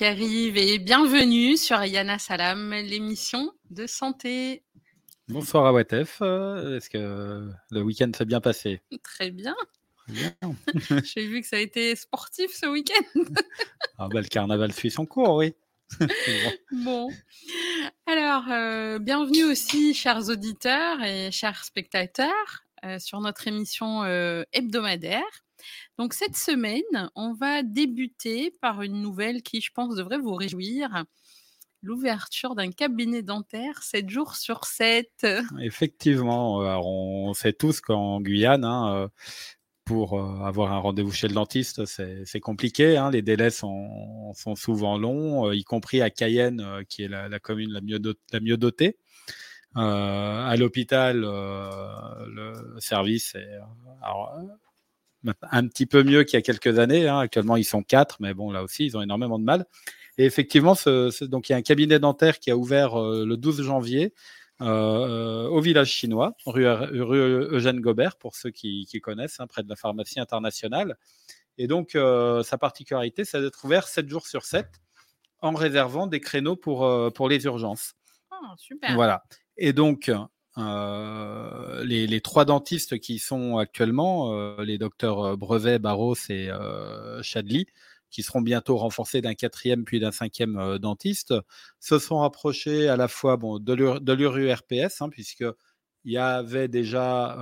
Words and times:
Euh, 0.00 0.14
Pierre-Yves 0.14 0.56
et 0.56 0.78
bienvenue 0.78 1.56
sur 1.56 1.82
Yana 1.84 2.18
Salam, 2.18 2.70
l'émission 2.70 3.52
de 3.70 3.86
santé. 3.86 4.62
Bonsoir 5.28 5.66
à 5.66 5.72
WTF. 5.72 6.18
Euh, 6.22 6.76
est-ce 6.76 6.88
que 6.88 7.50
le 7.70 7.82
week-end 7.82 8.10
s'est 8.16 8.24
bien 8.24 8.40
passé? 8.40 8.80
Très 9.02 9.30
bien. 9.30 9.54
J'ai 11.04 11.26
vu 11.26 11.42
que 11.42 11.46
ça 11.46 11.56
a 11.56 11.60
été 11.60 11.94
sportif 11.96 12.50
ce 12.52 12.66
week-end. 12.66 13.20
ah 13.98 14.08
bah, 14.08 14.20
le 14.20 14.28
carnaval 14.28 14.72
suit 14.72 14.90
son 14.90 15.04
cours, 15.04 15.36
oui. 15.36 15.54
bon. 16.72 17.10
Alors, 18.06 18.44
euh, 18.50 18.98
bienvenue 18.98 19.44
aussi, 19.44 19.92
chers 19.92 20.28
auditeurs 20.30 21.02
et 21.02 21.30
chers 21.30 21.64
spectateurs, 21.64 22.64
sur 22.98 23.20
notre 23.20 23.46
émission 23.48 24.04
hebdomadaire. 24.52 25.44
Donc 26.00 26.14
cette 26.14 26.34
semaine, 26.34 27.10
on 27.14 27.34
va 27.34 27.62
débuter 27.62 28.54
par 28.62 28.80
une 28.80 29.02
nouvelle 29.02 29.42
qui, 29.42 29.60
je 29.60 29.70
pense, 29.70 29.96
devrait 29.96 30.16
vous 30.16 30.32
réjouir. 30.32 31.04
L'ouverture 31.82 32.54
d'un 32.54 32.70
cabinet 32.70 33.20
dentaire 33.20 33.82
7 33.82 34.08
jours 34.08 34.36
sur 34.36 34.64
7. 34.64 35.26
Effectivement, 35.60 36.60
on 36.82 37.34
sait 37.34 37.52
tous 37.52 37.82
qu'en 37.82 38.22
Guyane, 38.22 38.64
hein, 38.64 38.94
euh, 38.94 39.08
pour 39.84 40.18
euh, 40.18 40.42
avoir 40.42 40.72
un 40.72 40.78
rendez-vous 40.78 41.12
chez 41.12 41.28
le 41.28 41.34
dentiste, 41.34 41.84
c'est 41.84 42.40
compliqué. 42.40 42.96
Hein. 42.96 43.10
les 43.10 43.20
délais 43.20 43.50
sont, 43.50 44.32
souvent 44.56 44.96
longs, 44.96 45.48
euh, 45.48 45.54
y 45.54 45.64
compris 45.64 46.00
à 46.00 46.08
Cayenne, 46.08 46.82
qui 46.88 47.02
est 47.02 47.08
la, 47.08 47.38
commune 47.40 47.72
la 47.72 47.82
mieux, 47.82 48.56
dotée. 48.56 48.96
à 49.74 50.56
l'hôpital, 50.56 51.20
le 51.20 52.76
service 52.78 53.34
est 53.34 53.58
un 55.50 55.66
petit 55.66 55.86
peu 55.86 56.02
mieux 56.02 56.24
qu'il 56.24 56.34
y 56.34 56.38
a 56.38 56.42
quelques 56.42 56.78
années. 56.78 57.08
Hein. 57.08 57.18
Actuellement, 57.18 57.56
ils 57.56 57.64
sont 57.64 57.82
quatre, 57.82 58.16
mais 58.20 58.34
bon, 58.34 58.50
là 58.50 58.62
aussi, 58.62 58.86
ils 58.86 58.96
ont 58.96 59.02
énormément 59.02 59.38
de 59.38 59.44
mal. 59.44 59.66
Et 60.18 60.24
effectivement, 60.24 60.74
ce, 60.74 61.24
donc 61.24 61.48
il 61.48 61.52
y 61.52 61.54
a 61.54 61.58
un 61.58 61.62
cabinet 61.62 61.98
dentaire 61.98 62.38
qui 62.38 62.50
a 62.50 62.56
ouvert 62.56 63.00
euh, 63.00 63.24
le 63.24 63.36
12 63.36 63.62
janvier 63.62 64.12
euh, 64.60 65.48
au 65.48 65.60
village 65.60 65.90
chinois, 65.90 66.34
rue, 66.44 66.66
Eugène 66.66 67.80
Gobert, 67.80 68.16
pour 68.16 68.36
ceux 68.36 68.50
qui, 68.50 68.86
connaissent, 69.02 69.40
hein, 69.40 69.46
près 69.46 69.62
de 69.62 69.68
la 69.68 69.76
pharmacie 69.76 70.20
internationale. 70.20 70.98
Et 71.56 71.66
donc, 71.66 71.94
euh, 71.94 72.42
sa 72.42 72.58
particularité, 72.58 73.24
c'est 73.24 73.40
d'être 73.40 73.64
ouvert 73.64 73.88
7 73.88 74.08
jours 74.08 74.26
sur 74.26 74.44
7 74.44 74.66
en 75.40 75.52
réservant 75.52 76.06
des 76.06 76.20
créneaux 76.20 76.56
pour, 76.56 76.86
pour 77.14 77.28
les 77.28 77.44
urgences. 77.44 77.94
Oh, 78.30 78.36
super. 78.58 78.94
Voilà. 78.94 79.22
Et 79.56 79.72
donc, 79.72 80.10
euh, 80.60 81.84
les, 81.84 82.20
trois 82.20 82.44
dentistes 82.44 82.98
qui 82.98 83.18
sont 83.18 83.58
actuellement, 83.58 84.32
euh, 84.32 84.62
les 84.64 84.78
docteurs 84.78 85.20
euh, 85.20 85.36
Brevet, 85.36 85.78
Barros 85.78 86.16
et 86.28 86.50
Chadli, 87.22 87.66
qui 88.10 88.22
seront 88.22 88.40
bientôt 88.40 88.76
renforcés 88.76 89.20
d'un 89.20 89.34
quatrième 89.34 89.84
puis 89.84 90.00
d'un 90.00 90.12
cinquième 90.12 90.78
dentiste, 90.78 91.34
se 91.78 91.98
sont 91.98 92.18
rapprochés 92.18 92.88
à 92.88 92.96
la 92.96 93.08
fois 93.08 93.38
de 93.38 94.12
l'URPS, 94.12 95.00
hein, 95.00 95.08
puisque 95.10 95.44
il 96.04 96.12
y 96.12 96.18
avait 96.18 96.68
déjà 96.68 97.36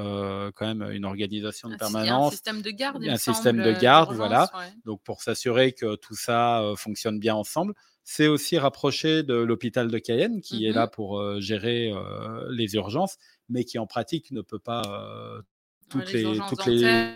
quand 0.56 0.66
même 0.66 0.90
une 0.90 1.04
organisation 1.04 1.68
de 1.68 1.76
permanence, 1.76 2.28
un 2.28 2.30
système 2.30 2.62
de 2.62 2.70
garde, 2.70 3.04
un 3.04 3.16
système 3.16 3.62
de 3.62 3.72
garde, 3.72 4.14
voilà. 4.14 4.50
Donc 4.84 5.02
pour 5.02 5.22
s'assurer 5.22 5.72
que 5.72 5.96
tout 5.96 6.16
ça 6.16 6.62
fonctionne 6.76 7.18
bien 7.18 7.34
ensemble, 7.34 7.74
c'est 8.10 8.26
aussi 8.26 8.56
rapproché 8.56 9.22
de 9.22 9.34
l'hôpital 9.34 9.90
de 9.90 9.98
Cayenne, 9.98 10.40
qui 10.40 10.64
est 10.64 10.70
mmh 10.70 10.74
là 10.74 10.86
pour 10.86 11.20
euh, 11.20 11.40
gérer 11.40 11.92
euh, 11.92 12.48
les 12.50 12.74
urgences, 12.74 13.18
mais 13.50 13.64
qui 13.64 13.78
en 13.78 13.86
pratique 13.86 14.30
ne 14.30 14.40
peut 14.40 14.58
pas 14.58 14.80
euh, 14.86 15.42
toutes, 15.90 16.10
les, 16.14 16.22
toutes 16.22 16.64
les, 16.64 17.12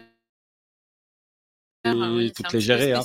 toutes 2.37 2.53
les 2.53 2.61
gérer. 2.61 2.93
Hein, 2.93 3.01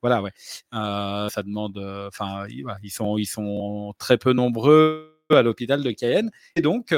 voilà, 0.00 0.20
ouais. 0.20 0.32
ça 0.72 1.42
demande. 1.44 1.78
Enfin, 2.08 2.44
ils 2.82 2.90
sont 2.90 3.16
ils 3.18 3.26
sont 3.26 3.94
très 3.98 4.18
peu 4.18 4.32
nombreux 4.32 5.11
à 5.36 5.42
l'hôpital 5.42 5.82
de 5.82 5.90
Cayenne. 5.90 6.30
Et 6.56 6.62
donc, 6.62 6.92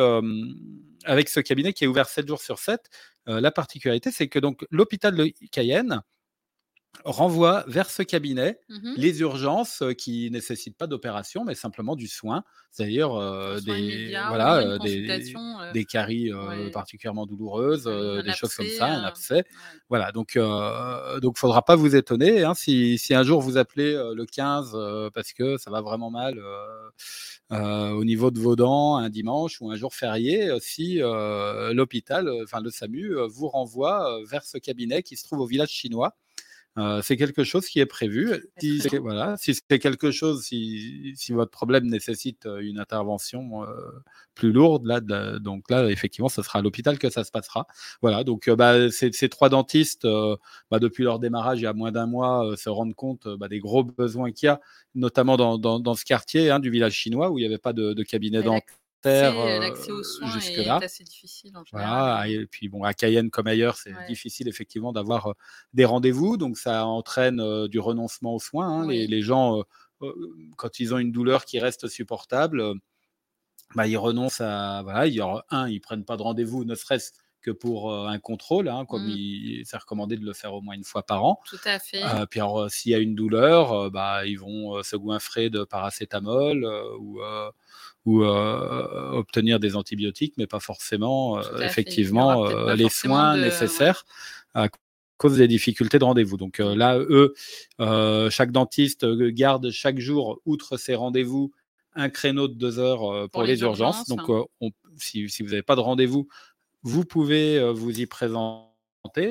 avec 1.04 1.28
ce 1.28 1.40
cabinet 1.40 1.72
qui 1.72 1.84
est 1.84 1.86
ouvert 1.86 2.08
7 2.08 2.26
jours 2.28 2.40
sur 2.40 2.58
7, 2.58 2.80
la 3.26 3.50
particularité, 3.50 4.10
c'est 4.10 4.28
que 4.28 4.38
donc 4.38 4.66
l'hôpital 4.70 5.14
de 5.14 5.32
Cayenne 5.50 6.02
renvoie 7.04 7.64
vers 7.66 7.90
ce 7.90 8.02
cabinet 8.02 8.58
mmh 8.68 8.94
les 8.96 9.20
urgences 9.20 9.82
qui 9.98 10.30
nécessitent 10.30 10.76
pas 10.76 10.86
d'opération, 10.86 11.44
mais 11.44 11.54
simplement 11.54 11.96
du 11.96 12.06
soin, 12.06 12.44
c'est-à-dire 12.70 13.10
des, 13.62 14.16
voilà, 14.28 14.78
des, 14.78 15.84
caries 15.84 16.30
particulièrement 16.72 17.26
douloureuses, 17.26 17.84
des 17.84 18.32
choses 18.32 18.54
comme 18.54 18.68
ça, 18.68 18.86
un 18.86 19.02
abcès. 19.02 19.44
Voilà, 19.88 20.12
donc 20.12 20.38
donc 21.20 21.38
faudra 21.38 21.62
pas 21.62 21.76
vous 21.76 21.96
étonner 21.96 22.44
hein, 22.44 22.54
si, 22.54 22.98
si, 22.98 23.14
un 23.14 23.24
jour 23.24 23.40
vous 23.40 23.56
appelez 23.56 23.92
le 23.92 24.24
15 24.24 25.10
parce 25.12 25.32
que 25.32 25.56
ça 25.58 25.70
va 25.70 25.80
vraiment 25.80 26.10
mal 26.10 26.40
au 27.50 28.04
niveau 28.04 28.30
de 28.30 28.38
vos 28.38 28.56
dents 28.56 28.96
un 28.96 29.08
dimanche 29.10 29.60
ou 29.60 29.70
un 29.70 29.76
jour 29.76 29.94
férié, 29.94 30.50
si 30.60 30.98
l'hôpital, 30.98 32.30
enfin 32.44 32.60
le 32.60 32.70
SAMU, 32.70 33.16
vous 33.28 33.48
renvoie 33.48 34.20
vers 34.24 34.44
ce 34.44 34.58
cabinet 34.58 35.02
qui 35.02 35.16
se 35.16 35.24
trouve 35.24 35.40
au 35.40 35.46
village 35.46 35.70
chinois. 35.70 36.14
Euh, 36.76 37.00
c'est 37.02 37.16
quelque 37.16 37.44
chose 37.44 37.66
qui 37.66 37.78
est 37.78 37.86
prévu. 37.86 38.32
Si 38.58 38.80
c'est, 38.80 38.98
voilà, 38.98 39.36
si 39.36 39.54
c'est 39.54 39.78
quelque 39.78 40.10
chose, 40.10 40.42
si, 40.42 41.12
si, 41.14 41.32
votre 41.32 41.50
problème 41.50 41.86
nécessite 41.86 42.48
une 42.60 42.78
intervention 42.78 43.62
euh, 43.62 43.66
plus 44.34 44.50
lourde, 44.50 44.84
là, 44.86 45.00
donc 45.38 45.70
là, 45.70 45.88
effectivement, 45.88 46.28
ce 46.28 46.42
sera 46.42 46.58
à 46.58 46.62
l'hôpital 46.62 46.98
que 46.98 47.10
ça 47.10 47.22
se 47.22 47.30
passera. 47.30 47.66
Voilà, 48.02 48.24
donc 48.24 48.50
bah, 48.50 48.90
ces, 48.90 49.12
ces, 49.12 49.28
trois 49.28 49.48
dentistes, 49.48 50.06
bah, 50.70 50.78
depuis 50.80 51.04
leur 51.04 51.20
démarrage, 51.20 51.60
il 51.60 51.64
y 51.64 51.66
a 51.66 51.72
moins 51.72 51.92
d'un 51.92 52.06
mois, 52.06 52.54
se 52.56 52.68
rendent 52.68 52.94
compte 52.94 53.28
bah, 53.28 53.48
des 53.48 53.60
gros 53.60 53.84
besoins 53.84 54.32
qu'il 54.32 54.46
y 54.46 54.50
a, 54.50 54.60
notamment 54.96 55.36
dans, 55.36 55.58
dans, 55.58 55.78
dans 55.78 55.94
ce 55.94 56.04
quartier 56.04 56.50
hein, 56.50 56.58
du 56.58 56.70
village 56.70 56.94
chinois 56.94 57.30
où 57.30 57.38
il 57.38 57.42
n'y 57.42 57.46
avait 57.46 57.58
pas 57.58 57.72
de, 57.72 57.92
de 57.92 58.02
cabinet 58.02 58.42
dentaire 58.42 58.78
euh, 59.08 59.60
l'accès 59.60 59.90
aux 59.90 60.02
soins 60.02 60.30
jusque 60.30 60.56
là. 60.56 60.78
est 60.80 60.84
assez 60.84 61.04
difficile 61.04 61.56
en 61.56 61.64
général. 61.64 62.30
et 62.30 62.46
puis 62.46 62.68
bon, 62.68 62.84
à 62.84 62.94
Cayenne 62.94 63.30
comme 63.30 63.46
ailleurs, 63.46 63.76
c'est 63.76 63.94
difficile 64.08 64.48
effectivement 64.48 64.92
d'avoir 64.92 65.28
euh, 65.28 65.32
des 65.72 65.84
rendez-vous, 65.84 66.36
donc 66.36 66.56
ça 66.56 66.86
entraîne 66.86 67.40
euh, 67.40 67.68
du 67.68 67.78
renoncement 67.78 68.34
aux 68.34 68.40
soins. 68.40 68.68
Hein. 68.68 68.86
Les, 68.88 69.22
gens, 69.22 69.62
quand 70.56 70.80
ils 70.80 70.94
ont 70.94 70.98
une 70.98 71.12
douleur 71.12 71.44
qui 71.44 71.58
reste 71.58 71.88
supportable, 71.88 72.74
bah, 73.74 73.86
ils 73.86 73.96
renoncent 73.96 74.40
à 74.40 74.82
voilà, 74.82 75.06
il 75.06 75.14
y 75.14 75.20
aura 75.20 75.44
un, 75.50 75.68
ils 75.68 75.80
prennent 75.80 76.04
pas 76.04 76.16
de 76.16 76.22
rendez-vous, 76.22 76.64
ne 76.64 76.74
serait-ce 76.74 77.12
que 77.40 77.50
pour 77.50 77.94
un 77.94 78.18
contrôle, 78.18 78.68
hein, 78.68 78.86
comme 78.86 79.06
mmh. 79.06 79.64
c'est 79.64 79.76
recommandé 79.76 80.16
de 80.16 80.24
le 80.24 80.32
faire 80.32 80.54
au 80.54 80.62
moins 80.62 80.74
une 80.74 80.84
fois 80.84 81.02
par 81.02 81.24
an. 81.24 81.40
Tout 81.46 81.58
à 81.66 81.78
fait. 81.78 82.02
puis 82.30 82.40
s'il 82.68 82.92
y 82.92 82.94
a 82.94 82.98
une 82.98 83.14
douleur, 83.14 83.90
bah, 83.90 84.24
ils 84.24 84.38
vont 84.38 84.82
se 84.82 84.96
goinfrer 84.96 85.50
de 85.50 85.64
paracétamol 85.64 86.64
ou 86.98 87.20
ou 88.04 88.22
euh, 88.22 89.10
obtenir 89.12 89.60
des 89.60 89.76
antibiotiques, 89.76 90.34
mais 90.36 90.46
pas 90.46 90.60
forcément 90.60 91.38
euh, 91.38 91.60
effectivement 91.60 92.46
euh, 92.46 92.74
les 92.74 92.88
soins 92.88 93.36
nécessaires 93.36 94.04
à 94.52 94.68
cause 95.16 95.38
des 95.38 95.48
difficultés 95.48 95.98
de 95.98 96.04
rendez-vous. 96.04 96.36
Donc 96.36 96.58
là, 96.58 96.98
eux, 96.98 97.34
chaque 98.30 98.52
dentiste 98.52 99.06
garde 99.06 99.70
chaque 99.70 99.98
jour, 99.98 100.40
outre 100.44 100.76
ses 100.76 100.94
rendez-vous, 100.94 101.52
un 101.94 102.10
créneau 102.10 102.48
de 102.48 102.54
deux 102.54 102.78
heures 102.78 103.30
pour, 103.30 103.44
les, 103.44 103.60
urgences. 103.60 104.06
Donc, 104.08 104.20
si, 104.96 105.28
si, 105.28 105.42
vous 105.42 105.50
n'avez 105.50 105.62
pas 105.62 105.76
de 105.76 105.80
rendez-vous, 105.80 106.28
vous 106.82 107.04
pouvez 107.04 107.72
vous 107.72 108.00
y 108.00 108.06
présenter 108.06 108.73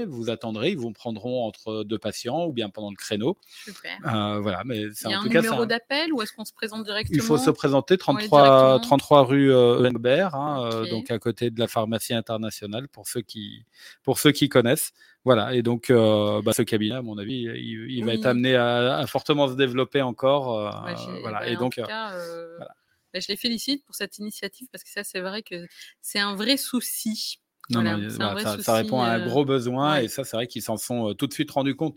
vous 0.07 0.29
attendrez, 0.29 0.71
ils 0.71 0.77
vous 0.77 0.91
prendront 0.91 1.45
entre 1.45 1.83
deux 1.83 1.97
patients 1.97 2.45
ou 2.45 2.53
bien 2.53 2.69
pendant 2.69 2.89
le 2.89 2.95
créneau. 2.95 3.37
Super. 3.65 3.97
Euh, 4.05 4.39
voilà, 4.39 4.63
mais 4.65 4.81
Il 4.81 5.09
y 5.09 5.13
a 5.13 5.19
un 5.19 5.23
numéro 5.23 5.65
d'appel 5.65 6.13
ou 6.13 6.21
est-ce 6.21 6.33
qu'on 6.33 6.45
se 6.45 6.53
présente 6.53 6.83
directement 6.83 7.15
Il 7.15 7.21
faut 7.21 7.37
se 7.37 7.49
présenter 7.49 7.97
33, 7.97 8.79
33 8.81 9.23
rue 9.23 9.51
euh, 9.51 9.89
hein, 10.33 10.69
euh, 10.71 10.89
donc 10.89 11.11
à 11.11 11.19
côté 11.19 11.49
de 11.49 11.59
la 11.59 11.67
pharmacie 11.67 12.13
internationale 12.13 12.87
pour 12.87 13.07
ceux 13.07 13.21
qui, 13.21 13.65
pour 14.03 14.19
ceux 14.19 14.31
qui 14.31 14.47
connaissent. 14.49 14.93
Voilà, 15.25 15.55
et 15.55 15.61
donc 15.61 15.89
euh, 15.89 16.41
bah, 16.41 16.51
ce 16.53 16.63
cabinet, 16.63 16.95
à 16.95 17.01
mon 17.01 17.17
avis, 17.17 17.47
il, 17.55 18.03
va 18.05 18.13
être 18.13 18.25
amené 18.25 18.55
à, 18.55 19.05
fortement 19.07 19.47
se 19.47 19.53
développer 19.53 20.01
encore. 20.01 20.45
voilà, 21.21 21.39
bah, 21.39 21.47
et 21.47 21.55
donc. 21.55 21.75
Cas, 21.75 22.13
bah, 23.13 23.19
je 23.19 23.27
les 23.29 23.35
félicite 23.35 23.85
pour 23.85 23.93
cette 23.93 24.17
initiative 24.17 24.67
parce 24.71 24.83
que 24.83 24.89
ça, 24.89 25.03
c'est 25.03 25.19
vrai 25.19 25.43
que 25.43 25.67
c'est 26.01 26.19
un 26.19 26.35
vrai 26.35 26.57
souci 26.57 27.39
non, 27.69 28.09
ça, 28.59 28.73
répond 28.73 29.01
à 29.01 29.09
un 29.09 29.21
euh, 29.21 29.25
gros 29.25 29.45
besoin 29.45 29.97
et 29.97 30.07
ça, 30.07 30.23
c'est 30.23 30.35
vrai 30.35 30.47
qu'ils 30.47 30.61
s'en 30.61 30.77
sont 30.77 31.09
euh, 31.09 31.13
tout 31.13 31.27
de 31.27 31.33
suite 31.33 31.49
rendus 31.51 31.75
compte. 31.75 31.95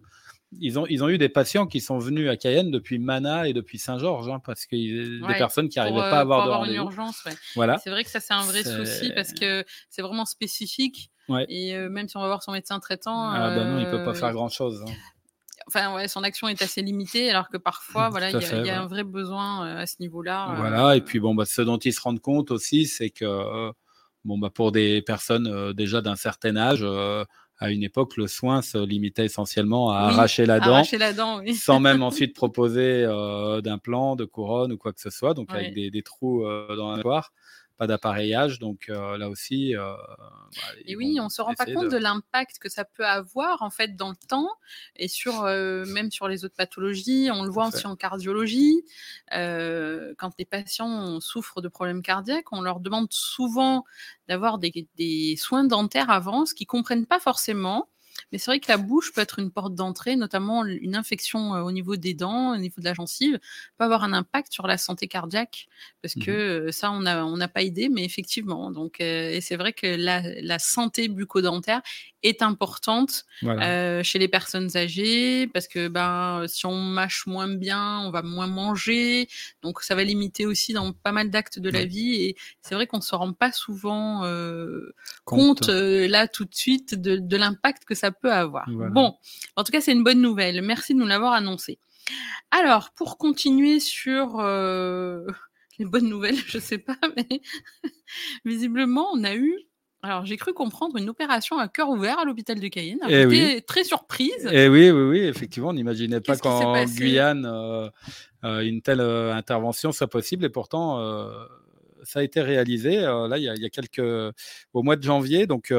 Ils 0.61 0.79
ont, 0.79 0.87
ils 0.87 1.03
ont 1.03 1.09
eu 1.09 1.19
des 1.19 1.29
patients 1.29 1.67
qui 1.67 1.81
sont 1.81 1.99
venus 1.99 2.31
à 2.31 2.37
Cayenne 2.37 2.71
depuis 2.71 3.01
Mana 3.01 3.49
et 3.49 3.53
depuis 3.53 3.79
Saint-Georges, 3.79 4.29
hein, 4.29 4.41
parce 4.45 4.65
que 4.65 4.77
des 4.77 5.35
personnes 5.35 5.69
qui 5.69 5.79
n'arrivaient 5.79 5.99
pas 5.99 6.19
à 6.19 6.21
avoir 6.21 6.63
de 6.63 6.69
une 6.69 6.77
urgence, 6.77 7.25
voilà. 7.57 7.79
C'est 7.79 7.91
vrai 7.91 8.05
que 8.05 8.11
ça, 8.11 8.21
c'est 8.21 8.33
un 8.33 8.45
vrai 8.45 8.63
souci 8.63 9.11
parce 9.15 9.33
que 9.33 9.65
c'est 9.91 10.03
vraiment 10.03 10.25
spécifique. 10.25 11.11
Et 11.49 11.75
euh, 11.75 11.89
même 11.89 12.09
si 12.09 12.17
on 12.17 12.21
va 12.21 12.29
voir 12.29 12.45
son 12.45 12.53
médecin 12.53 12.79
traitant. 12.79 13.29
Ah, 13.29 13.51
bah 13.57 13.65
non, 13.65 13.79
il 13.81 13.87
ne 13.87 13.91
peut 13.91 14.05
pas 14.05 14.15
faire 14.15 14.33
grand-chose. 14.33 14.85
Hein. 14.87 14.93
Enfin, 15.67 15.93
ouais, 15.97 16.07
son 16.07 16.23
action 16.23 16.47
est 16.47 16.63
assez 16.63 16.81
limitée, 16.81 17.29
alors 17.29 17.49
que 17.49 17.57
parfois, 17.57 18.09
voilà, 18.09 18.31
il 18.31 18.41
y, 18.41 18.71
a, 18.71 18.81
un 18.81 18.87
vrai 18.87 19.03
besoin 19.03 19.67
à 19.79 19.87
ce 19.87 19.97
niveau-là. 19.99 20.55
Voilà, 20.57 20.95
et 20.95 21.01
puis 21.01 21.19
bon, 21.19 21.35
bah, 21.35 21.45
ce 21.45 21.61
dont 21.61 21.79
ils 21.79 21.93
se 21.93 22.01
rendent 22.01 22.21
compte 22.21 22.53
aussi, 22.53 22.87
c'est 22.87 23.11
que 23.11 23.73
Bon, 24.27 24.39
bah, 24.39 24.51
pour 24.51 24.73
des 24.73 25.03
personnes 25.03 25.47
euh, 25.47 25.73
déjà 25.73 26.01
d'un 26.01 26.17
certain 26.17 26.57
âge, 26.57 26.81
euh, 26.83 27.25
à 27.59 27.71
une 27.71 27.85
époque, 27.85 28.17
le 28.17 28.27
soin 28.27 28.61
se 28.61 28.77
limitait 28.77 29.25
essentiellement 29.25 29.93
à 29.93 29.99
arracher 30.01 30.47
la 30.47 30.59
dent, 30.59 30.83
sans 31.55 31.79
même 31.79 32.03
ensuite 32.03 32.35
proposer 32.35 33.05
euh, 33.05 33.61
d'implant, 33.61 34.17
de 34.17 34.25
couronne 34.25 34.73
ou 34.73 34.77
quoi 34.77 34.93
que 34.93 35.01
ce 35.01 35.11
soit, 35.11 35.33
donc 35.33 35.55
avec 35.55 35.75
des, 35.75 35.91
des 35.91 36.03
trous 36.03 36.45
dans 36.45 36.91
la 36.91 36.97
mâchoire 36.97 37.33
pas 37.77 37.87
d'appareillage. 37.87 38.59
Donc 38.59 38.89
euh, 38.89 39.19
là 39.19 39.29
aussi. 39.29 39.77
Euh, 39.77 39.95
bah, 40.55 40.63
et 40.85 40.97
oui, 40.97 41.19
on 41.21 41.25
ne 41.25 41.29
se 41.29 41.43
rend 41.43 41.55
pas 41.55 41.67
compte 41.67 41.91
de, 41.91 41.97
l'impact 41.97 42.59
que 42.59 42.69
ça 42.69 42.85
peut 42.85 43.07
avoir 43.07 43.63
en 43.63 43.71
fait 43.71 43.97
dans 43.97 44.11
le 44.11 44.27
temps 44.29 44.49
et 44.97 45.09
sur 45.09 45.45
euh, 45.45 45.85
même 45.87 46.11
sur 46.11 46.29
les 46.29 46.45
autres 46.45 46.57
pathologies. 46.57 47.29
On 47.33 47.45
le 47.45 47.51
voit 47.51 47.69
aussi 47.69 47.87
en 47.87 47.97
cardiologie. 47.97 48.85
quand 49.31 50.31
les 50.39 50.45
patients 50.45 51.21
souffrent 51.21 51.61
de 51.61 51.69
problèmes 51.69 52.03
cardiaques, 52.03 52.53
on 52.53 52.61
leur 52.61 52.81
demande 52.81 53.09
souvent 53.11 53.85
d'avoir 54.29 54.59
des, 54.59 54.89
des, 54.97 55.37
soins 55.37 55.65
dentaires 55.65 56.11
avant, 56.11 56.47
ce 56.47 56.55
qu'ils 56.55 56.67
comprennent 56.67 57.07
pas 57.07 57.21
forcément. 57.21 57.89
Mais 58.33 58.39
c'est 58.39 58.51
vrai 58.51 58.61
que 58.61 58.71
la 58.71 58.77
bouche 58.77 59.13
peut 59.13 59.21
être 59.21 59.39
une 59.39 59.51
porte 59.51 59.75
d'entrée, 59.75 60.17
notamment 60.17 60.65
une 60.65 60.97
infection 60.97 61.55
euh, 61.55 61.63
au 61.63 61.71
niveau 61.71 61.97
des 61.97 62.15
dents, 62.15 62.55
au 62.55 62.57
niveau 62.57 62.81
de 62.81 62.85
la 62.85 62.95
gencive, 62.95 63.39
peut 63.79 63.85
avoir 63.85 64.03
un 64.03 64.13
impact 64.13 64.53
sur 64.53 64.67
la 64.67 64.79
santé 64.79 65.07
cardiaque, 65.07 65.69
parce 66.03 66.17
mmh 66.17 66.25
que 66.25 66.31
euh, 66.31 66.73
ça, 66.73 66.91
on 66.91 67.01
n'a 67.01 67.25
on 67.25 67.39
pas 67.49 67.63
idée, 67.63 67.89
mais 67.89 68.05
effectivement. 68.05 68.73
Donc, 68.73 69.01
euh, 69.01 69.31
et 69.31 69.41
c'est 69.41 69.57
vrai 69.57 69.73
que 69.73 69.87
la, 69.87 70.23
la 70.43 70.59
santé 70.59 71.09
bucco-dentaire 71.09 71.83
est 72.23 72.43
importante 72.43 73.25
chez 74.03 74.19
les 74.19 74.27
personnes 74.27 74.77
âgées, 74.77 75.47
parce 75.47 75.69
que 75.69 75.87
ben, 75.87 76.47
si 76.49 76.67
on 76.67 76.75
mâche 76.75 77.27
moins 77.27 77.47
bien, 77.47 78.01
on 78.01 78.11
va 78.11 78.23
moins 78.23 78.49
manger, 78.49 79.29
donc 79.63 79.81
ça 79.83 79.95
va 79.95 80.03
limiter 80.03 80.45
aussi 80.45 80.73
dans 80.73 80.93
pas 80.93 81.13
mal 81.13 81.31
d'actes 81.31 81.61
de 81.61 81.71
la 81.71 81.85
vie. 81.85 82.15
Et 82.15 82.37
c'est 82.63 82.75
vrai 82.75 82.89
qu'on 82.89 82.97
ne 82.97 83.03
se 83.03 83.15
rend 83.15 83.33
pas 83.33 83.53
souvent 83.53 84.23
compte, 85.25 85.69
là 85.69 86.27
tout 86.27 86.47
de 86.47 86.55
suite 86.55 87.01
de, 87.01 87.17
de 87.17 87.37
l'impact 87.37 87.85
que 87.85 87.95
ça 87.95 88.11
peut 88.21 88.33
avoir. 88.33 88.69
Bon, 88.69 89.15
en 89.57 89.65
tout 89.65 89.73
cas, 89.73 89.81
c'est 89.81 89.93
une 89.93 90.05
bonne 90.05 90.21
nouvelle. 90.21 90.63
Merci 90.63 90.95
de 90.95 90.99
nous 90.99 91.07
l'avoir 91.07 91.33
annoncé. 91.33 91.79
Alors, 92.51 92.91
pour 92.93 93.19
continuer 93.19 93.81
sur 93.81 94.39
euh, 94.41 95.27
les 95.79 95.85
bonnes 95.85 96.09
nouvelles, 96.09 96.37
je 96.47 96.59
sais 96.59 96.79
pas, 96.79 96.97
mais 97.17 97.41
visiblement, 98.45 99.09
on 99.13 99.25
a 99.25 99.35
eu. 99.35 99.59
Alors, 100.03 100.25
j'ai 100.25 100.37
cru 100.37 100.53
comprendre 100.53 100.97
une 100.99 101.09
opération 101.09 101.59
à 101.59 101.67
cœur 101.67 101.89
ouvert 101.89 102.21
à 102.21 102.25
l'hôpital 102.25 102.61
de 102.61 102.69
Cayenne. 102.69 103.01
Eh 103.09 103.29
J'étais 103.29 103.61
très 103.63 103.83
surprise. 103.83 104.47
Et 104.53 104.65
eh 104.65 104.69
oui, 104.69 104.91
oui, 104.91 105.03
oui, 105.03 105.19
effectivement, 105.21 105.71
on 105.71 105.73
n'imaginait 105.73 106.21
pas 106.21 106.37
qu'en 106.37 106.85
Guyane, 106.85 107.45
euh, 107.45 107.89
euh, 108.45 108.61
une 108.61 108.83
telle 108.83 109.01
intervention 109.01 109.91
soit 109.91 110.07
possible. 110.07 110.45
Et 110.45 110.49
pourtant, 110.49 111.01
ça 112.07 112.21
a 112.21 112.23
été 112.23 112.41
réalisé 112.41 113.01
là 113.01 113.37
il 113.37 113.45
y, 113.45 113.49
a, 113.49 113.71
quelques 113.71 114.35
au 114.73 114.83
mois 114.83 114.97
de 114.97 115.03
janvier. 115.03 115.47
Donc 115.47 115.73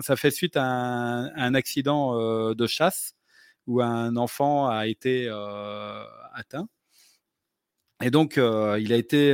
ça 0.00 0.16
fait 0.16 0.30
suite 0.30 0.56
à 0.56 0.64
un, 0.64 1.54
accident 1.54 2.54
de 2.54 2.66
chasse 2.66 3.14
où 3.66 3.80
un 3.82 4.16
enfant 4.16 4.68
a 4.68 4.86
été 4.86 5.28
atteint. 6.34 6.68
Et 8.02 8.10
donc, 8.10 8.36
il 8.36 8.92
a 8.92 8.96
été 8.96 9.32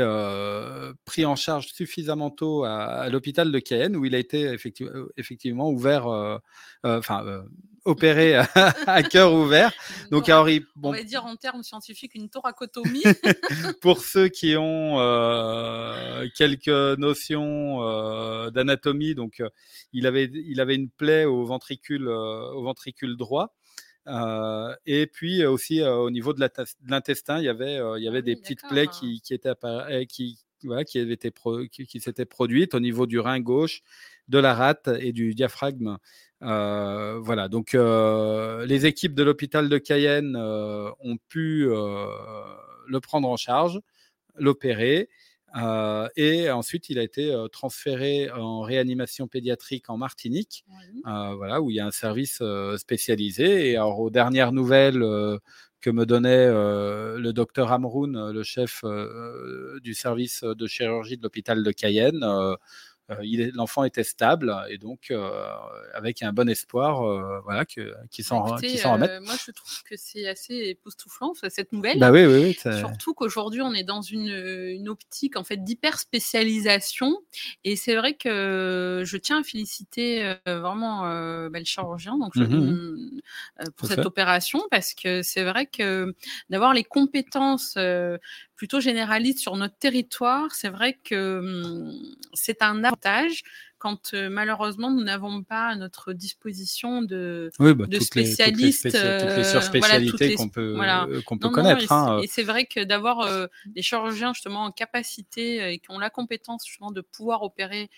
pris 1.04 1.24
en 1.24 1.34
charge 1.34 1.68
suffisamment 1.72 2.30
tôt 2.30 2.64
à, 2.64 3.08
l'hôpital 3.08 3.50
de 3.50 3.58
Cayenne, 3.58 3.96
où 3.96 4.04
il 4.04 4.14
a 4.14 4.18
été 4.18 4.56
effectivement 5.16 5.70
ouvert, 5.70 6.06
enfin, 6.84 7.44
opéré 7.84 8.36
à, 8.86 9.02
cœur 9.02 9.32
ouvert. 9.32 9.72
Donc, 10.10 10.28
alors, 10.28 10.46
bon, 10.76 10.90
on 10.90 10.92
va 10.92 11.02
dire 11.02 11.24
en 11.24 11.36
termes 11.36 11.62
scientifiques 11.62 12.14
une 12.14 12.28
thoracotomie. 12.28 13.02
pour 13.80 14.00
ceux 14.00 14.28
qui 14.28 14.56
ont 14.56 14.98
euh, 14.98 16.26
quelques 16.36 16.68
notions 16.98 17.82
euh, 17.82 18.50
d'anatomie, 18.50 19.14
donc 19.14 19.40
euh, 19.40 19.48
il 19.92 20.06
avait 20.06 20.30
il 20.32 20.60
avait 20.60 20.74
une 20.74 20.90
plaie 20.90 21.24
au 21.24 21.44
ventricule 21.44 22.08
au 22.08 22.62
ventricule 22.62 23.16
droit. 23.16 23.54
Et 24.06 25.06
puis 25.06 25.44
aussi 25.46 25.82
au 25.82 26.10
niveau 26.10 26.32
de 26.32 26.40
l'intestin, 26.86 27.38
il 27.38 27.44
y 27.44 27.48
avait, 27.48 27.78
il 27.98 28.02
y 28.02 28.08
avait 28.08 28.18
ah 28.18 28.22
des 28.22 28.36
petites 28.36 28.62
plaies 28.68 28.88
qui, 28.88 29.20
qui 29.20 29.34
étaient 29.34 29.54
qui, 30.08 30.38
voilà, 30.64 30.84
qui, 30.84 30.98
avaient 30.98 31.14
été 31.14 31.32
qui, 31.70 31.86
qui 31.86 32.00
s'étaient 32.00 32.24
produites 32.24 32.74
au 32.74 32.80
niveau 32.80 33.06
du 33.06 33.20
rein 33.20 33.40
gauche, 33.40 33.82
de 34.28 34.38
la 34.38 34.54
rate 34.54 34.88
et 35.00 35.12
du 35.12 35.34
diaphragme 35.34 35.98
euh, 36.42 37.20
voilà, 37.20 37.48
donc 37.48 37.74
euh, 37.74 38.66
les 38.66 38.86
équipes 38.86 39.14
de 39.14 39.22
l'hôpital 39.22 39.68
de 39.68 39.78
Cayenne 39.78 40.34
euh, 40.36 40.90
ont 41.00 41.16
pu 41.28 41.66
le 41.66 43.00
prendre 43.00 43.28
en 43.28 43.36
charge, 43.36 43.80
l'opérer. 44.36 45.08
Et 46.16 46.50
ensuite, 46.50 46.88
il 46.90 46.98
a 46.98 47.02
été 47.02 47.34
transféré 47.52 48.30
en 48.30 48.60
réanimation 48.62 49.28
pédiatrique 49.28 49.90
en 49.90 49.96
Martinique, 49.96 50.64
voilà, 51.04 51.60
où 51.60 51.70
il 51.70 51.76
y 51.76 51.80
a 51.80 51.86
un 51.86 51.90
service 51.90 52.42
spécialisé. 52.76 53.70
Et 53.70 53.76
alors, 53.76 54.00
aux 54.00 54.10
dernières 54.10 54.52
nouvelles 54.52 55.04
que 55.80 55.90
me 55.90 56.06
donnait 56.06 56.46
le 56.48 57.30
docteur 57.32 57.72
Amroun, 57.72 58.30
le 58.30 58.42
chef 58.42 58.84
du 59.82 59.94
service 59.94 60.42
de 60.44 60.66
chirurgie 60.66 61.16
de 61.16 61.22
l'hôpital 61.22 61.62
de 61.62 61.70
Cayenne, 61.72 62.22
euh, 62.22 62.54
l'enfant 63.54 63.84
était 63.84 64.04
stable 64.04 64.54
et 64.68 64.78
donc 64.78 65.10
euh, 65.10 65.30
avec 65.94 66.22
un 66.22 66.32
bon 66.32 66.48
espoir 66.48 67.02
euh, 67.02 67.40
voilà, 67.44 67.64
que, 67.64 67.94
qui 68.10 68.22
s'en 68.22 68.40
bah, 68.40 68.56
remettent. 68.56 69.22
moi, 69.22 69.34
je 69.44 69.50
trouve 69.50 69.82
que 69.84 69.96
c'est 69.96 70.28
assez 70.28 70.54
époustouflant 70.54 71.32
cette 71.48 71.72
nouvelle. 71.72 71.98
Bah 71.98 72.10
oui, 72.10 72.24
oui, 72.26 72.54
Surtout 72.54 73.14
qu'aujourd'hui, 73.14 73.60
on 73.60 73.72
est 73.72 73.84
dans 73.84 74.02
une, 74.02 74.28
une 74.28 74.88
optique 74.88 75.36
en 75.36 75.44
fait 75.44 75.62
d'hyper 75.62 75.98
spécialisation 75.98 77.18
et 77.64 77.76
c'est 77.76 77.96
vrai 77.96 78.14
que 78.14 79.02
je 79.04 79.16
tiens 79.16 79.40
à 79.40 79.42
féliciter 79.42 80.34
vraiment 80.46 81.02
bah, 81.48 81.58
le 81.58 81.64
chirurgien 81.64 82.16
donc, 82.18 82.36
mmh 82.36 82.44
mmh, 82.44 83.20
pour 83.76 83.88
cette 83.88 84.06
opération 84.06 84.60
parce 84.70 84.94
que 84.94 85.22
c'est 85.22 85.44
vrai 85.44 85.66
que 85.66 86.14
d'avoir 86.50 86.74
les 86.74 86.84
compétences 86.84 87.76
plutôt 88.62 88.78
généraliste 88.78 89.40
sur 89.40 89.56
notre 89.56 89.76
territoire, 89.76 90.54
c'est 90.54 90.68
vrai 90.68 90.96
que 91.02 91.40
hum, 91.40 92.00
c'est 92.32 92.62
un 92.62 92.84
avantage 92.84 93.42
quand 93.78 94.14
euh, 94.14 94.30
malheureusement 94.30 94.88
nous 94.88 95.02
n'avons 95.02 95.42
pas 95.42 95.66
à 95.66 95.74
notre 95.74 96.12
disposition 96.12 97.02
de, 97.02 97.50
bah, 97.58 97.72
de 97.74 97.98
spécialistes, 97.98 98.84
toutes 98.84 99.36
les, 99.36 99.42
surspécialités 99.42 100.36
qu'on 100.36 100.48
peut, 100.48 100.76
qu'on 101.26 101.38
peut 101.38 101.48
connaître. 101.48 101.90
Hein, 101.90 102.20
et 102.22 102.28
c'est 102.28 102.44
vrai 102.44 102.66
que 102.66 102.84
d'avoir 102.84 103.22
euh, 103.22 103.48
des 103.66 103.82
chirurgiens 103.82 104.32
justement 104.32 104.62
en 104.62 104.70
capacité 104.70 105.60
euh, 105.60 105.72
et 105.72 105.78
qui 105.80 105.90
ont 105.90 105.98
la 105.98 106.10
compétence 106.10 106.64
justement 106.64 106.92
de 106.92 107.00
pouvoir 107.00 107.42
opérer 107.42 107.90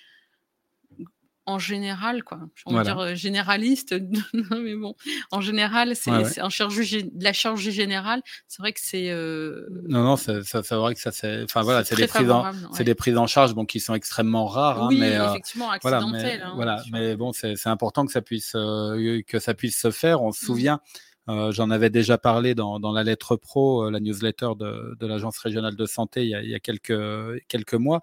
en 1.46 1.58
général, 1.58 2.22
quoi. 2.22 2.40
On 2.66 2.74
va 2.74 2.82
dire 2.82 2.98
euh, 2.98 3.14
généraliste, 3.14 3.94
mais 4.32 4.74
bon, 4.74 4.94
en 5.30 5.40
général, 5.40 5.94
c'est 5.94 6.40
en 6.40 6.50
chirurgie, 6.50 7.10
la 7.20 7.32
chirurgie 7.32 7.72
générale, 7.72 8.22
c'est 8.48 8.62
vrai 8.62 8.72
que 8.72 8.80
c'est. 8.82 9.10
Euh, 9.10 9.66
non, 9.88 10.02
non, 10.02 10.16
c'est 10.16 10.40
vrai 10.72 10.94
que 10.94 11.00
ça, 11.00 11.12
c'est. 11.12 11.42
Enfin 11.44 11.62
voilà, 11.62 11.84
c'est 11.84 11.96
des 11.96 12.06
prises, 12.06 12.30
en, 12.30 12.50
c'est 12.72 12.84
des 12.84 12.94
prises 12.94 13.18
en 13.18 13.26
charge, 13.26 13.54
bon, 13.54 13.66
qui 13.66 13.80
sont 13.80 13.94
extrêmement 13.94 14.46
rares, 14.46 14.84
hein, 14.84 14.88
oui, 14.88 14.98
mais 14.98 15.16
euh, 15.16 15.28
effectivement, 15.28 15.70
accidentelles. 15.70 16.46
Voilà, 16.54 16.82
mais, 16.84 16.90
voilà, 16.90 17.08
mais 17.08 17.16
bon, 17.16 17.32
c'est, 17.32 17.54
important 17.66 18.06
que 18.06 18.12
ça 18.12 18.22
puisse 18.22 18.52
que 18.52 19.38
ça 19.38 19.54
puisse 19.54 19.78
se 19.78 19.90
faire. 19.90 20.22
On 20.22 20.32
se 20.32 20.44
mmh. 20.44 20.46
souvient. 20.46 20.80
j'en 21.28 21.70
avais 21.70 21.90
déjà 21.90 22.16
parlé 22.16 22.54
dans, 22.54 22.80
dans, 22.80 22.92
la 22.92 23.02
lettre 23.02 23.36
pro, 23.36 23.90
la 23.90 24.00
newsletter 24.00 24.50
de, 24.58 24.96
de 24.98 25.06
l'Agence 25.06 25.38
régionale 25.38 25.76
de 25.76 25.86
santé 25.86 26.22
il 26.22 26.28
y 26.28 26.34
a, 26.34 26.42
il 26.42 26.50
y 26.50 26.54
a 26.54 26.60
quelques, 26.60 27.46
quelques 27.48 27.74
mois. 27.74 28.02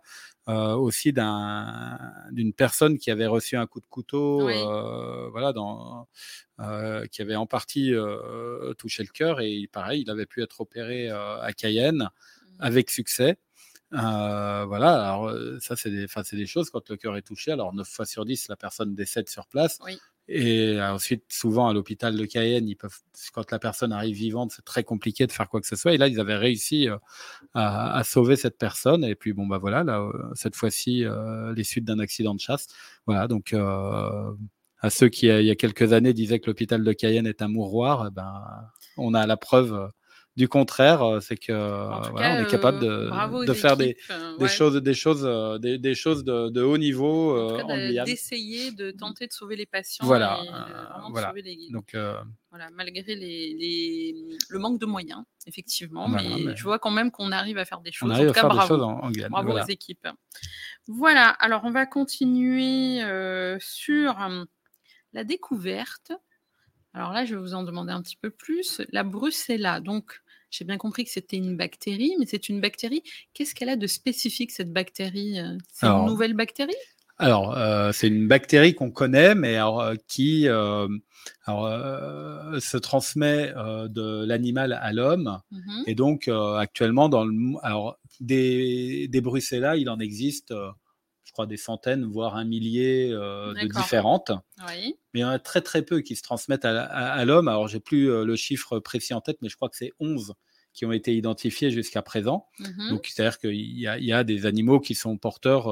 Euh, 0.50 0.74
aussi 0.74 1.14
d'une 1.14 2.54
personne 2.54 2.98
qui 2.98 3.12
avait 3.12 3.28
reçu 3.28 3.58
un 3.58 3.68
coup 3.68 3.80
de 3.80 3.86
couteau, 3.86 4.50
euh, 4.50 5.30
voilà, 5.30 5.54
dans, 5.54 6.08
euh, 6.60 7.06
qui 7.12 7.22
avait 7.22 7.36
en 7.36 7.46
partie 7.46 7.94
touché 8.80 9.04
le 9.04 9.10
cœur 9.10 9.40
et 9.40 9.70
pareil, 9.72 10.02
il 10.02 10.10
avait 10.10 10.26
pu 10.26 10.42
être 10.42 10.62
opéré 10.62 11.10
à 11.12 11.52
Cayenne 11.56 12.10
mmh. 12.10 12.56
avec 12.58 12.90
succès. 12.90 13.38
voilà, 13.92 15.12
alors 15.12 15.32
ça 15.60 15.76
c'est 15.76 15.92
des, 15.92 16.08
des 16.32 16.48
choses 16.48 16.72
quand 16.72 16.90
le 16.90 16.98
cœur 16.98 17.16
est 17.18 17.22
touché. 17.22 17.52
Alors 17.52 17.72
9 17.76 17.88
fois 17.88 18.06
sur 18.08 18.26
10, 18.26 18.48
la 18.48 18.56
personne 18.56 18.96
décède 18.96 19.30
sur 19.30 19.46
place. 19.46 19.78
Oui. 19.86 20.00
Et 20.34 20.78
euh, 20.80 20.94
ensuite, 20.94 21.26
souvent 21.28 21.68
à 21.68 21.74
l'hôpital 21.74 22.16
de 22.16 22.26
Cayenne, 22.26 22.68
ils 22.70 22.76
peuvent, 22.76 22.98
quand 23.34 23.52
la 23.52 23.60
personne 23.60 23.92
arrive 23.92 24.16
vivante, 24.16 24.52
c'est 24.56 24.64
très 24.64 24.84
compliqué 24.84 25.28
de 25.28 25.32
faire 25.32 25.50
quoi 25.50 25.60
que 25.60 25.68
ce 25.68 25.76
soit. 25.76 25.94
Et 25.94 25.98
là, 25.98 26.08
ils 26.08 26.22
avaient 26.22 26.38
réussi 26.38 26.88
euh, 26.90 26.98
à, 27.54 28.02
sauver 28.06 28.38
cette 28.38 28.58
personne. 28.58 29.04
Et 29.04 29.16
puis, 29.16 29.34
bon, 29.34 29.46
bah 29.46 29.58
voilà, 29.58 29.84
là, 29.84 30.00
euh, 30.00 30.12
cette 30.34 30.56
fois-ci, 30.56 31.04
les 31.56 31.64
suites 31.64 31.84
d'un 31.86 32.00
accident 32.00 32.34
de 32.34 32.40
chasse. 32.40 32.68
Voilà, 33.06 33.28
donc 33.28 33.54
à 33.54 34.90
ceux 34.90 35.10
qui, 35.10 35.28
il 35.28 35.46
y 35.46 35.52
a 35.52 35.56
quelques 35.56 35.92
années, 35.94 36.14
disaient 36.14 36.40
que 36.40 36.48
l'hôpital 36.48 36.84
de 36.84 36.94
Cayenne 36.94 37.28
est 37.28 37.42
un 37.42 37.50
mouroir, 37.50 38.08
eh 38.08 38.12
ben, 38.12 38.42
on 38.98 39.14
a 39.14 39.28
la 39.28 39.38
preuve 39.38 39.92
du 40.38 40.48
contraire, 40.48 41.04
euh, 41.04 41.20
c'est 41.20 41.36
que 41.36 41.52
voilà, 41.52 42.38
on 42.38 42.44
est 42.44 42.50
capable 42.50 42.80
de, 42.80 42.88
euh, 42.88 43.46
de 43.46 43.54
faire 43.54 43.76
des, 43.76 43.98
euh, 44.10 44.38
des 44.38 44.48
choses, 44.48 44.76
des 44.76 44.94
choses, 44.94 45.60
des, 45.60 45.78
des 45.78 45.94
choses 45.94 46.24
de, 46.24 46.50
de, 46.50 46.62
haut 46.62 46.78
niveau 46.78 47.38
en, 47.38 48.06
D'essayer 48.06 48.72
de 48.72 48.92
tenter 48.92 49.28
de 49.28 49.34
sauver 49.34 49.58
les 49.58 49.66
patients. 49.66 50.06
Voilà, 50.06 50.40
voilà. 51.10 51.34
Les... 51.36 51.68
Donc 51.72 51.96
voilà, 52.50 52.70
malgré 52.74 53.16
les, 53.16 53.56
les, 53.56 54.38
le 54.50 54.60
manque 54.60 54.80
de 54.80 54.86
moyens, 54.86 55.24
effectivement, 55.48 56.08
mais, 56.08 56.56
je 56.56 56.64
vois 56.64 56.80
quand 56.80 56.92
même 56.92 57.12
qu'on 57.12 57.32
arrive 57.32 57.58
à 57.58 57.66
faire 57.66 57.82
des 57.82 57.92
choses. 57.92 58.10
On 58.10 58.14
arrive 58.14 58.30
en 58.30 58.32
à 58.32 58.34
faire 58.34 58.48
bravo. 58.48 58.62
des 58.62 58.68
choses 58.68 58.84
en, 58.84 59.00
en 59.00 59.30
Bravo 59.30 59.60
aux 59.60 59.68
équipes. 59.68 60.08
Voilà, 60.88 61.30
alors 61.30 61.62
on 61.66 61.72
va 61.72 61.86
continuer 61.86 63.02
sur 63.60 64.18
la 65.14 65.24
découverte. 65.26 66.14
Alors 66.94 67.14
là, 67.14 67.26
je 67.26 67.36
vais 67.36 67.42
vous 67.42 67.54
en 67.54 67.64
demander 67.64 67.92
un 67.92 68.02
petit 68.02 68.18
peu 68.18 68.30
plus. 68.30 68.82
La 68.92 69.04
brucella, 69.04 69.80
donc 69.80 70.22
j'ai 70.50 70.66
bien 70.66 70.78
compris 70.78 71.06
que 71.06 71.10
c'était 71.10 71.38
une 71.38 71.56
bactérie, 71.56 72.14
mais 72.20 72.26
c'est 72.26 72.50
une 72.50 72.60
bactérie. 72.60 73.04
Qu'est-ce 73.34 73.56
qu'elle 73.56 73.70
a 73.70 73.78
de 73.78 73.88
spécifique, 73.88 74.52
cette 74.52 74.74
bactérie 74.74 75.40
C'est 75.72 75.88
une 75.88 76.06
nouvelle 76.06 76.34
bactérie? 76.34 76.76
alors, 77.22 77.56
euh, 77.56 77.92
c'est 77.94 78.08
une 78.08 78.28
bactérie 78.28 78.74
qu'on 78.74 78.90
connaît, 78.90 79.36
mais 79.36 79.60
euh, 79.60 79.94
qui 80.08 80.48
euh, 80.48 80.88
se 81.46 82.78
transmet 82.78 83.54
de 83.54 84.26
l'animal 84.26 84.74
à 84.74 84.92
l'homme. 84.92 85.40
Mmh 85.52 85.84
Et 85.86 85.94
donc, 85.94 86.28
actuellement, 86.28 87.10
dans 87.10 87.24
le, 87.24 87.36
alors, 87.62 88.00
des, 88.22 89.08
des 89.08 89.22
brucellas, 89.22 89.76
il 89.76 89.88
en 89.92 90.00
existe, 90.00 90.52
je 91.32 91.34
crois, 91.34 91.46
des 91.46 91.56
centaines, 91.56 92.04
voire 92.04 92.36
un 92.36 92.44
millier 92.44 93.10
de 93.10 93.68
différentes. 93.68 94.32
Mais 94.68 94.96
il 95.14 95.22
y 95.22 95.24
en 95.24 95.30
a 95.30 95.40
très, 95.40 95.62
très 95.62 95.82
peu 95.82 96.02
qui 96.02 96.18
se 96.18 96.24
transmettent 96.24 96.66
à, 96.66 97.24
l'homme. 97.24 97.48
Alors, 97.48 97.70
j'ai 97.70 97.80
plus 97.80 98.08
le 98.08 98.36
chiffre 98.36 98.80
précis 98.80 99.14
en 99.14 99.22
tête, 99.22 99.38
mais 99.42 99.48
je 99.48 99.56
crois 99.56 99.70
que 99.70 99.78
c'est 99.78 99.94
11 100.02 100.34
qui 100.74 100.86
ont 100.86 100.92
été 100.92 101.16
identifiés 101.16 101.72
jusqu'à 101.72 102.02
présent. 102.02 102.48
Mmh 102.60 102.90
donc, 102.90 103.08
c'est-à-dire 103.08 103.40
qu'il 103.40 103.56
y, 103.56 103.84
y, 103.84 104.14
a 104.14 104.24
des 104.26 104.46
animaux 104.46 104.82
qui 104.82 104.94
sont 104.94 105.18
porteurs 105.18 105.70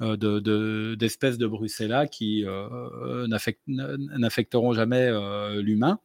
euh, 0.00 0.94
d'espèces 0.94 1.38
de, 1.38 1.44
de, 1.44 1.48
Bruxella 1.48 2.06
qui 2.06 2.44
euh, 2.46 3.26
n'affecteront 3.26 4.72
jamais 4.72 5.08
euh, 5.10 5.60
l'humain. 5.60 5.98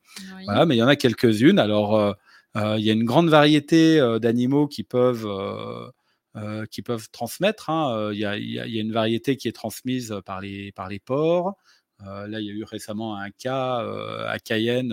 Voilà, 0.45 0.65
mais 0.65 0.75
il 0.75 0.79
y 0.79 0.83
en 0.83 0.87
a 0.87 0.95
quelques-unes. 0.95 1.59
Alors, 1.59 2.15
il 2.55 2.79
y 2.83 2.89
a 2.89 2.93
une 2.93 3.05
grande 3.05 3.29
variété 3.29 3.99
d'animaux 4.19 4.67
qui 4.67 4.83
peuvent 4.83 5.27
qui 6.71 6.81
peuvent 6.81 7.09
transmettre. 7.11 7.69
Hein. 7.69 8.11
Il, 8.11 8.19
y 8.19 8.25
a, 8.25 8.37
il, 8.37 8.49
y 8.49 8.59
a, 8.59 8.65
une 8.65 8.91
variété 8.91 9.37
qui 9.37 9.47
est 9.47 9.53
transmise 9.53 10.15
par 10.25 10.41
les, 10.41 10.71
par 10.71 10.89
les 10.89 10.99
porcs. 10.99 11.55
là, 11.99 12.39
il 12.39 12.45
y 12.45 12.49
a 12.49 12.53
eu 12.53 12.63
récemment 12.63 13.17
un 13.17 13.29
cas 13.31 13.85
à 14.27 14.39
Cayenne 14.39 14.89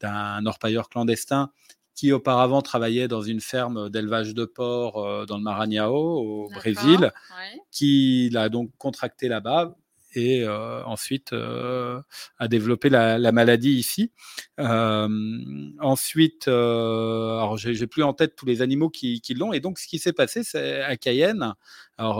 d'un 0.00 0.46
orpailleur 0.46 0.88
clandestin 0.88 1.50
qui 1.98 2.12
auparavant 2.12 2.62
travaillait 2.62 3.08
dans 3.08 3.22
une 3.22 3.40
ferme 3.40 3.90
d'élevage 3.90 4.32
de 4.32 4.44
porcs 4.44 5.04
euh, 5.04 5.26
dans 5.26 5.36
le 5.36 5.42
Maranhão, 5.42 5.92
au 5.92 6.48
Brésil, 6.48 7.12
qui 7.72 8.30
l'a 8.30 8.48
donc 8.48 8.70
contracté 8.78 9.26
là-bas, 9.26 9.74
et 10.18 10.44
euh, 10.44 10.82
ensuite 10.84 11.32
euh, 11.32 12.00
a 12.38 12.48
développé 12.48 12.88
la, 12.88 13.32
maladie 13.32 13.72
ici. 13.72 14.10
Euh, 14.58 15.08
ensuite, 15.80 16.48
alors 16.48 17.56
j'ai 17.56 17.86
plus 17.86 18.02
en 18.02 18.12
tête 18.12 18.34
tous 18.36 18.46
les 18.46 18.62
animaux 18.62 18.90
qui, 18.90 19.22
l'ont. 19.36 19.52
Et 19.52 19.60
donc, 19.60 19.78
ce 19.78 19.86
qui 19.86 19.98
s'est 19.98 20.12
passé, 20.12 20.42
c'est 20.42 20.82
à 20.82 20.96
Cayenne. 20.96 21.54
Alors, 21.98 22.18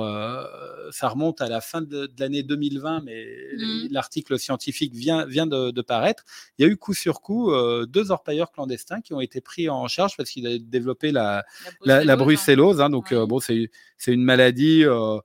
ça 0.90 1.09
remonte 1.09 1.40
à 1.40 1.49
la 1.49 1.61
fin 1.61 1.83
de, 1.83 2.11
l'année 2.19 2.43
2020, 2.43 3.02
mais 3.05 3.26
mmh. 3.57 3.88
l'article 3.90 4.38
scientifique 4.38 4.95
vient, 4.95 5.25
vient 5.26 5.47
de, 5.47 5.83
paraître. 5.83 6.25
Il 6.59 6.67
y 6.67 6.69
a 6.69 6.73
eu 6.73 6.76
coup 6.76 6.95
sur 6.95 7.21
coup 7.21 7.52
deux 7.87 8.11
orpailleurs 8.11 8.52
clandestins 8.52 9.00
qui 9.00 9.14
ont 9.14 9.21
été 9.21 9.40
pris 9.40 9.69
en 9.69 9.87
charge 9.88 10.17
parce 10.17 10.31
qu'ils 10.31 10.47
avaient 10.47 10.59
développé 10.59 11.12
la, 11.12 11.45
la 11.85 12.17
brucellose. 12.17 12.81
Hein. 12.81 12.90
donc, 12.90 13.14
bon, 13.14 13.40
c'est 13.40 13.71
une 14.07 14.25
maladie 14.25 14.85
euh, 14.85 15.19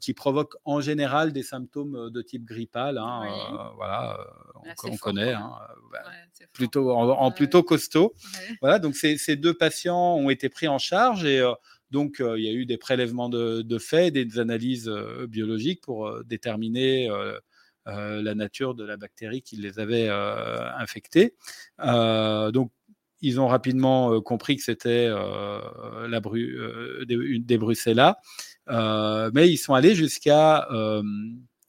qui 0.00 0.14
provoque 0.14 0.56
en 0.64 0.80
général 0.80 1.32
des 1.32 1.42
symptômes 1.42 1.96
euh, 1.96 2.10
de 2.10 2.22
type 2.22 2.44
grippal. 2.44 2.98
Hein, 2.98 3.22
euh, 3.24 3.56
voilà, 3.76 4.18
on, 4.84 4.96
connaît. 4.96 5.32
Hein, 5.32 5.52
bah, 5.92 6.00
plutôt 6.52 6.90
en, 6.90 7.30
plutôt 7.30 7.62
costaud. 7.62 8.14
Voilà, 8.60 8.78
donc 8.78 8.96
ces, 8.96 9.36
deux 9.36 9.54
patients 9.54 10.16
ont 10.16 10.30
été 10.30 10.48
pris 10.48 10.68
en 10.68 10.78
charge 10.78 11.24
et 11.24 11.42
donc 11.90 12.16
il 12.20 12.42
y 12.42 12.48
a 12.48 12.52
eu 12.52 12.66
des 12.66 12.78
prélèvements 12.78 13.28
de, 13.28 13.62
de 13.62 13.78
faits, 13.78 14.14
des 14.14 14.38
analyses 14.38 14.90
biologiques 15.28 15.82
pour 15.82 16.24
déterminer 16.24 17.08
la 17.86 18.34
nature 18.34 18.74
de 18.74 18.84
la 18.84 18.96
bactérie 18.96 19.42
qui 19.42 19.56
les 19.56 19.78
avait 19.78 20.08
infectés. 20.08 21.34
donc 21.78 22.72
ils 23.20 23.40
ont 23.40 23.48
rapidement 23.48 24.20
compris 24.20 24.56
que 24.56 24.62
c'était 24.62 25.08
la 25.08 26.20
bru 26.20 27.04
des, 27.06 27.38
des 27.38 27.58
Bruxellas. 27.58 28.18
Euh, 28.70 29.30
mais 29.34 29.50
ils 29.50 29.58
sont 29.58 29.74
allés 29.74 29.94
jusqu'à 29.94 30.68
euh, 30.70 31.02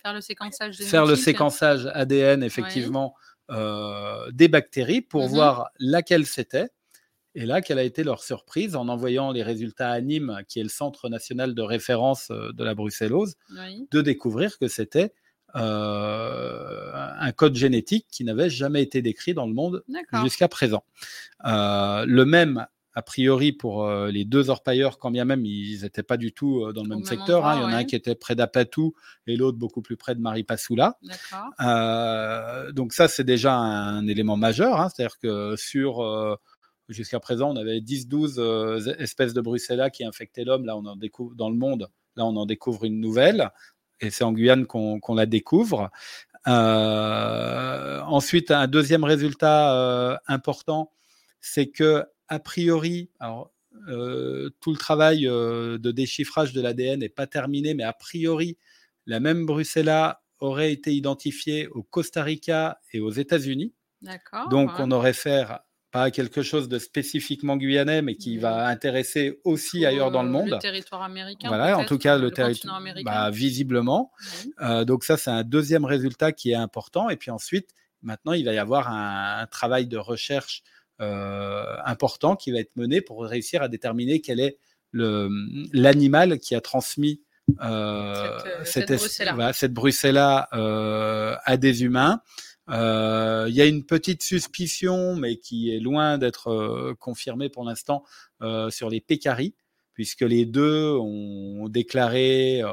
faire 0.02 0.14
le 0.14 0.22
séquençage, 0.22 0.78
faire 0.78 1.06
le 1.06 1.16
séquençage 1.16 1.90
ADN, 1.94 2.44
effectivement, 2.44 3.16
euh, 3.52 4.32
des 4.32 4.48
bactéries 4.48 5.02
pour 5.02 5.24
mhm. 5.24 5.30
voir 5.30 5.70
laquelle 5.80 6.26
c'était. 6.26 6.70
Et 7.38 7.46
là, 7.46 7.62
quelle 7.62 7.80
a 7.80 7.84
été 7.84 8.06
leur 8.06 8.24
surprise 8.24 8.78
en 8.78 8.88
envoyant 8.88 9.32
les 9.32 9.44
résultats 9.44 9.92
à 9.92 10.00
Nîmes, 10.00 10.42
qui 10.48 10.62
est 10.62 10.64
le 10.64 10.70
centre 10.70 11.10
national 11.10 11.54
de 11.54 11.62
référence 11.62 12.32
de 12.32 12.64
la 12.64 12.74
brucellose, 12.76 13.36
de 13.92 14.02
découvrir 14.02 14.58
que 14.58 14.70
c'était 14.70 15.14
un 15.54 17.32
code 17.36 17.56
génétique 17.56 18.08
qui 18.10 18.24
n'avait 18.24 18.50
jamais 18.50 18.82
été 18.82 19.02
décrit 19.02 19.34
dans 19.34 19.48
le 19.48 19.54
monde 19.54 19.84
jusqu'à 20.24 20.48
présent. 20.48 20.86
le 21.44 22.24
même 22.24 22.66
a 22.96 23.02
priori 23.02 23.52
pour 23.52 23.84
euh, 23.84 24.10
les 24.10 24.24
deux 24.24 24.50
orpailleurs, 24.50 24.98
quand 24.98 25.12
bien 25.12 25.26
même 25.26 25.46
ils 25.46 25.82
n'étaient 25.82 26.02
pas 26.02 26.16
du 26.16 26.32
tout 26.32 26.64
euh, 26.64 26.72
dans 26.72 26.84
le 26.84 26.90
même, 26.90 27.04
secteur. 27.04 27.46
Hein. 27.46 27.58
Il 27.58 27.62
y 27.62 27.66
en 27.66 27.74
a 27.74 27.78
un 27.78 27.84
qui 27.84 27.96
était 27.96 28.16
près 28.16 28.36
d'Apatou 28.36 28.96
et 29.28 29.36
l'autre 29.36 29.58
beaucoup 29.58 29.82
plus 29.82 29.98
près 29.98 30.16
de 30.16 30.22
Maripasoula. 30.22 30.98
Euh, 31.62 32.72
donc 32.72 32.94
ça, 32.94 33.10
c'est 33.10 33.26
déjà 33.26 33.54
un 33.54 34.08
élément 34.08 34.38
majeur. 34.38 34.80
Hein. 34.80 34.88
C'est-à-dire 34.90 35.20
que 35.20 35.56
sur 35.58 36.40
jusqu'à 36.88 37.20
présent, 37.20 37.52
on 37.52 37.58
avait 37.58 37.80
10-12 37.80 38.96
espèces 38.98 39.34
de 39.34 39.42
Bruxella 39.42 39.90
qui 39.90 40.06
infectaient 40.06 40.46
l'homme. 40.46 40.66
Là, 40.66 40.78
on 40.78 40.86
en 40.86 40.96
découvre 40.96 41.36
dans 41.36 41.50
le 41.50 41.58
monde. 41.58 41.90
Là, 42.16 42.26
on 42.26 42.36
en 42.38 42.46
découvre 42.46 42.86
une 42.86 43.02
nouvelle. 43.02 43.52
Et 44.00 44.10
c'est 44.10 44.24
en 44.24 44.32
Guyane 44.32 44.68
qu'on 44.68 45.16
la 45.16 45.26
découvre. 45.26 45.92
ensuite, 46.46 48.52
un 48.52 48.68
deuxième 48.68 49.04
résultat 49.04 50.22
important, 50.28 50.94
c'est 51.42 51.68
que 51.68 52.06
a 52.28 52.40
priori, 52.40 53.10
alors, 53.20 53.52
euh, 53.88 54.50
tout 54.62 54.72
le 54.72 54.78
travail 54.78 55.28
euh, 55.28 55.78
de 55.78 55.92
déchiffrage 55.92 56.54
de 56.54 56.62
l'ADN 56.62 57.00
n'est 57.00 57.10
pas 57.10 57.28
terminé, 57.28 57.74
mais 57.74 57.84
a 57.84 57.94
priori, 57.94 58.58
la 59.06 59.20
même 59.20 59.46
Bruxella 59.46 60.22
aurait 60.40 60.72
été 60.72 60.94
identifiée 60.94 61.68
au 61.68 61.84
Costa 61.84 62.24
Rica 62.24 62.80
et 62.94 63.00
aux 63.00 63.12
États-Unis. 63.12 63.74
Donc, 64.50 64.72
on 64.80 64.92
aurait 64.92 65.14
fait 65.14 65.46
pas 65.92 66.12
quelque 66.12 66.44
chose 66.44 66.68
de 66.68 66.78
spécifiquement 66.78 67.58
guyanais, 67.58 68.02
mais 68.02 68.16
qui 68.16 68.38
va 68.38 68.68
intéresser 68.68 69.40
aussi 69.44 69.86
ailleurs 69.86 70.12
dans 70.12 70.24
le 70.24 70.30
monde. 70.30 70.50
Le 70.52 70.60
territoire 70.60 71.02
américain. 71.04 71.48
Voilà, 71.48 71.78
en 71.78 71.86
tout 71.86 71.98
cas, 71.98 72.18
le, 72.18 72.32
territoire 72.32 72.82
bah, 73.04 73.30
visiblement. 73.32 74.12
Euh, 74.62 74.84
donc, 74.84 75.04
ça, 75.04 75.18
c'est 75.18 75.32
un 75.32 75.44
deuxième 75.44 75.86
résultat 75.86 76.32
qui 76.34 76.52
est 76.52 76.56
important. 76.56 77.10
Et 77.10 77.16
puis 77.16 77.32
ensuite, 77.32 77.70
maintenant, 78.02 78.34
il 78.34 78.46
va 78.46 78.54
y 78.54 78.58
avoir 78.58 78.90
un 78.90 79.48
travail 79.48 79.88
de 79.88 79.98
recherche 79.98 80.64
euh, 80.64 80.75
important 81.00 82.36
qui 82.36 82.52
va 82.52 82.60
être 82.60 82.76
mené 82.76 83.02
pour 83.02 83.24
réussir 83.24 83.62
à 83.62 83.68
déterminer 83.68 84.22
quel 84.22 84.40
est 84.40 84.58
l'animal 84.94 86.40
qui 86.40 86.56
a 86.56 86.62
transmis 86.62 87.22
euh, 87.62 88.40
cette, 88.64 88.98
cette, 89.54 89.74
Bruxella, 89.74 90.48
euh, 90.54 91.36
à 91.44 91.58
des 91.58 91.84
humains. 91.84 92.22
Il 92.68 93.54
y 93.54 93.62
a 93.62 93.66
une 93.66 93.86
petite 93.86 94.24
suspicion, 94.24 95.16
mais 95.16 95.38
qui 95.38 95.76
est 95.76 95.80
loin 95.80 96.18
d'être 96.18 96.94
confirmée 97.00 97.50
pour 97.50 97.64
l'instant, 97.64 98.04
sur 98.70 98.90
les 98.90 99.02
pécaris, 99.02 99.54
puisque 99.94 100.22
les 100.22 100.46
deux 100.46 100.92
ont 100.94 101.70
déclaré 101.70 102.64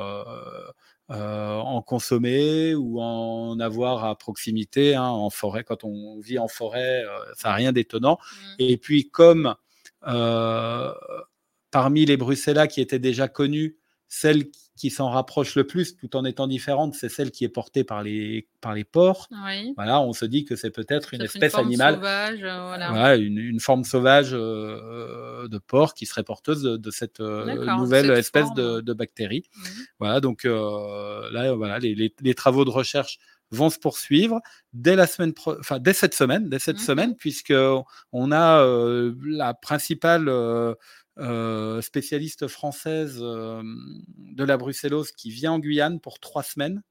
euh, 1.11 1.57
en 1.57 1.83
consommer 1.83 2.75
ou 2.75 3.01
en 3.01 3.59
avoir 3.61 4.05
à 4.05 4.17
proximité. 4.17 4.95
Hein, 4.95 5.03
en 5.03 5.31
forêt, 5.31 5.65
quand 5.65 5.85
on 5.85 6.21
vit 6.21 6.39
en 6.39 6.49
forêt, 6.49 7.03
euh, 7.05 7.19
ça 7.37 7.49
n'a 7.49 7.55
rien 7.55 7.73
d'étonnant. 7.73 8.19
Mmh. 8.21 8.47
Et 8.61 8.77
puis, 8.77 9.11
comme 9.11 9.55
euh, 10.07 10.93
parmi 11.71 12.07
les 12.07 12.17
Bruxellas 12.17 12.69
qui 12.69 12.81
étaient 12.81 12.99
déjà 12.99 13.29
connues, 13.29 13.77
celle 14.09 14.45
qui 14.77 14.91
s'en 14.91 15.11
rapproche 15.11 15.55
le 15.55 15.67
plus, 15.67 15.97
tout 15.97 16.17
en 16.17 16.25
étant 16.25 16.47
différente, 16.47 16.95
c'est 16.95 17.11
celle 17.11 17.31
qui 17.31 17.45
est 17.45 17.51
portée 17.51 17.85
par 17.85 18.03
les, 18.03 18.49
par 18.61 18.75
les 18.75 18.85
porcs. 18.85 19.29
Voilà, 19.77 20.01
on 20.01 20.13
se 20.13 20.25
dit 20.25 20.45
que 20.45 20.57
c'est 20.57 20.71
peut-être 20.71 21.13
une 21.13 21.23
espèce 21.23 21.55
animale, 21.55 21.97
sauvage, 21.97 22.39
voilà. 22.41 23.17
une, 23.17 23.61
forme 23.61 23.85
sauvage 23.85 24.31
euh, 24.33 25.47
de 25.49 25.59
porc 25.59 25.95
qui 25.95 26.07
serait 26.07 26.25
porteuse 26.25 26.63
de, 26.63 26.91
cette 26.91 27.21
euh, 27.21 27.77
nouvelle 27.77 28.11
espèce 28.13 28.53
de, 28.55 28.81
de, 28.81 28.93
bactérie. 28.95 29.45
Mmh. 29.55 29.63
Voilà, 29.99 30.21
donc 30.21 30.45
euh, 30.45 31.31
là, 31.33 31.53
voilà, 31.55 31.79
les, 31.79 32.15
les, 32.19 32.35
travaux 32.35 32.65
de 32.65 32.71
recherche 32.71 33.19
vont 33.51 33.69
se 33.69 33.79
poursuivre 33.79 34.41
dès 34.73 34.97
la 34.97 35.07
semaine, 35.07 35.35
enfin 35.47 35.79
dès 35.79 35.93
cette 35.93 36.15
semaine, 36.15 36.49
dès 36.49 36.59
cette 36.59 36.77
mmh 36.77 36.81
semaine, 36.81 37.17
puisque 37.17 37.55
on 38.13 38.33
a 38.33 38.65
la 39.23 39.53
principale 39.53 40.31
euh, 41.19 41.83
spécialiste 41.83 42.49
française 42.49 43.19
euh, 43.21 43.63
de 44.17 44.45
la 44.45 44.57
brucellose 44.57 45.13
qui 45.13 45.31
vient 45.31 45.53
en 45.53 45.59
Guyane 45.59 46.01
pour 46.01 46.21
trois 46.21 46.43
semaines 46.43 46.83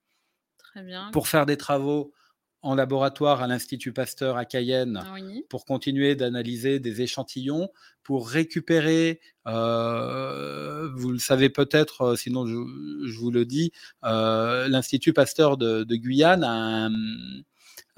Très 0.59 0.83
bien. 0.83 1.09
pour 1.11 1.27
faire 1.27 1.47
des 1.47 1.57
travaux 1.57 2.13
en 2.61 2.75
laboratoire 2.75 3.41
à 3.41 3.47
l'Institut 3.47 3.93
Pasteur 3.93 4.37
à 4.37 4.45
Cayenne 4.45 5.03
pour 5.49 5.65
continuer 5.65 6.15
d'analyser 6.15 6.79
des 6.79 7.01
échantillons, 7.01 7.69
pour 8.03 8.29
récupérer, 8.29 9.19
euh, 9.47 10.91
vous 10.93 11.11
le 11.11 11.17
savez 11.17 11.49
peut-être, 11.49 12.15
sinon 12.15 12.45
je, 12.45 13.17
vous 13.17 13.31
le 13.31 13.45
dis, 13.45 13.71
l'Institut 14.03 15.13
Pasteur 15.13 15.57
de, 15.57 15.83
de 15.83 15.95
Guyane 15.95 16.43
a 16.43 16.85
un, 16.85 16.91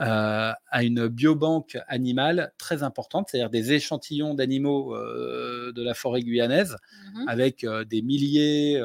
euh, 0.04 0.52
à 0.70 0.84
une 0.84 1.08
biobanque 1.08 1.78
animale 1.88 2.52
très 2.58 2.84
importante, 2.84 3.30
c'est-à-dire 3.30 3.50
des 3.50 3.72
échantillons 3.72 4.34
d'animaux 4.34 4.96
euh, 4.96 5.72
de 5.72 5.82
la 5.82 5.94
forêt 5.94 6.22
guyanaise 6.22 6.76
mmh 7.16 7.24
avec 7.28 7.64
euh, 7.64 7.86
des 7.86 8.02
milliers 8.02 8.82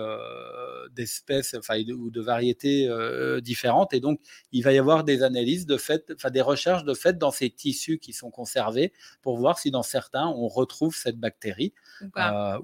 d'espèces 0.95 1.55
enfin, 1.59 1.81
ou 1.81 2.11
de 2.11 2.21
variétés 2.21 2.89
différentes. 3.43 3.95
Et 3.95 4.01
donc, 4.01 4.21
il 4.53 4.63
va 4.63 4.73
y 4.73 4.79
avoir 4.79 5.05
des 5.05 5.23
analyses 5.23 5.67
de 5.67 5.77
fait, 5.77 6.13
enfin 6.15 6.31
des 6.31 6.41
recherches 6.41 6.85
de 6.85 6.95
fait 6.95 7.19
dans 7.19 7.31
ces 7.31 7.51
tissus 7.51 7.99
qui 7.99 8.13
sont 8.13 8.31
conservés 8.31 8.93
pour 9.23 9.39
voir 9.39 9.59
si 9.59 9.71
dans 9.71 9.83
certains 9.83 10.27
on 10.27 10.49
retrouve 10.49 10.95
cette 10.95 11.19
bactérie 11.19 11.73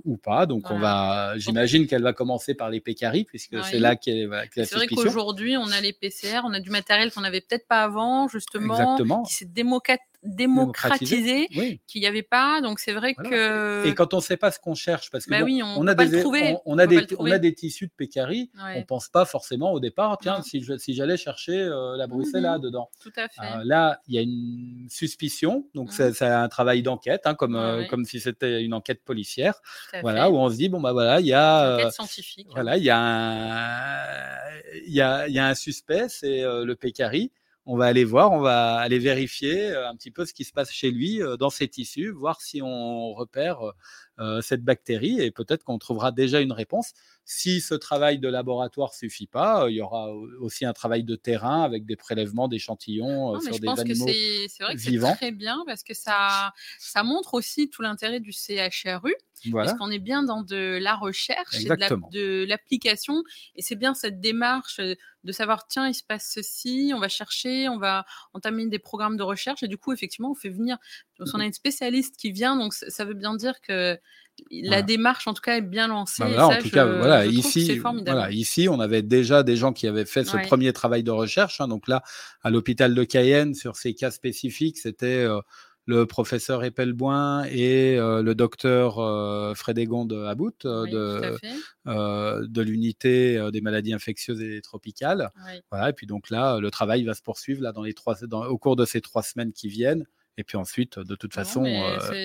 ou 0.04 0.16
pas. 0.16 0.46
Donc, 0.46 0.70
on 0.70 0.78
va, 0.78 1.34
j'imagine 1.36 1.86
qu'elle 1.86 2.02
va 2.02 2.12
commencer 2.12 2.54
par 2.54 2.70
les 2.70 2.80
pécaries 2.80 3.24
puisque 3.24 3.62
c'est 3.64 3.78
là 3.78 3.96
qu'est 3.96 4.20
est 4.20 4.26
la 4.26 4.44
C'est 4.64 4.74
vrai 4.74 4.86
qu'aujourd'hui, 4.86 5.56
on 5.56 5.70
a 5.70 5.80
les 5.80 5.92
PCR, 5.92 6.40
on 6.44 6.52
a 6.52 6.60
du 6.60 6.70
matériel 6.70 7.12
qu'on 7.12 7.22
n'avait 7.22 7.40
peut-être 7.40 7.66
pas 7.66 7.84
avant 7.84 8.28
justement, 8.28 8.74
Exactement. 8.74 9.22
qui 9.22 9.34
s'est 9.34 9.44
démocratisé, 9.44 10.04
qu'il 11.86 12.00
n'y 12.00 12.06
avait 12.06 12.22
pas. 12.22 12.60
Donc 12.60 12.80
c'est 12.80 12.92
vrai 12.92 13.14
que. 13.14 13.86
Et 13.86 13.94
quand 13.94 14.14
on 14.14 14.18
ne 14.18 14.22
sait 14.22 14.36
pas 14.36 14.50
ce 14.50 14.58
qu'on 14.58 14.74
cherche, 14.74 15.10
parce 15.10 15.26
que 15.26 15.30
bah 15.30 15.42
oui, 15.42 15.62
on, 15.62 15.86
a 15.86 15.94
des, 15.94 16.24
on, 16.64 16.78
a 16.78 16.86
des, 16.86 17.06
on 17.18 17.26
a 17.30 17.38
des 17.38 17.54
tissus 17.54 17.86
de 17.86 17.92
pécari, 17.96 18.50
on 18.58 18.78
ne 18.78 18.84
pense 18.84 19.08
pas 19.08 19.24
forcément 19.24 19.72
au 19.72 19.80
départ, 19.80 20.18
tiens, 20.20 20.42
si, 20.42 20.64
si 20.78 20.94
j'allais 20.94 21.16
chercher 21.16 21.58
euh, 21.60 21.96
la 21.96 22.06
bruxella 22.06 22.58
mmh 22.58 22.60
dedans. 22.60 22.90
Tout 23.00 23.12
à 23.16 23.28
fait. 23.28 23.40
Euh, 23.42 23.62
là, 23.64 24.00
il 24.06 24.14
y 24.14 24.18
a 24.18 24.22
une 24.22 24.86
suspicion, 24.88 25.68
donc 25.74 25.90
mmh. 25.90 26.12
c'est 26.12 26.26
un 26.26 26.48
travail 26.48 26.82
d'enquête, 26.82 27.22
hein, 27.26 27.34
comme, 27.34 27.56
euh, 27.56 27.84
comme 27.86 28.04
si 28.04 28.20
c'était 28.20 28.62
une 28.62 28.74
enquête 28.74 29.02
policière, 29.04 29.60
voilà, 30.02 30.30
où 30.30 30.36
on 30.36 30.48
se 30.48 30.56
dit 30.56 30.68
bon 30.68 30.80
bah 30.80 30.92
voilà, 30.92 31.20
il 31.20 31.26
y 31.26 31.34
a. 31.34 31.74
enquête 31.74 31.92
scientifique. 31.92 32.48
Voilà, 32.50 32.76
il 32.76 32.84
y 32.84 32.90
a 32.90 32.98
un, 32.98 34.36
y 34.86 35.00
a, 35.00 35.28
y 35.28 35.38
a 35.38 35.46
un 35.46 35.54
suspect, 35.54 36.08
c'est 36.08 36.42
le 36.42 36.74
pécari 36.74 37.32
on 37.66 37.76
va 37.76 37.87
aller 37.87 38.04
voir, 38.04 38.33
on 38.33 38.40
va 38.40 38.76
aller 38.76 38.99
vérifier 38.99 39.71
euh, 39.71 39.88
un 39.88 39.97
petit 39.97 40.11
peu 40.11 40.26
ce 40.26 40.35
qui 40.35 40.44
se 40.44 40.52
passe 40.52 40.71
chez 40.71 40.90
lui 40.90 41.23
euh, 41.23 41.37
dans 41.37 41.50
ses 41.50 41.68
tissus, 41.68 42.11
voir 42.11 42.40
si 42.40 42.61
on 42.62 43.14
repère 43.14 43.66
euh, 43.66 43.73
cette 44.42 44.62
bactérie 44.62 45.21
et 45.21 45.30
peut-être 45.30 45.64
qu'on 45.64 45.78
trouvera 45.78 46.12
déjà 46.12 46.40
une 46.40 46.52
réponse. 46.52 46.92
Si 47.25 47.61
ce 47.61 47.75
travail 47.75 48.18
de 48.18 48.28
laboratoire 48.28 48.94
suffit 48.94 49.26
pas, 49.26 49.66
il 49.71 49.76
y 49.76 49.80
aura 49.80 50.12
aussi 50.40 50.64
un 50.66 50.73
travail 50.73 51.04
de 51.04 51.16
terrain 51.16 51.62
avec 51.62 51.87
des 51.87 51.97
prélèvements 51.97 52.49
d'échantillons 52.49 53.40
sur 53.40 53.59
des 53.59 53.68
animaux 53.68 54.06
que 54.06 54.12
c'est 54.49 54.62
vrai 54.62 54.75
que 54.75 54.80
C'est 54.80 55.14
très 55.16 55.33
bien 55.33 55.62
parce 55.66 55.83
que 55.83 55.94
ça, 55.94 56.52
ça 56.78 57.02
montre 57.02 57.35
aussi 57.35 57.71
tout 57.71 57.83
l'intérêt 57.83 58.21
du 58.21 58.33
CHRU. 58.33 59.14
Parce 59.52 59.75
qu'on 59.75 59.90
est 59.90 59.99
bien 59.99 60.23
dans 60.23 60.42
de 60.42 60.78
la 60.80 60.94
recherche 60.94 61.56
et 61.56 61.64
de 61.64 62.44
l'application. 62.49 63.23
Et 63.56 63.62
c'est 63.62 63.75
bien 63.75 63.92
cette 63.92 64.21
démarche 64.21 64.80
de 64.80 65.33
savoir, 65.33 65.66
tiens, 65.66 65.87
il 65.88 65.94
se 65.94 66.02
passe 66.02 66.30
ceci, 66.33 66.92
on 66.94 66.99
va 66.99 67.09
chercher, 67.09 67.68
on 67.68 67.78
va 67.78 68.06
entamer 68.33 68.66
des 68.66 68.78
programmes 68.78 69.16
de 69.16 69.23
recherche. 69.23 69.62
Et 69.62 69.68
du 69.68 69.76
coup, 69.76 69.92
effectivement, 69.92 70.30
on 70.30 70.35
fait 70.35 70.49
venir, 70.49 70.78
on 71.18 71.40
a 71.40 71.44
une 71.44 71.52
spécialiste 71.52 72.16
qui 72.16 72.33
vient, 72.33 72.56
donc 72.56 72.73
ça 72.73 73.04
veut 73.04 73.14
bien 73.14 73.35
dire 73.35 73.61
que 73.61 73.99
la 74.50 74.82
démarche, 74.82 75.26
en 75.26 75.34
tout 75.34 75.42
cas, 75.42 75.56
est 75.56 75.62
bien 75.62 75.88
lancée. 75.88 76.22
Bah 76.22 76.46
en 76.46 76.58
tout 76.58 76.70
cas, 76.70 76.84
voilà, 76.84 77.26
ici, 77.26 77.78
voilà, 77.78 78.30
ici, 78.30 78.68
on 78.68 78.80
avait 78.80 79.02
déjà 79.02 79.42
des 79.42 79.56
gens 79.56 79.72
qui 79.72 79.86
avaient 79.86 80.04
fait 80.04 80.24
ce 80.24 80.36
premier 80.36 80.72
travail 80.72 81.02
de 81.02 81.10
recherche. 81.10 81.60
Hein. 81.60 81.68
donc 81.68 81.88
là, 81.88 82.02
à 82.42 82.50
l'hôpital 82.50 82.94
de 82.94 83.04
Cayenne, 83.04 83.54
sur 83.54 83.76
ces 83.76 83.94
cas 83.94 84.10
spécifiques, 84.10 84.78
c'était 84.78 85.24
euh, 85.24 85.40
le 85.86 86.06
professeur 86.06 86.64
Epelboin 86.64 87.44
et 87.44 87.96
euh, 87.98 88.22
le 88.22 88.34
docteur 88.34 88.98
euh, 88.98 89.54
Frédégonde 89.54 90.12
About 90.12 90.52
euh, 90.64 90.86
de, 90.86 92.46
de 92.46 92.62
l'unité 92.62 93.50
des 93.52 93.61
maladies 93.61 93.92
infectieuses 93.92 94.40
et 94.42 94.61
tropicales. 94.62 95.30
Voilà, 95.70 95.90
et 95.90 95.92
puis 95.92 96.06
donc 96.06 96.30
là, 96.30 96.59
le 96.59 96.70
travail 96.70 97.04
va 97.04 97.14
se 97.14 97.22
poursuivre 97.22 97.62
là, 97.62 97.72
dans 97.72 97.82
les 97.82 97.94
trois, 97.94 98.14
dans, 98.26 98.44
au 98.46 98.59
cours 98.59 98.76
de 98.76 98.85
ces 98.85 99.00
trois 99.00 99.22
semaines 99.22 99.52
qui 99.52 99.68
viennent. 99.68 100.06
Et 100.37 100.44
puis 100.44 100.57
ensuite, 100.57 100.99
de 100.99 101.14
toute 101.14 101.33
façon, 101.33 101.64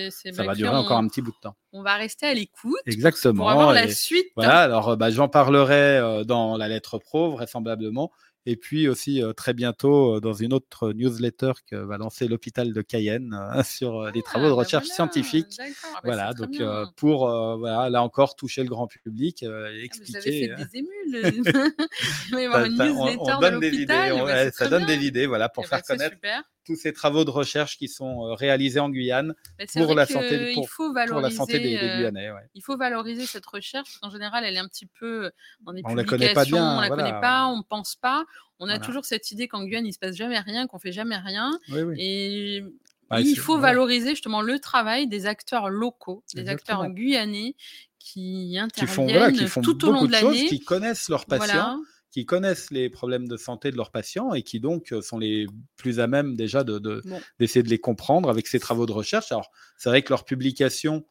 ça 0.09 0.43
va 0.43 0.55
durer 0.55 0.75
encore 0.75 0.97
un 0.97 1.07
petit 1.07 1.21
bout 1.21 1.31
de 1.31 1.39
temps. 1.41 1.55
On 1.73 1.83
va 1.83 1.95
rester 1.95 2.25
à 2.25 2.33
l'écoute. 2.33 2.79
Exactement. 2.85 3.43
Pour 3.43 3.51
avoir 3.51 3.73
la 3.73 3.87
suite. 3.87 4.27
Voilà, 4.35 4.61
alors 4.61 4.97
bah, 4.97 5.11
j'en 5.11 5.27
parlerai 5.27 6.23
dans 6.25 6.57
la 6.57 6.67
lettre 6.67 6.97
pro, 6.97 7.31
vraisemblablement. 7.31 8.11
Et 8.45 8.55
puis 8.55 8.87
aussi 8.87 9.21
très 9.35 9.53
bientôt 9.53 10.19
dans 10.21 10.33
une 10.33 10.53
autre 10.53 10.91
newsletter 10.93 11.51
que 11.67 11.75
va 11.75 11.97
lancer 11.97 12.27
l'hôpital 12.27 12.73
de 12.73 12.81
Cayenne 12.81 13.37
sur 13.63 14.09
les 14.11 14.23
travaux 14.23 14.45
de 14.45 14.51
ah, 14.51 14.55
bah 14.55 14.61
recherche 14.63 14.87
scientifique. 14.87 15.57
Ah 15.59 15.65
bah 15.93 15.99
voilà, 16.03 16.33
donc 16.33 16.61
pour 16.95 17.27
voilà, 17.27 17.89
là 17.89 18.01
encore 18.01 18.35
toucher 18.35 18.63
le 18.63 18.69
grand 18.69 18.87
public, 18.87 19.43
et 19.43 19.83
expliquer. 19.83 20.17
Ah, 20.17 20.21
vous 20.21 20.27
avez 20.27 20.47
fait 20.47 20.65
des 20.65 20.79
émules. 20.79 20.98
on, 22.33 23.39
donne 23.39 23.59
des 23.59 23.75
idées, 23.75 24.51
ça 24.53 24.67
donne 24.67 24.85
des 24.85 25.05
idées, 25.05 25.25
voilà, 25.25 25.49
pour 25.49 25.65
eh 25.65 25.67
faire 25.67 25.83
connaître 25.83 26.17
tous 26.65 26.75
ces 26.75 26.93
travaux 26.93 27.25
de 27.25 27.31
recherche 27.31 27.77
qui 27.77 27.87
sont 27.87 28.35
réalisés 28.35 28.79
en 28.79 28.89
Guyane 28.89 29.33
pour 29.73 29.95
la 29.95 30.05
santé, 30.05 30.53
pour, 30.53 31.19
la 31.19 31.31
santé 31.31 31.59
des, 31.59 31.75
Guyanais. 31.77 32.29
Il 32.53 32.61
faut 32.61 32.77
valoriser 32.77 33.25
cette 33.25 33.45
recherche. 33.45 33.97
En 34.01 34.09
général, 34.09 34.43
elle 34.45 34.55
est 34.55 34.59
un 34.59 34.67
petit 34.67 34.85
peu 34.85 35.31
dans 35.61 35.73
des 35.73 35.81
on 35.83 35.95
publications, 35.95 35.95
la 35.95 36.03
connaît 36.05 36.33
pas 36.33 36.45
bien, 36.45 36.77
on 36.77 36.81
la 36.81 36.89
connaît 36.89 37.21
pas, 37.21 37.47
on 37.47 37.63
pense 37.63 37.95
pas. 37.95 38.25
On 38.59 38.67
a 38.67 38.77
toujours 38.77 39.05
cette 39.05 39.31
idée 39.31 39.47
qu'en 39.47 39.63
Guyane, 39.63 39.87
il 39.87 39.93
se 39.93 39.99
passe 39.99 40.15
jamais 40.15 40.39
rien, 40.39 40.67
qu'on 40.67 40.79
fait 40.79 40.91
jamais 40.91 41.17
rien. 41.17 41.57
Et 41.97 42.63
bah, 43.09 43.21
il 43.21 43.37
faut 43.37 43.57
valoriser 43.57 44.11
justement 44.11 44.41
le 44.41 44.59
travail 44.59 45.07
des 45.07 45.25
acteurs 45.25 45.69
locaux, 45.69 46.23
des 46.33 46.47
acteurs 46.47 46.87
guyanais 46.89 47.55
qui 47.97 48.57
interviennent 48.57 49.33
qui 49.33 49.47
font, 49.47 49.61
tout 49.61 49.85
au 49.85 49.91
long 49.91 50.05
de 50.05 50.11
l'année, 50.11 50.45
qui 50.45 50.59
connaissent 50.59 51.09
leurs 51.09 51.25
patients. 51.25 51.81
qui 52.11 52.25
connaissent 52.25 52.71
les 52.71 52.89
problèmes 52.89 53.27
de 53.27 53.37
santé 53.37 53.71
de 53.71 53.77
leurs 53.77 53.91
patients 53.91 54.33
et 54.33 54.41
qui 54.41 54.59
donc 54.59 54.93
sont 55.01 55.19
les 55.19 55.45
plus 55.75 55.99
à 55.99 56.07
même 56.07 56.35
déjà 56.35 56.63
d'essayer 56.63 56.79
de, 56.79 57.67
de 57.67 57.69
les 57.69 57.79
comprendre 57.79 58.29
avec 58.29 58.47
ces 58.47 58.59
travaux 58.59 58.85
de 58.85 58.91
recherche. 58.91 59.31
Alors, 59.31 59.51
c'est 59.77 59.89
vrai 59.89 60.01
que 60.01 60.09
leurs 60.09 60.25
publications 60.25 61.05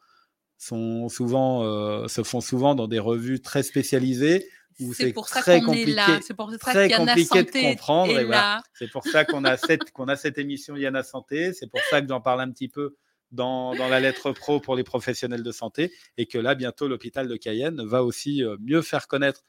sont 0.59 1.09
souvent, 1.09 1.63
euh, 1.63 2.09
se 2.09 2.23
font 2.23 2.41
souvent 2.41 2.75
dans 2.75 2.89
des 2.89 2.99
revues 2.99 3.41
très 3.41 3.63
spécialisées 3.63 4.47
c'est 4.93 5.13
pour 5.13 5.29
ça 5.29 5.61
qu'on 5.61 5.73
est 5.73 5.87
là. 5.87 6.21
C'est 6.23 6.35
pour 6.35 6.51
ça 6.51 6.59
très 6.59 6.91
compliqué 6.91 7.43
de 7.43 7.71
comprendre. 7.71 8.63
C'est 8.75 8.91
pour 8.91 9.05
ça 9.05 9.25
qu'on 9.25 9.45
a 9.45 9.57
cette 9.57 9.91
qu'on 9.91 10.09
a 10.09 10.17
cette 10.17 10.39
émission 10.39 10.77
Yana 10.77 11.03
Santé. 11.03 11.53
C'est 11.53 11.67
pour 11.67 11.81
ça 11.91 12.01
que 12.01 12.09
j'en 12.09 12.21
parle 12.21 12.41
un 12.41 12.51
petit 12.51 12.69
peu 12.69 12.97
dans, 13.31 13.75
dans, 13.75 13.89
la 13.89 14.01
lettre 14.01 14.33
pro 14.33 14.59
pour 14.59 14.75
les 14.75 14.85
professionnels 14.85 15.43
de 15.43 15.53
santé 15.53 15.93
et 16.17 16.25
que 16.25 16.39
là 16.39 16.55
bientôt 16.55 16.89
l'hôpital 16.89 17.29
de 17.29 17.37
Cayenne 17.37 17.85
va 17.85 18.03
aussi 18.03 18.43
euh, 18.43 18.57
mieux 18.59 18.81
faire 18.81 19.07
connaître 19.07 19.45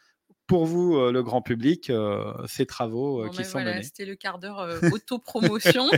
pour 0.48 0.65
vous, 0.65 0.98
euh, 0.98 1.12
le 1.12 1.22
grand 1.22 1.44
public, 1.44 1.89
euh, 1.89 2.34
ces 2.48 2.65
travaux 2.65 3.30
qui 3.30 3.38
ben 3.38 3.44
sont 3.44 3.60
menés. 3.60 3.84
C'était 3.84 4.06
le 4.06 4.15
quart 4.15 4.39
d'heure 4.39 4.68
auto-promotion. 4.92 5.89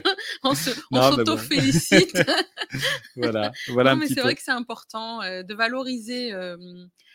on 0.43 0.53
s'auto-félicite. 0.53 2.21
voilà, 3.15 3.51
voilà 3.69 3.95
mais 3.95 4.07
c'est 4.07 4.19
vrai 4.19 4.35
que 4.35 4.41
c'est 4.43 4.51
important 4.51 5.19
de 5.19 5.53
valoriser 5.53 6.33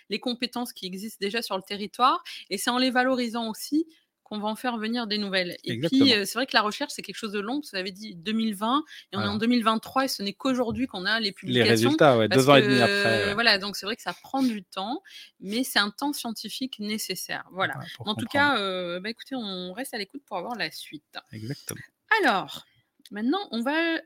les 0.08 0.18
compétences 0.18 0.72
qui 0.72 0.86
existent 0.86 1.18
déjà 1.20 1.42
sur 1.42 1.56
le 1.56 1.62
territoire. 1.62 2.22
Et 2.48 2.58
c'est 2.58 2.70
en 2.70 2.78
les 2.78 2.90
valorisant 2.90 3.50
aussi 3.50 3.86
qu'on 4.26 4.40
va 4.40 4.48
en 4.48 4.56
faire 4.56 4.76
venir 4.76 5.06
des 5.06 5.18
nouvelles. 5.18 5.56
Et 5.62 5.78
puis, 5.78 6.12
euh, 6.12 6.24
c'est 6.24 6.34
vrai 6.34 6.46
que 6.46 6.54
la 6.54 6.62
recherche, 6.62 6.92
c'est 6.92 7.02
quelque 7.02 7.16
chose 7.16 7.30
de 7.30 7.38
long. 7.38 7.60
Vous 7.60 7.78
avez 7.78 7.92
dit 7.92 8.16
2020, 8.16 8.82
et 9.12 9.16
on 9.16 9.20
est 9.20 9.28
en 9.28 9.36
2023, 9.36 10.04
et 10.04 10.08
ce 10.08 10.20
n'est 10.24 10.32
qu'aujourd'hui 10.32 10.88
qu'on 10.88 11.04
a 11.04 11.20
les 11.20 11.30
publications. 11.30 11.64
Les 11.64 11.70
résultats, 11.70 12.18
ouais, 12.18 12.28
deux 12.28 12.50
ans 12.50 12.56
et 12.56 12.62
demi 12.62 12.80
après. 12.80 13.34
Voilà, 13.34 13.58
donc 13.58 13.76
c'est 13.76 13.86
vrai 13.86 13.94
que 13.94 14.02
ça 14.02 14.12
prend 14.12 14.42
du 14.42 14.64
temps, 14.64 15.00
mais 15.38 15.62
c'est 15.62 15.78
un 15.78 15.90
temps 15.90 16.12
scientifique 16.12 16.80
nécessaire. 16.80 17.44
Voilà. 17.52 17.74
en 18.00 18.16
tout 18.16 18.26
cas, 18.26 18.58
euh, 18.58 18.98
bah, 18.98 19.10
écoutez, 19.10 19.36
on 19.36 19.72
reste 19.72 19.94
à 19.94 19.98
l'écoute 19.98 20.22
pour 20.26 20.36
avoir 20.36 20.56
la 20.56 20.72
suite. 20.72 21.04
Exactement. 21.32 21.80
Alors, 22.20 22.66
maintenant, 23.12 23.46
on 23.52 23.62
va 23.62 24.00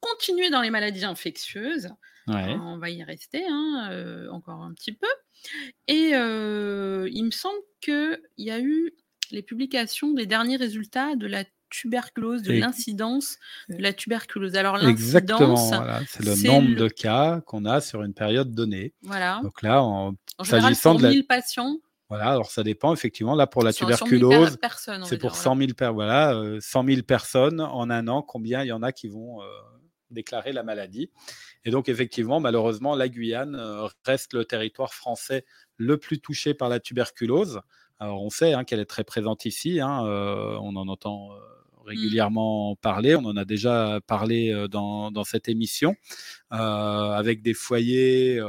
continuer 0.00 0.48
dans 0.48 0.62
les 0.62 0.70
maladies 0.70 1.04
infectieuses. 1.04 1.90
On 2.28 2.78
va 2.78 2.90
y 2.90 3.04
rester 3.04 3.44
hein, 3.46 3.88
euh, 3.92 4.30
encore 4.30 4.62
un 4.62 4.72
petit 4.72 4.92
peu. 4.92 5.06
Et 5.86 6.12
euh, 6.14 7.08
il 7.12 7.24
me 7.24 7.30
semble 7.30 7.58
qu'il 7.80 8.20
y 8.38 8.50
a 8.50 8.58
eu 8.58 8.92
les 9.30 9.42
publications 9.42 10.12
des 10.12 10.26
derniers 10.26 10.56
résultats 10.56 11.16
de 11.16 11.26
la 11.26 11.44
tuberculose, 11.70 12.42
de 12.42 12.52
l'incidence 12.52 13.38
de 13.68 13.82
la 13.82 13.92
tuberculose. 13.92 14.54
Alors 14.56 14.78
l'incidence, 14.78 15.72
c'est 16.08 16.24
le 16.24 16.46
nombre 16.46 16.76
de 16.76 16.88
cas 16.88 17.40
qu'on 17.46 17.64
a 17.64 17.80
sur 17.80 18.02
une 18.02 18.14
période 18.14 18.52
donnée. 18.52 18.94
Voilà. 19.02 19.40
Donc 19.42 19.62
là, 19.62 19.82
en, 19.82 20.14
s'agissant 20.42 20.94
de 20.94 21.02
la... 21.02 21.10
1000 21.10 21.26
patients. 21.26 21.78
Voilà, 22.08 22.30
alors 22.30 22.50
ça 22.50 22.62
dépend 22.62 22.94
effectivement. 22.94 23.34
Là, 23.34 23.48
pour 23.48 23.64
la 23.64 23.72
tuberculose, 23.72 24.56
c'est 25.04 25.18
pour 25.18 25.34
100 25.34 25.56
000, 25.56 25.92
voilà, 25.92 26.40
100 26.60 26.84
000 26.84 27.02
personnes 27.02 27.60
en 27.60 27.90
un 27.90 28.06
an. 28.06 28.22
Combien 28.22 28.62
il 28.62 28.68
y 28.68 28.72
en 28.72 28.82
a 28.82 28.92
qui 28.92 29.08
vont 29.08 29.42
euh, 29.42 29.46
déclarer 30.10 30.52
la 30.52 30.62
maladie. 30.62 31.10
Et 31.64 31.70
donc, 31.70 31.88
effectivement, 31.88 32.38
malheureusement, 32.38 32.94
la 32.94 33.08
Guyane 33.08 33.56
euh, 33.56 33.88
reste 34.04 34.34
le 34.34 34.44
territoire 34.44 34.94
français 34.94 35.44
le 35.76 35.98
plus 35.98 36.20
touché 36.20 36.54
par 36.54 36.68
la 36.68 36.78
tuberculose. 36.80 37.60
Alors, 37.98 38.22
on 38.22 38.30
sait 38.30 38.52
hein, 38.52 38.64
qu'elle 38.64 38.80
est 38.80 38.84
très 38.84 39.04
présente 39.04 39.46
ici, 39.46 39.80
hein, 39.80 40.04
euh, 40.04 40.58
on 40.60 40.76
en 40.76 40.86
entend 40.88 41.32
euh, 41.32 41.36
régulièrement 41.84 42.76
parler. 42.76 43.16
On 43.16 43.24
en 43.24 43.36
a 43.36 43.46
déjà 43.46 44.00
parlé 44.06 44.66
dans, 44.70 45.10
dans 45.10 45.24
cette 45.24 45.48
émission, 45.48 45.94
avec 46.50 47.40
des 47.42 47.54
foyers, 47.54 48.40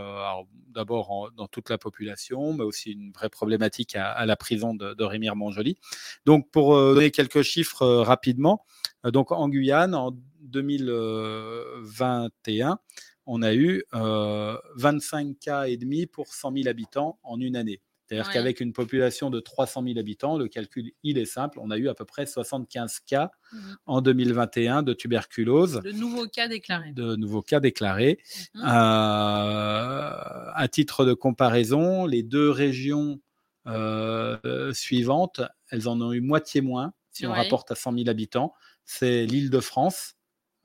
d'abord 0.73 1.31
dans 1.36 1.47
toute 1.47 1.69
la 1.69 1.77
population, 1.77 2.53
mais 2.53 2.63
aussi 2.63 2.91
une 2.91 3.12
vraie 3.12 3.29
problématique 3.29 3.95
à, 3.95 4.25
la 4.25 4.36
prison 4.36 4.73
de, 4.73 4.95
de 4.95 5.03
Rémire-Montjoly. 5.03 5.77
Donc, 6.25 6.49
pour 6.51 6.75
donner 6.75 7.12
quelques 7.12 7.43
chiffres 7.43 7.86
rapidement, 7.86 8.65
donc 9.03 9.31
en 9.31 9.47
Guyane, 9.49 9.93
en 9.93 10.17
2021, 10.41 12.79
on 13.27 13.41
a 13.41 13.53
eu 13.53 13.83
25 13.91 15.38
cas 15.39 15.65
et 15.65 15.77
demi 15.77 16.07
pour 16.07 16.33
100 16.33 16.53
000 16.53 16.67
habitants 16.67 17.19
en 17.23 17.39
une 17.39 17.55
année. 17.55 17.81
C'est-à-dire 18.07 18.31
qu'avec 18.31 18.61
une 18.61 18.71
population 18.71 19.29
de 19.29 19.39
300 19.39 19.83
000 19.83 19.99
habitants, 19.99 20.37
le 20.37 20.47
calcul, 20.47 20.91
il 21.03 21.17
est 21.17 21.25
simple, 21.25 21.59
on 21.61 21.71
a 21.71 21.77
eu 21.77 21.89
à 21.89 21.93
peu 21.93 22.05
près 22.05 22.25
75 22.25 23.01
cas 23.01 23.31
mmh 23.51 23.57
en 23.85 24.01
2021 24.01 24.83
de 24.83 24.93
tuberculose. 24.93 25.81
De 25.83 25.91
nouveaux 25.91 26.27
cas 26.27 26.47
déclarés. 26.47 26.93
De 26.93 27.15
nouveaux 27.15 27.41
cas 27.41 27.59
déclarés. 27.59 28.19
Mmh 28.55 28.61
euh, 28.63 30.11
à 30.53 30.67
titre 30.71 31.05
de 31.05 31.13
comparaison, 31.13 32.05
les 32.05 32.23
deux 32.23 32.49
régions 32.49 33.19
euh, 33.67 34.73
suivantes, 34.73 35.41
elles 35.69 35.89
en 35.89 35.99
ont 36.01 36.13
eu 36.13 36.21
moitié 36.21 36.61
moins 36.61 36.93
si 37.11 37.25
on 37.25 37.33
rapporte 37.33 37.71
à 37.71 37.75
100 37.75 37.93
000 37.93 38.09
habitants. 38.09 38.53
C'est 38.85 39.25
l'île 39.25 39.49
de 39.49 39.59
France 39.59 40.16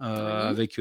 euh, 0.03 0.49
avec 0.49 0.81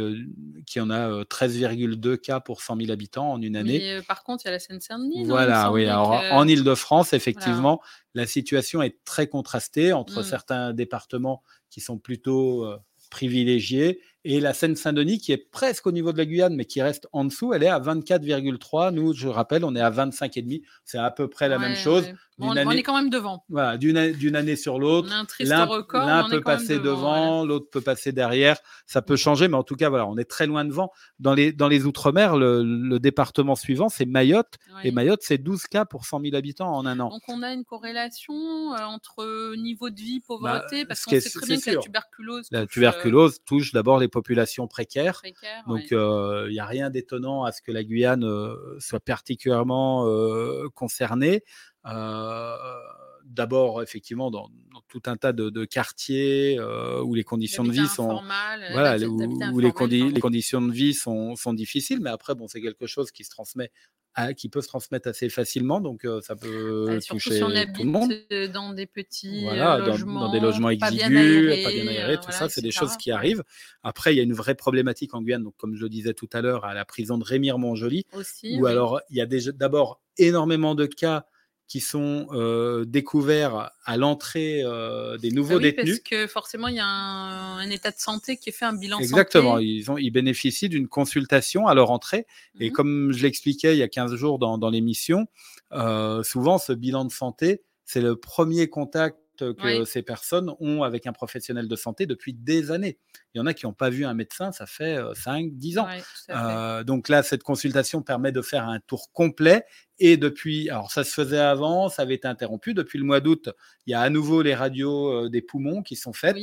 qui 0.65 0.79
en 0.79 0.89
a 0.89 1.23
13,2 1.23 2.17
cas 2.17 2.39
pour 2.39 2.61
100 2.61 2.77
000 2.77 2.91
habitants 2.91 3.31
en 3.31 3.41
une 3.41 3.55
année. 3.55 3.79
Mais, 3.79 4.01
par 4.01 4.23
contre, 4.23 4.45
il 4.45 4.47
y 4.47 4.49
a 4.49 4.51
la 4.51 4.59
Seine-Saint-Denis. 4.59 5.25
Voilà, 5.25 5.71
oui. 5.71 5.85
Alors, 5.85 6.11
en 6.31 6.47
Île-de-France, 6.47 7.13
effectivement, 7.13 7.81
la 8.13 8.25
situation 8.25 8.81
est 8.81 8.97
très 9.05 9.27
contrastée 9.27 9.93
entre 9.93 10.21
mmh. 10.21 10.23
certains 10.23 10.73
départements 10.73 11.43
qui 11.69 11.81
sont 11.81 11.97
plutôt 11.97 12.67
privilégiée. 13.09 14.01
Et 14.23 14.39
la 14.39 14.53
Seine-Saint-Denis, 14.53 15.17
qui 15.17 15.31
est 15.31 15.49
presque 15.51 15.87
au 15.87 15.91
niveau 15.91 16.11
de 16.11 16.17
la 16.17 16.25
Guyane, 16.25 16.55
mais 16.55 16.65
qui 16.65 16.81
reste 16.81 17.07
en 17.11 17.25
dessous, 17.25 17.53
elle 17.53 17.63
est 17.63 17.67
à 17.67 17.79
24,3. 17.79 18.93
Nous, 18.93 19.13
je 19.13 19.27
rappelle, 19.27 19.65
on 19.65 19.75
est 19.75 19.81
à 19.81 19.89
25,5. 19.89 20.61
C'est 20.85 20.99
à 20.99 21.09
peu 21.09 21.27
près 21.27 21.49
la 21.49 21.57
même 21.57 21.75
chose. 21.75 22.05
on, 22.37 22.55
est 22.55 22.83
quand 22.83 22.95
même 22.95 23.09
devant. 23.09 23.43
Voilà, 23.49 23.77
d'une 23.77 23.97
année 24.35 24.55
sur 24.55 24.77
l'autre. 24.77 25.09
L'un 25.39 26.29
peut 26.29 26.41
passer 26.41 26.77
devant, 26.77 27.45
l'autre 27.45 27.67
peut 27.71 27.81
passer 27.81 28.11
derrière. 28.11 28.57
Ça 28.85 29.01
peut 29.01 29.15
changer, 29.15 29.47
mais 29.47 29.57
en 29.57 29.63
tout 29.63 29.75
cas, 29.75 29.89
voilà, 29.89 30.05
on 30.07 30.17
est 30.17 30.29
très 30.29 30.45
loin 30.45 30.65
devant. 30.65 30.91
Dans 31.19 31.33
les, 31.33 31.51
dans 31.51 31.67
les 31.67 31.85
Outre-mer, 31.85 32.37
le, 32.37 32.99
département 32.99 33.55
suivant, 33.55 33.89
c'est 33.89 34.05
Mayotte. 34.05 34.59
Et 34.83 34.91
Mayotte, 34.91 35.21
c'est 35.23 35.39
12 35.39 35.63
cas 35.63 35.85
pour 35.85 36.05
100 36.05 36.21
000 36.21 36.35
habitants 36.35 36.71
en 36.71 36.85
un 36.85 36.99
an. 36.99 37.09
Donc, 37.09 37.23
on 37.27 37.41
a 37.41 37.53
une 37.53 37.65
corrélation 37.65 38.35
euh, 38.73 38.83
entre 38.85 39.55
niveau 39.55 39.89
de 39.89 39.99
vie, 39.99 40.19
pauvreté, 40.19 40.83
bah, 40.83 40.89
parce 40.89 41.05
qu'on 41.05 41.19
sait 41.19 41.29
très 41.29 41.47
bien 41.47 41.59
que 41.59 41.71
la 41.71 41.77
tuberculose. 41.77 42.47
La 42.51 42.67
tuberculose 42.67 43.39
touche 43.45 43.71
d'abord 43.71 43.97
les 43.97 44.10
populations 44.11 44.67
précaires. 44.67 45.21
Donc, 45.67 45.87
il 45.91 46.51
n'y 46.51 46.59
a 46.59 46.65
rien 46.65 46.89
d'étonnant 46.91 47.43
à 47.43 47.51
ce 47.51 47.61
que 47.61 47.71
la 47.71 47.83
Guyane 47.83 48.25
soit 48.79 48.99
particulièrement 48.99 50.05
concernée. 50.75 51.43
D'abord, 53.25 53.81
effectivement, 53.81 54.29
dans, 54.29 54.49
tout 54.91 55.01
un 55.05 55.15
tas 55.15 55.31
de, 55.31 55.65
quartiers 55.65 56.59
où 57.03 57.15
les 57.15 57.23
conditions 57.23 57.63
de 57.63 57.71
vie 57.71 57.87
sont 57.87 58.21
voilà, 58.73 58.97
où, 59.07 59.59
les, 59.59 59.71
les, 60.11 60.19
conditions 60.19 60.61
de 60.61 60.71
vie 60.71 60.93
sont, 60.93 61.35
sont 61.35 61.53
difficiles, 61.53 61.99
mais 62.01 62.09
après, 62.09 62.35
bon, 62.35 62.47
c'est 62.47 62.61
quelque 62.61 62.87
chose 62.87 63.11
qui 63.11 63.23
se 63.23 63.29
transmet 63.29 63.71
qui 64.35 64.49
peut 64.49 64.61
se 64.61 64.67
transmettre 64.67 65.07
assez 65.07 65.29
facilement, 65.29 65.79
donc 65.79 66.05
ça 66.21 66.35
peut 66.35 66.99
toucher 67.07 67.39
tout 67.39 67.47
le 67.47 67.85
monde. 67.85 68.13
Dans 68.53 68.73
des 68.73 68.85
petits 68.85 69.45
logements, 69.45 70.27
dans, 70.27 70.31
des 70.31 70.39
logements 70.39 70.69
exigus, 70.69 71.63
pas 71.63 71.71
bien 71.71 71.87
aérés, 71.87 72.17
tout 72.17 72.31
ça, 72.31 72.49
c'est 72.49 72.61
des 72.61 72.71
choses 72.71 72.97
qui 72.97 73.11
arrivent. 73.11 73.43
Après, 73.83 74.13
il 74.13 74.17
y 74.17 74.19
a 74.19 74.23
une 74.23 74.33
vraie 74.33 74.55
problématique 74.55 75.13
en 75.13 75.21
Guyane, 75.21 75.43
donc 75.43 75.55
comme 75.57 75.75
je 75.75 75.83
le 75.83 75.89
disais 75.89 76.13
tout 76.13 76.29
à 76.33 76.41
l'heure, 76.41 76.65
à 76.65 76.73
la 76.73 76.85
prison 76.85 77.17
de 77.17 77.23
Rémire-Montjoly, 77.23 78.05
où 78.57 78.65
alors 78.65 79.01
il 79.09 79.17
y 79.17 79.21
a 79.21 79.51
d'abord 79.53 80.01
énormément 80.17 80.75
de 80.75 80.85
cas 80.85 81.25
qui 81.71 81.79
sont 81.79 82.27
euh, 82.33 82.83
découverts 82.83 83.71
à 83.85 83.95
l'entrée 83.95 84.61
euh, 84.61 85.17
des 85.17 85.31
nouveaux 85.31 85.55
oui, 85.55 85.61
détenus. 85.61 86.01
Parce 86.03 86.09
que 86.09 86.27
forcément, 86.27 86.67
il 86.67 86.75
y 86.75 86.81
a 86.81 86.85
un, 86.85 87.69
état 87.69 87.91
de 87.91 87.97
santé 87.97 88.35
qui 88.35 88.49
est 88.49 88.51
fait, 88.51 88.65
un 88.65 88.73
bilan 88.73 88.99
Exactement. 88.99 89.57
Ils, 89.57 89.89
ont, 89.89 89.97
ils 89.97 90.09
bénéficient 90.09 90.67
d'une 90.67 90.89
consultation 90.89 91.67
à 91.67 91.73
leur 91.73 91.89
entrée. 91.89 92.27
Et 92.59 92.71
mmh 92.71 92.73
comme 92.73 93.13
je 93.13 93.23
l'expliquais 93.23 93.73
il 93.73 93.77
y 93.79 93.83
a 93.83 93.87
15 93.87 94.15
jours 94.15 94.37
dans, 94.37 94.57
dans 94.57 94.69
l'émission, 94.69 95.27
euh, 95.71 96.23
souvent, 96.23 96.57
ce 96.57 96.73
bilan 96.73 97.05
de 97.05 97.11
santé, 97.13 97.61
c'est 97.85 98.01
le 98.01 98.17
premier 98.17 98.67
contact 98.67 99.17
que 99.37 99.85
ces 99.85 100.01
personnes 100.01 100.51
ont 100.59 100.83
avec 100.83 101.07
un 101.07 101.13
professionnel 101.13 101.67
de 101.67 101.75
santé 101.75 102.05
depuis 102.05 102.33
des 102.33 102.71
années. 102.71 102.97
Il 103.33 103.37
y 103.37 103.41
en 103.41 103.45
a 103.45 103.53
qui 103.53 103.65
n'ont 103.65 103.73
pas 103.73 103.89
vu 103.89 104.05
un 104.05 104.13
médecin, 104.13 104.51
ça 104.51 104.65
fait 104.65 104.97
5, 105.15 105.53
10 105.53 105.79
ans. 105.79 105.87
Euh, 106.29 106.83
donc 106.83 107.09
là, 107.09 107.23
cette 107.23 107.43
consultation 107.43 108.01
permet 108.01 108.31
de 108.31 108.41
faire 108.41 108.67
un 108.67 108.79
tour 108.79 109.11
complet. 109.13 109.65
Et 110.03 110.17
depuis, 110.17 110.69
alors 110.69 110.91
ça 110.91 111.03
se 111.03 111.13
faisait 111.13 111.37
avant, 111.37 111.87
ça 111.87 112.01
avait 112.01 112.15
été 112.15 112.27
interrompu. 112.27 112.73
Depuis 112.73 112.97
le 112.97 113.05
mois 113.05 113.19
d'août, 113.19 113.49
il 113.85 113.91
y 113.91 113.93
a 113.93 114.01
à 114.01 114.09
nouveau 114.09 114.41
les 114.41 114.55
radios 114.55 115.29
des 115.29 115.43
poumons 115.43 115.83
qui 115.83 115.95
sont 115.95 116.11
faites. 116.11 116.35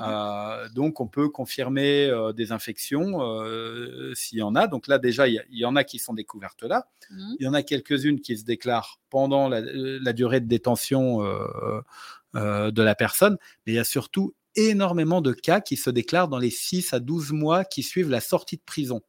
Euh, 0.00 0.68
donc 0.70 0.98
on 1.00 1.06
peut 1.06 1.28
confirmer 1.28 2.10
des 2.34 2.52
infections 2.52 3.18
s'il 4.14 4.38
y 4.38 4.42
en 4.42 4.54
a. 4.54 4.66
Donc 4.66 4.86
là, 4.86 4.98
déjà, 4.98 5.28
il 5.28 5.42
y, 5.50 5.64
en 5.64 5.76
a 5.76 5.84
qui 5.84 5.98
sont 5.98 6.14
découvertes 6.14 6.62
là. 6.62 6.88
Mmh. 7.10 7.34
Il 7.38 7.44
y 7.44 7.48
en 7.48 7.54
a 7.54 7.62
quelques-unes 7.62 8.20
qui 8.20 8.36
se 8.38 8.44
déclarent 8.44 8.98
pendant 9.10 9.48
la, 9.48 9.60
la 9.60 10.12
durée 10.14 10.40
de 10.40 10.46
détention 10.46 11.20
de 12.34 12.82
la 12.82 12.94
personne, 12.94 13.36
mais 13.66 13.72
il 13.72 13.76
y 13.76 13.78
a 13.78 13.84
surtout 13.84 14.34
énormément 14.56 15.20
de 15.20 15.32
cas 15.32 15.60
qui 15.60 15.76
se 15.76 15.90
déclarent 15.90 16.28
dans 16.28 16.38
les 16.38 16.50
6 16.50 16.92
à 16.92 17.00
12 17.00 17.32
mois 17.32 17.64
qui 17.64 17.82
suivent 17.82 18.10
la 18.10 18.20
sortie 18.20 18.56
de 18.56 18.62
prison. 18.64 19.00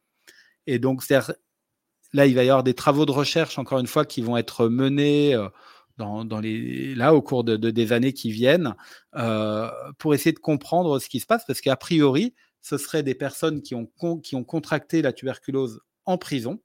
Et 0.68 0.80
donc, 0.80 1.04
là, 1.10 2.26
il 2.26 2.36
va 2.36 2.44
y 2.44 2.50
avoir 2.50 2.64
des 2.64 2.74
travaux 2.74 3.06
de 3.06 3.12
recherche, 3.12 3.58
encore 3.58 3.80
une 3.80 3.88
fois, 3.88 4.06
qui 4.06 4.22
vont 4.22 4.38
être 4.38 4.68
menés 4.68 5.36
euh, 5.36 5.50
dans, 5.98 6.40
les, 6.40 6.96
là, 6.96 7.14
au 7.14 7.22
cours 7.22 7.44
de, 7.44 7.56
des 7.58 7.92
années 7.92 8.14
qui 8.14 8.32
viennent, 8.32 8.76
euh, 9.16 9.70
pour 9.98 10.14
essayer 10.14 10.34
de 10.34 10.40
comprendre 10.40 11.00
ce 11.00 11.10
qui 11.10 11.20
se 11.20 11.26
passe, 11.26 11.44
parce 11.46 11.62
qu'a 11.62 11.76
priori, 11.76 12.34
ce 12.62 12.78
seraient 12.78 13.04
des 13.04 13.16
personnes 13.16 13.62
qui 13.62 13.76
ont, 13.76 13.90
qui 14.22 14.36
ont 14.36 14.44
contracté 14.44 15.02
la 15.02 15.12
tuberculose 15.12 15.82
en 16.06 16.18
prison 16.18 16.60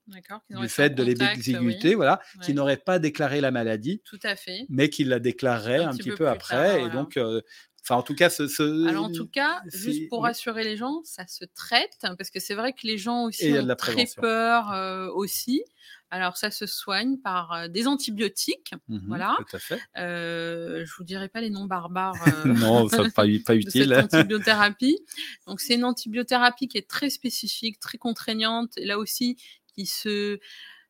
du 0.50 0.68
fait 0.68 0.90
de 0.90 1.02
l'exiguïté, 1.02 1.94
voilà, 1.94 2.20
qui 2.42 2.54
n'aurait 2.54 2.76
pas 2.76 2.98
déclaré 2.98 3.40
la 3.40 3.50
maladie, 3.50 4.02
Tout 4.04 4.18
à 4.22 4.36
fait. 4.36 4.66
mais 4.68 4.88
qui 4.90 5.04
la 5.04 5.18
déclarerait 5.18 5.84
un, 5.84 5.94
petit, 5.94 6.10
peu, 6.10 6.28
après. 6.28 6.82
et 6.82 6.90
donc, 6.90 7.16
euh, 7.16 7.40
enfin, 7.82 7.96
en 7.96 8.02
tout 8.02 8.14
cas, 8.14 8.30
ce, 8.30 8.88
Alors, 8.88 9.04
en 9.04 9.12
tout 9.12 9.28
cas, 9.28 9.62
juste 9.72 10.08
pour 10.08 10.22
rassurer 10.22 10.64
les 10.64 10.76
gens, 10.76 11.02
ça 11.04 11.26
se 11.26 11.44
traite, 11.44 11.96
parce 12.00 12.30
que 12.30 12.40
c'est 12.40 12.54
vrai 12.54 12.72
que 12.72 12.86
les 12.86 12.98
gens 12.98 13.24
aussi 13.24 13.52
ont 13.52 13.74
très 13.76 14.06
peur 14.16 14.72
euh, 14.72 15.08
aussi. 15.12 15.62
Alors 16.10 16.36
ça 16.36 16.50
se 16.50 16.66
soigne 16.66 17.18
par 17.18 17.68
des 17.68 17.86
antibiotiques, 17.86 18.72
mmh 18.88 18.98
voilà. 19.06 19.36
Tout 19.38 19.56
à 19.56 19.58
fait. 19.58 19.80
Euh, 19.98 20.84
je 20.84 20.92
vous 20.96 21.04
dirai 21.04 21.28
pas 21.28 21.40
les 21.40 21.50
noms 21.50 21.66
barbares. 21.66 22.14
non, 22.46 22.88
ça 22.88 23.04
pas, 23.14 23.24
pas 23.46 23.56
utile. 23.56 23.94
Cette 23.94 24.14
antibiothérapie. 24.14 24.98
Donc 25.46 25.60
c'est 25.60 25.74
une 25.74 25.84
antibiothérapie 25.84 26.68
qui 26.68 26.78
est 26.78 26.88
très 26.88 27.10
spécifique, 27.10 27.78
très 27.78 27.98
contraignante. 27.98 28.72
là 28.78 28.98
aussi, 28.98 29.36
qui 29.74 29.84
se, 29.84 30.38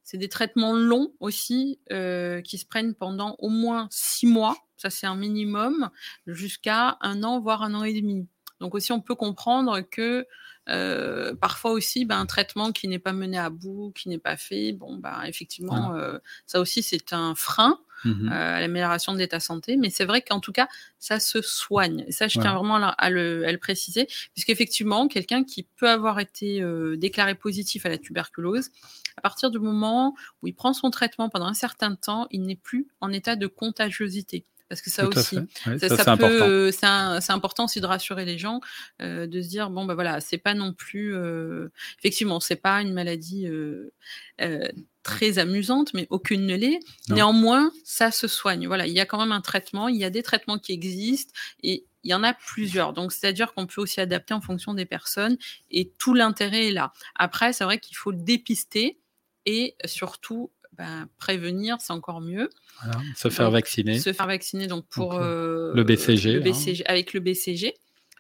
c'est 0.05 0.19
des 0.19 0.29
traitements 0.29 0.73
longs 0.73 1.13
aussi, 1.21 1.81
qui 1.89 2.59
se 2.59 2.67
prennent 2.67 2.95
pendant 2.95 3.37
au 3.41 3.49
moins 3.49 3.89
six 3.91 4.27
mois. 4.27 4.57
Ça 4.77 4.91
c'est 4.91 5.09
un 5.09 5.17
minimum, 5.17 5.91
jusqu'à 6.29 6.97
un 7.01 7.25
an 7.25 7.41
voire 7.41 7.63
un 7.63 7.75
an 7.75 7.83
et 7.83 8.01
demi. 8.01 8.29
Donc 8.61 8.75
aussi 8.75 8.93
on 8.93 9.01
peut 9.01 9.15
comprendre 9.15 9.81
que 9.81 10.27
euh, 10.69 11.35
parfois 11.35 11.71
aussi, 11.71 12.05
ben, 12.05 12.19
un 12.19 12.27
traitement 12.27 12.73
qui 12.73 12.89
n'est 12.89 12.99
pas 12.99 13.13
mené 13.13 13.39
à 13.39 13.49
bout, 13.49 13.93
qui 13.95 14.09
n'est 14.09 14.19
pas 14.19 14.37
fait, 14.37 14.73
bon, 14.73 14.97
ben, 14.97 15.23
effectivement, 15.27 15.95
euh, 15.95 16.19
ça 16.47 16.61
aussi 16.61 16.83
c'est 16.83 17.13
un 17.13 17.35
frein 17.35 17.79
mmh 18.05 18.29
euh, 18.29 18.57
à 18.57 18.61
l'amélioration 18.61 19.13
de 19.13 19.19
l'état 19.19 19.41
santé. 19.41 19.77
Mais 19.77 19.91
c'est 19.91 20.05
vrai 20.05 20.21
qu'en 20.21 20.41
tout 20.41 20.53
cas, 20.53 20.69
ça 20.99 21.21
se 21.21 21.41
soigne. 21.41 22.05
Et 22.07 22.13
ça, 22.13 22.29
je 22.29 22.39
tiens 22.39 22.55
vraiment 22.55 22.77
à, 22.77 23.11
le, 23.11 23.47
à 23.47 23.51
le, 23.51 23.59
préciser, 23.59 24.07
puisqu'effectivement, 24.35 25.09
quelqu'un 25.09 25.43
qui 25.43 25.65
peut 25.77 25.89
avoir 25.89 26.21
été 26.21 26.63
déclaré 26.97 27.35
positif 27.35 27.87
à 27.87 27.89
la 27.89 27.99
tuberculose, 27.99 28.71
à 29.17 29.21
partir 29.21 29.51
du 29.51 29.59
moment 29.59 30.15
où 30.43 30.47
il 30.47 30.55
prend 30.55 30.75
son 30.75 30.91
traitement 30.91 31.29
pendant 31.29 31.47
un 31.47 31.55
certain 31.55 31.97
temps, 31.97 32.29
il 32.31 32.43
n'est 32.43 32.57
plus 32.57 32.87
en 33.01 33.11
état 33.13 33.35
de 33.35 33.47
contagiosité 33.49 34.45
parce 34.69 34.83
que 34.83 34.91
ça 34.91 35.07
aussi, 35.07 35.39
ça, 35.79 36.17
peut, 36.17 36.71
c'est 36.71 37.33
important 37.33 37.65
aussi 37.65 37.81
de 37.81 37.87
rassurer 37.87 38.25
les 38.25 38.39
gens, 38.39 38.61
euh, 39.01 39.27
de 39.27 39.41
se 39.41 39.49
dire 39.49 39.71
bon 39.71 39.85
ben 39.87 39.95
voilà, 39.95 40.21
c'est 40.21 40.39
pas 40.39 40.55
non 40.55 40.73
plus, 40.73 41.15
euh, 41.15 41.69
effectivement, 41.99 42.39
c'est 42.41 42.57
pas 42.57 42.83
une 42.83 42.93
maladie 42.93 43.47
euh, 43.47 43.91
très 45.03 45.39
amusante, 45.39 45.95
mais 45.95 46.07
aucune 46.11 46.47
ne 46.47 46.55
l'est. 46.55 46.81
Néanmoins, 47.09 47.73
ça 47.85 48.11
se 48.11 48.29
soigne. 48.29 48.67
Voilà, 48.67 48.87
il 48.87 48.93
y 48.93 49.01
a 49.01 49.07
quand 49.07 49.19
même 49.19 49.33
un 49.33 49.41
traitement, 49.41 49.89
il 49.89 49.97
y 49.97 50.05
a 50.05 50.11
des 50.11 50.23
traitements 50.23 50.59
qui 50.59 50.73
existent 50.73 51.33
et 51.63 51.87
il 52.05 52.11
y 52.11 52.15
en 52.15 52.23
a 52.23 52.35
plusieurs. 52.35 52.93
Donc, 52.93 53.13
c'est-à-dire 53.13 53.55
qu'on 53.55 53.67
peut 53.67 53.81
aussi 53.81 54.01
adapter 54.01 54.35
en 54.35 54.41
fonction 54.41 54.75
des 54.75 54.87
personnes 54.87 55.39
et 55.71 55.93
tout 55.99 56.15
l'intérêt 56.15 56.69
est 56.69 56.73
là. 56.73 56.93
Après, 57.15 57.53
c'est 57.53 57.65
vrai 57.65 57.79
qu'il 57.79 57.97
faut 57.97 58.13
dépister 58.13 59.01
et 59.47 59.77
surtout 59.87 60.51
ben, 60.79 61.09
prévenir, 61.19 61.79
c'est 61.81 61.93
encore 61.93 62.21
mieux. 62.21 62.49
se 63.17 63.29
faire 63.29 63.51
vacciner. 63.51 63.99
Se 63.99 64.13
faire 64.13 64.29
vacciner 64.29 64.69
donc 64.69 64.87
pour 64.89 65.15
euh, 65.15 65.73
le 65.75 65.83
BCG, 65.83 66.35
le 66.35 66.41
BCG 66.41 66.83
hein. 66.83 66.85
avec 66.89 67.13
le 67.13 67.21
BCG 67.21 67.75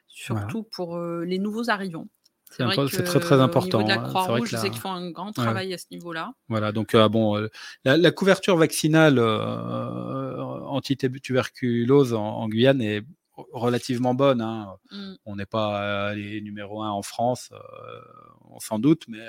surtout 0.08 0.64
pour 0.64 0.98
les 0.98 1.38
nouveaux 1.38 1.70
arrivants. 1.70 2.08
C'est 2.50 3.04
très 3.04 3.20
très 3.20 3.40
important. 3.40 3.78
Au 3.80 3.84
de 3.84 3.88
la 3.88 4.00
hein. 4.00 4.02
Croix-Rouge, 4.02 4.50
je 4.50 4.56
sais 4.56 4.70
qu'ils 4.70 4.80
font 4.80 4.90
un 4.90 5.12
grand 5.12 5.30
travail 5.32 5.72
à 5.72 5.78
ce 5.78 5.84
niveau-là. 5.92 6.32
Voilà, 6.48 6.72
donc 6.72 6.96
bon, 6.96 7.40
la, 7.84 8.10
couverture 8.10 8.56
vaccinale 8.56 9.20
anti-tuberculose 9.20 12.14
en, 12.14 12.48
Guyane 12.48 12.80
est 12.80 13.04
relativement 13.52 14.14
bonne. 14.14 14.40
Hein. 14.40 14.74
Mmh. 14.90 15.12
On 15.24 15.36
n'est 15.36 15.46
pas 15.46 16.12
les 16.16 16.40
numéro 16.40 16.82
un 16.82 16.90
en 16.90 17.02
France, 17.02 17.52
on 18.50 18.58
s'en 18.58 18.80
doute, 18.80 19.04
mais 19.06 19.24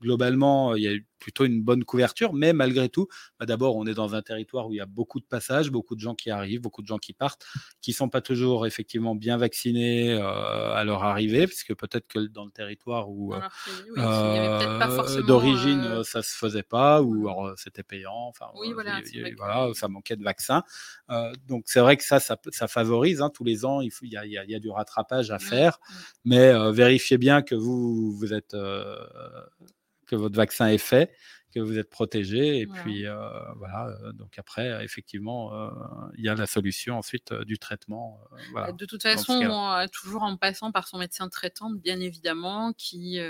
globalement, 0.00 0.76
il 0.76 0.84
y 0.84 0.88
a 0.88 0.92
plutôt 1.18 1.44
une 1.44 1.62
bonne 1.62 1.84
couverture, 1.84 2.32
mais 2.32 2.52
malgré 2.52 2.88
tout, 2.88 3.08
bah, 3.38 3.46
d'abord, 3.46 3.76
on 3.76 3.86
est 3.86 3.94
dans 3.94 4.14
un 4.14 4.22
territoire 4.22 4.68
où 4.68 4.74
il 4.74 4.76
y 4.76 4.80
a 4.80 4.86
beaucoup 4.86 5.20
de 5.20 5.24
passages, 5.24 5.70
beaucoup 5.70 5.94
de 5.94 6.00
gens 6.00 6.14
qui 6.14 6.30
arrivent, 6.30 6.60
beaucoup 6.60 6.82
de 6.82 6.86
gens 6.86 6.98
qui 6.98 7.12
partent, 7.12 7.44
qui 7.80 7.92
sont 7.92 8.08
pas 8.08 8.20
toujours 8.20 8.66
effectivement 8.66 9.14
bien 9.14 9.36
vaccinés 9.36 10.12
à 10.12 10.82
leur 10.84 11.04
arrivée, 11.04 11.46
puisque 11.46 11.74
peut-être 11.74 12.06
que 12.06 12.20
dans 12.20 12.44
le 12.44 12.50
territoire 12.50 13.10
où 13.10 13.34
d'origine 15.26 16.02
ça 16.04 16.22
se 16.22 16.36
faisait 16.36 16.62
pas, 16.62 17.02
ou 17.02 17.28
mmh. 17.28 17.54
c'était 17.56 17.82
payant, 17.82 18.28
enfin 18.28 18.46
voilà, 19.36 19.70
ça 19.74 19.88
manquait 19.88 20.16
de 20.16 20.24
vaccins. 20.24 20.62
donc 21.46 21.64
c'est 21.66 21.80
vrai 21.80 21.96
que 21.96 22.04
ça, 22.04 22.20
ça, 22.20 22.68
favorise. 22.68 23.20
Hein, 23.22 23.30
tous 23.30 23.44
les 23.44 23.64
ans, 23.64 23.80
il, 23.80 23.90
il, 24.02 24.12
y 24.12 24.54
a, 24.54 24.60
du 24.60 24.70
rattrapage 24.70 25.30
à 25.30 25.38
faire, 25.38 25.78
mais 26.24 26.52
vérifiez 26.72 27.18
bien 27.18 27.42
que 27.42 27.54
vous, 27.54 28.12
vous 28.12 28.32
êtes 28.32 28.54
euh, 28.54 28.96
que 30.08 30.16
votre 30.16 30.36
vaccin 30.36 30.68
est 30.68 30.78
fait, 30.78 31.14
que 31.54 31.60
vous 31.60 31.78
êtes 31.78 31.90
protégé. 31.90 32.60
Et 32.60 32.66
puis 32.66 33.06
euh, 33.06 33.16
voilà, 33.56 33.88
euh, 33.88 34.12
donc 34.12 34.38
après, 34.38 34.84
effectivement, 34.84 35.52
il 36.16 36.24
y 36.24 36.28
a 36.28 36.34
la 36.34 36.46
solution 36.46 36.98
ensuite 36.98 37.32
du 37.32 37.58
traitement. 37.58 38.20
Bah, 38.54 38.72
de 38.72 38.84
toute 38.84 39.02
façon, 39.02 39.86
toujours 39.92 40.22
en 40.22 40.36
passant 40.36 40.72
par 40.72 40.88
son 40.88 40.98
médecin 40.98 41.28
traitant, 41.28 41.70
bien 41.70 42.00
évidemment, 42.00 42.72
qui, 42.72 43.20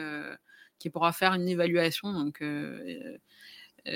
qui 0.79 0.91
pourra 0.91 1.13
faire 1.13 1.35
une 1.35 1.49
évaluation. 1.49 2.13
Donc, 2.13 2.43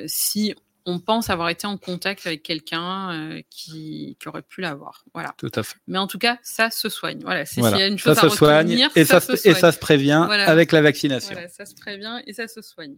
si 0.06 0.54
on 0.86 0.98
pense 0.98 1.30
avoir 1.30 1.48
été 1.48 1.66
en 1.66 1.76
contact 1.76 2.26
avec 2.26 2.42
quelqu'un 2.42 3.12
euh, 3.12 3.42
qui, 3.50 4.16
aurait 4.26 4.42
pu 4.42 4.60
l'avoir. 4.60 5.04
Voilà. 5.14 5.34
Tout 5.38 5.50
à 5.54 5.62
fait. 5.62 5.76
Mais 5.86 5.98
en 5.98 6.06
tout 6.06 6.18
cas, 6.18 6.38
ça 6.42 6.70
se 6.70 6.88
soigne. 6.88 7.20
Voilà. 7.22 7.44
S'il 7.46 7.62
y 7.62 7.66
a 7.66 7.86
une 7.86 7.98
chose 7.98 8.16
ça 8.16 8.26
à 8.26 8.30
se 8.30 8.36
soigne 8.36 8.88
et 8.94 9.04
ça, 9.04 9.20
se, 9.20 9.32
et 9.48 9.54
ça 9.54 9.72
se 9.72 9.78
prévient 9.78 10.26
avec 10.30 10.72
la 10.72 10.82
vaccination. 10.82 11.32
Voilà, 11.32 11.48
ça 11.48 11.66
se 11.66 11.74
prévient 11.74 12.20
et 12.26 12.32
ça 12.32 12.48
se 12.48 12.62
soigne. 12.62 12.96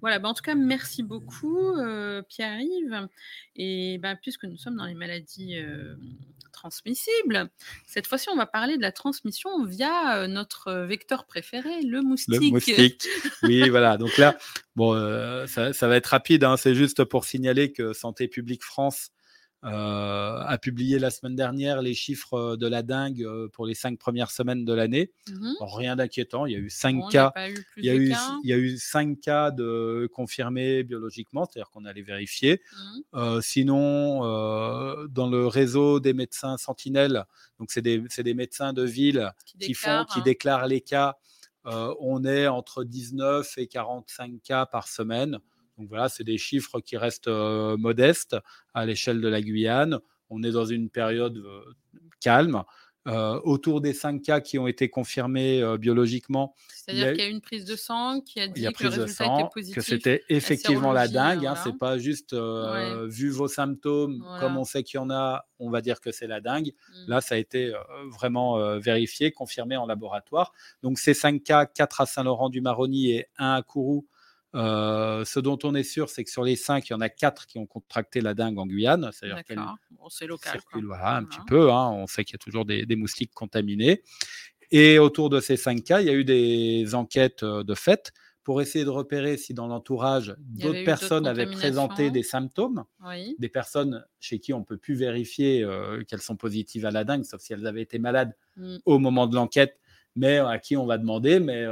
Voilà, 0.00 0.18
bah 0.18 0.28
en 0.28 0.34
tout 0.34 0.42
cas, 0.42 0.54
merci 0.54 1.02
beaucoup, 1.02 1.72
euh, 1.72 2.22
Pierre-Yves. 2.22 3.08
Et 3.56 3.98
ben, 3.98 4.16
puisque 4.20 4.44
nous 4.44 4.56
sommes 4.56 4.76
dans 4.76 4.86
les 4.86 4.94
maladies 4.94 5.56
euh, 5.56 5.94
transmissible. 6.58 7.50
Cette 7.86 8.06
fois-ci, 8.06 8.28
on 8.30 8.36
va 8.36 8.46
parler 8.46 8.76
de 8.76 8.82
la 8.82 8.92
transmission 8.92 9.64
via 9.64 10.18
euh, 10.18 10.26
notre 10.26 10.72
vecteur 10.72 11.24
préféré, 11.24 11.82
le 11.82 12.02
moustique. 12.02 12.34
Le 12.34 12.50
moustique. 12.50 13.08
Oui, 13.42 13.68
voilà. 13.68 13.96
Donc 13.96 14.16
là, 14.18 14.36
bon, 14.74 14.94
euh, 14.94 15.46
ça, 15.46 15.88
va 15.88 15.96
être 15.96 16.06
rapide. 16.06 16.44
Hein. 16.44 16.56
C'est 16.56 16.74
juste 16.74 17.04
pour 17.04 17.24
signaler 17.24 17.72
que 17.72 17.92
Santé 17.92 18.26
publique 18.26 18.64
France 18.64 19.10
a 19.62 20.58
publié 20.58 20.98
la 20.98 21.10
semaine 21.10 21.34
dernière 21.34 21.82
les 21.82 21.94
chiffres 21.94 22.34
euh, 22.34 22.56
de 22.56 22.66
la 22.66 22.82
dingue 22.82 23.22
euh, 23.22 23.48
pour 23.48 23.66
les 23.66 23.74
cinq 23.74 23.98
premières 23.98 24.30
semaines 24.30 24.64
de 24.64 24.72
l'année. 24.72 25.12
Mmh 25.28 25.52
rien 25.60 25.96
d'inquiétant, 25.96 26.46
il 26.46 26.52
y 26.52 26.56
a 26.56 26.58
eu 26.58 26.70
cinq 26.70 27.10
cas. 27.10 27.32
Il 27.76 27.84
y 27.84 27.90
a, 27.90 27.94
eu, 27.94 28.12
il 28.42 28.50
y 28.50 28.52
a 28.52 28.56
eu 28.56 28.78
cinq 28.78 29.20
cas 29.20 29.50
de 29.50 30.08
confirmés 30.12 30.82
biologiquement, 30.82 31.44
c'est-à-dire 31.44 31.70
qu'on 31.70 31.84
allait 31.84 32.02
vérifier. 32.02 32.62
Mmh. 33.12 33.40
sinon, 33.40 34.20
dans 35.08 35.28
le 35.28 35.46
réseau 35.46 36.00
des 36.00 36.14
médecins 36.14 36.56
sentinelles, 36.56 37.24
donc 37.58 37.70
c'est 37.70 37.82
des, 37.82 38.02
des, 38.18 38.34
médecins 38.34 38.72
de 38.72 38.82
ville 38.82 39.32
qui, 39.44 39.74
font, 39.74 40.04
qui 40.10 40.20
hein. 40.20 40.22
déclarent 40.24 40.66
les 40.66 40.80
cas. 40.80 41.16
on 41.64 42.24
est 42.24 42.46
entre 42.46 42.84
19 42.84 43.58
et 43.58 43.66
45 43.66 44.42
cas 44.42 44.66
par 44.66 44.88
semaine. 44.88 45.38
Donc 45.78 45.88
voilà, 45.88 46.08
c'est 46.08 46.24
des 46.24 46.38
chiffres 46.38 46.80
qui 46.80 46.96
restent 46.96 47.28
modestes 47.28 48.36
à 48.74 48.84
l'échelle 48.84 49.20
de 49.20 49.28
la 49.28 49.40
Guyane. 49.40 50.00
On 50.28 50.42
est 50.42 50.50
dans 50.50 50.66
une 50.66 50.90
période 50.90 51.42
calme. 52.20 52.64
autour 53.06 53.80
des 53.80 53.92
5 53.92 54.22
cas 54.22 54.40
qui 54.40 54.58
ont 54.58 54.66
été 54.66 54.88
confirmés 54.88 55.62
biologiquement. 55.78 56.54
C'est-à-dire 56.68 57.12
qu'il 57.12 57.22
y 57.24 57.26
a 57.26 57.30
une 57.30 57.40
prise 57.40 57.64
de 57.64 57.76
sang 57.76 58.20
qui 58.20 58.40
a 58.40 58.48
dit 58.48 58.66
que 58.72 58.82
le 58.84 58.88
résultat 58.90 59.24
était 59.24 59.48
positif. 59.52 59.74
Que 59.76 59.80
c'était 59.80 60.22
effectivement 60.28 60.92
la 60.92 61.08
dingue. 61.08 61.46
Hein, 61.46 61.54
C'est 61.62 61.76
pas 61.76 61.98
juste 61.98 62.34
vu 62.34 63.30
vos 63.30 63.48
symptômes, 63.48 64.24
comme 64.40 64.56
on 64.56 64.64
sait 64.64 64.82
qu'il 64.82 64.98
y 64.98 65.00
en 65.00 65.10
a, 65.10 65.46
on 65.58 65.70
va 65.70 65.80
dire 65.80 66.00
que 66.00 66.12
c'est 66.12 66.26
la 66.26 66.40
dingue. 66.40 66.72
Mmh. 66.72 67.08
Là, 67.08 67.20
ça 67.20 67.34
a 67.34 67.38
été 67.38 67.72
vraiment 68.10 68.78
vérifié, 68.78 69.32
confirmé 69.32 69.76
en 69.76 69.86
laboratoire. 69.86 70.52
Donc 70.82 70.98
ces 70.98 71.14
5 71.14 71.42
cas, 71.42 71.66
4 71.66 72.00
à 72.02 72.06
Saint-Laurent-du-Maroni 72.06 73.12
et 73.12 73.26
1 73.38 73.54
à 73.54 73.62
Kourou, 73.62 74.06
euh, 74.54 75.24
ce 75.24 75.40
dont 75.40 75.58
on 75.62 75.74
est 75.74 75.82
sûr, 75.82 76.08
c'est 76.08 76.24
que 76.24 76.30
sur 76.30 76.42
les 76.42 76.56
cinq, 76.56 76.88
il 76.88 76.92
y 76.92 76.96
en 76.96 77.00
a 77.00 77.08
quatre 77.08 77.46
qui 77.46 77.58
ont 77.58 77.66
contracté 77.66 78.20
la 78.20 78.34
dengue 78.34 78.58
en 78.58 78.66
Guyane. 78.66 79.10
C'est-à-dire 79.12 79.42
c'est 80.10 80.26
local. 80.26 80.60
Voilà, 80.82 81.16
un 81.16 81.24
petit 81.24 81.40
peu. 81.46 81.70
Hein. 81.70 81.90
On 81.90 82.06
sait 82.06 82.24
qu'il 82.24 82.34
y 82.34 82.36
a 82.36 82.44
toujours 82.44 82.64
des, 82.64 82.96
moustiques 82.96 83.32
contaminés. 83.34 84.02
Et 84.70 84.98
autour 84.98 85.30
de 85.30 85.40
ces 85.40 85.56
cinq 85.56 85.84
cas, 85.84 86.00
il 86.00 86.06
y 86.06 86.10
a 86.10 86.14
eu 86.14 86.24
des 86.24 86.94
enquêtes 86.94 87.42
euh, 87.42 87.62
de 87.62 87.74
fait 87.74 88.12
pour 88.44 88.62
essayer 88.62 88.84
de 88.86 88.90
repérer 88.90 89.36
si 89.36 89.52
dans 89.52 89.66
l'entourage, 89.66 90.34
d'autres 90.38 90.84
personnes 90.84 91.26
avaient 91.26 91.50
présenté 91.50 92.10
des 92.10 92.22
symptômes, 92.22 92.84
des 93.38 93.48
personnes 93.50 94.06
chez 94.20 94.38
qui 94.38 94.54
on 94.54 94.60
ne 94.60 94.64
peut 94.64 94.78
plus 94.78 94.94
vérifier 94.94 95.62
euh, 95.62 96.02
qu'elles 96.04 96.22
sont 96.22 96.36
positives 96.36 96.86
à 96.86 96.90
la 96.90 97.04
dengue, 97.04 97.24
sauf 97.24 97.42
si 97.42 97.52
elles 97.52 97.66
avaient 97.66 97.82
été 97.82 97.98
malades 97.98 98.34
mmh. 98.56 98.76
au 98.86 98.98
moment 98.98 99.26
de 99.26 99.34
l'enquête, 99.34 99.78
mais 100.16 100.38
à 100.38 100.58
qui 100.58 100.78
on 100.78 100.86
va 100.86 100.96
demander, 100.96 101.40
mais 101.40 101.66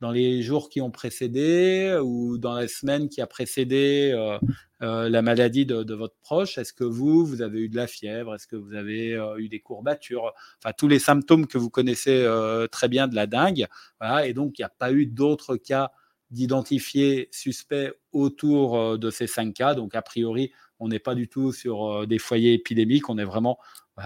dans 0.00 0.10
les 0.10 0.42
jours 0.42 0.68
qui 0.68 0.80
ont 0.80 0.90
précédé 0.90 1.98
ou 2.02 2.38
dans 2.38 2.54
la 2.54 2.68
semaine 2.68 3.08
qui 3.08 3.20
a 3.20 3.26
précédé 3.26 4.12
euh, 4.14 4.38
euh, 4.82 5.08
la 5.08 5.22
maladie 5.22 5.64
de, 5.64 5.94
votre 5.94 6.16
proche? 6.22 6.58
Est-ce 6.58 6.72
que 6.72 6.84
vous, 6.84 7.24
vous 7.24 7.42
avez 7.42 7.60
eu 7.60 7.68
de 7.68 7.76
la 7.76 7.86
fièvre? 7.86 8.34
Est-ce 8.34 8.46
que 8.46 8.56
vous 8.56 8.74
avez 8.74 9.14
euh, 9.14 9.38
eu 9.38 9.48
des 9.48 9.60
courbatures? 9.60 10.32
Enfin, 10.62 10.74
tous 10.76 10.88
les 10.88 10.98
symptômes 10.98 11.46
que 11.46 11.58
vous 11.58 11.70
connaissez 11.70 12.26
très 12.70 12.88
bien 12.88 13.08
de 13.08 13.14
la 13.14 13.26
dengue. 13.26 13.66
Voilà, 14.00 14.26
et 14.26 14.34
donc, 14.34 14.58
il 14.58 14.62
n'y 14.62 14.66
a 14.66 14.74
pas 14.76 14.92
eu 14.92 15.06
d'autres 15.06 15.56
cas 15.56 15.92
d'identifiés 16.30 17.28
suspects 17.30 17.94
autour 18.12 18.98
de 18.98 19.10
ces 19.10 19.26
cinq 19.26 19.54
cas. 19.54 19.74
Donc, 19.74 19.94
a 19.94 20.02
priori, 20.02 20.52
on 20.78 20.88
n'est 20.88 20.98
pas 20.98 21.14
du 21.14 21.28
tout 21.28 21.52
sur 21.52 22.06
des 22.06 22.18
foyers 22.18 22.52
épidémiques. 22.52 23.08
On 23.08 23.16
est 23.16 23.24
vraiment 23.24 23.58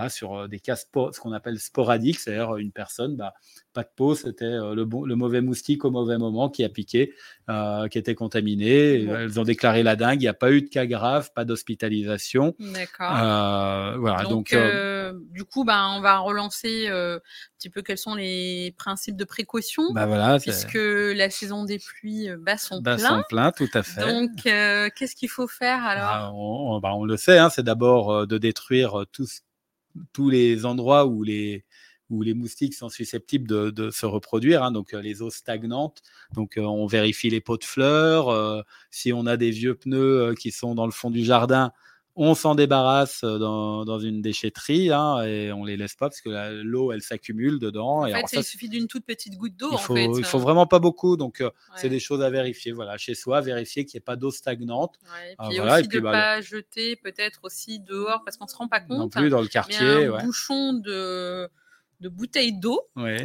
sur 0.08 0.48
des 0.48 0.60
cas 0.60 0.76
ce 0.76 0.84
qu'on 1.20 1.32
appelle 1.32 1.58
sporadiques, 1.58 2.20
c'est-à-dire 2.20 2.56
une 2.56 2.70
personne, 2.70 3.16
bah, 3.16 3.34
pas 3.72 3.82
de 3.82 3.88
peau, 3.94 4.14
c'était 4.14 4.50
le, 4.50 4.84
bon, 4.84 5.04
le 5.04 5.16
mauvais 5.16 5.40
moustique 5.40 5.84
au 5.84 5.90
mauvais 5.90 6.16
moment 6.16 6.48
qui 6.48 6.64
a 6.64 6.68
piqué, 6.68 7.12
qui 7.90 7.98
était 7.98 8.14
contaminé. 8.14 9.04
Elles 9.04 9.40
ont 9.40 9.44
déclaré 9.44 9.82
la 9.82 9.96
dingue, 9.96 10.20
il 10.20 10.24
n'y 10.24 10.28
a 10.28 10.34
pas 10.34 10.52
eu 10.52 10.62
de 10.62 10.68
cas 10.68 10.86
grave, 10.86 11.30
pas 11.34 11.44
d'hospitalisation. 11.44 12.54
D'accord. 12.58 13.98
voilà, 13.98 14.24
donc, 14.28 14.56
du 15.32 15.44
coup, 15.44 15.64
bah, 15.64 15.88
on 15.96 16.00
va 16.00 16.18
relancer 16.18 16.88
un 16.88 17.20
petit 17.58 17.70
peu 17.70 17.82
quels 17.82 17.98
sont 17.98 18.14
les 18.14 18.74
principes 18.78 19.16
de 19.16 19.24
précaution, 19.24 19.92
bah 19.92 20.06
voilà, 20.06 20.38
puisque 20.38 20.78
la 20.78 21.30
saison 21.30 21.64
des 21.64 21.78
pluies 21.78 22.30
bat 22.38 22.56
son 22.56 22.82
plein. 22.82 22.96
son 22.98 23.22
plein, 23.28 23.52
tout 23.52 23.68
à 23.74 23.82
fait. 23.82 24.00
Donc, 24.00 24.30
qu'est-ce 24.42 25.16
qu'il 25.16 25.28
faut 25.28 25.48
faire 25.48 25.84
alors? 25.84 26.10
ah, 26.10 26.30
on, 26.32 26.80
on, 26.82 27.04
le 27.04 27.16
sait, 27.16 27.38
hein, 27.38 27.50
c'est 27.50 27.62
d'abord 27.62 28.26
de 28.26 28.38
détruire 28.38 29.04
tout 29.12 29.26
ce 29.26 29.40
tous 30.12 30.30
les 30.30 30.64
endroits 30.66 31.06
où 31.06 31.22
les, 31.22 31.64
où 32.10 32.22
les 32.22 32.34
moustiques 32.34 32.74
sont 32.74 32.88
susceptibles 32.88 33.72
de, 33.72 33.90
se 33.90 34.04
reproduire, 34.04 34.62
hein, 34.62 34.72
donc 34.72 34.94
euh, 34.94 35.00
les 35.00 35.22
eaux 35.22 35.30
stagnantes. 35.30 36.02
Donc 36.34 36.58
euh, 36.58 36.62
on 36.62 36.86
vérifie 36.86 37.30
les 37.30 37.40
pots 37.40 37.56
de 37.56 37.64
fleurs. 37.64 38.28
Euh, 38.28 38.62
si 38.90 39.12
on 39.12 39.26
a 39.26 39.36
des 39.36 39.50
vieux 39.50 39.74
pneus 39.74 40.34
qui 40.38 40.50
sont 40.50 40.74
dans 40.74 40.86
le 40.86 40.92
fond 40.92 41.10
du 41.10 41.24
jardin, 41.24 41.72
on 42.22 42.34
s'en 42.34 42.54
débarrasse 42.54 43.24
dans, 43.24 43.98
une 43.98 44.20
déchetterie 44.20 44.92
hein, 44.92 45.22
et 45.22 45.52
on 45.52 45.64
les 45.64 45.78
laisse 45.78 45.94
pas 45.94 46.10
parce 46.10 46.20
que 46.20 46.60
l'eau 46.62 46.92
elle 46.92 47.00
s'accumule 47.00 47.58
dedans. 47.58 48.00
En 48.00 48.06
et 48.06 48.12
fait, 48.12 48.24
il 48.34 48.44
suffit 48.44 48.68
d'une 48.68 48.86
toute 48.86 49.06
petite 49.06 49.36
goutte 49.36 49.56
d'eau. 49.56 49.70
Il 49.72 49.78
faut, 49.78 49.96
il 49.96 50.24
faut 50.24 50.38
vraiment 50.38 50.66
pas 50.66 50.78
beaucoup, 50.80 51.16
donc 51.16 51.42
c'est 51.76 51.88
des 51.88 51.98
choses 51.98 52.22
à 52.22 52.28
vérifier. 52.28 52.72
Voilà, 52.72 52.98
chez 52.98 53.14
soi, 53.14 53.40
vérifier 53.40 53.86
qu'il 53.86 53.96
n'y 53.96 54.02
ait 54.02 54.04
pas 54.04 54.16
d'eau 54.16 54.30
stagnante. 54.30 54.96
et 55.30 55.34
ah, 55.38 55.48
puis 55.48 55.60
aussi 55.60 55.88
de 55.88 55.96
ne 55.96 56.00
bah, 56.02 56.12
pas 56.12 56.40
jeter 56.42 56.96
peut-être 56.96 57.40
aussi 57.42 57.80
dehors 57.80 58.22
parce 58.24 58.36
qu'on 58.36 58.46
se 58.46 58.56
rend 58.56 58.68
pas 58.68 58.80
compte. 58.80 58.98
Non 58.98 59.08
plus 59.08 59.30
dans 59.30 59.40
le 59.40 59.48
quartier. 59.48 59.78
un 59.78 60.22
bouchon 60.22 60.74
de 60.74 61.48
de 62.00 62.08
bouteilles 62.08 62.58
d'eau 62.58 62.80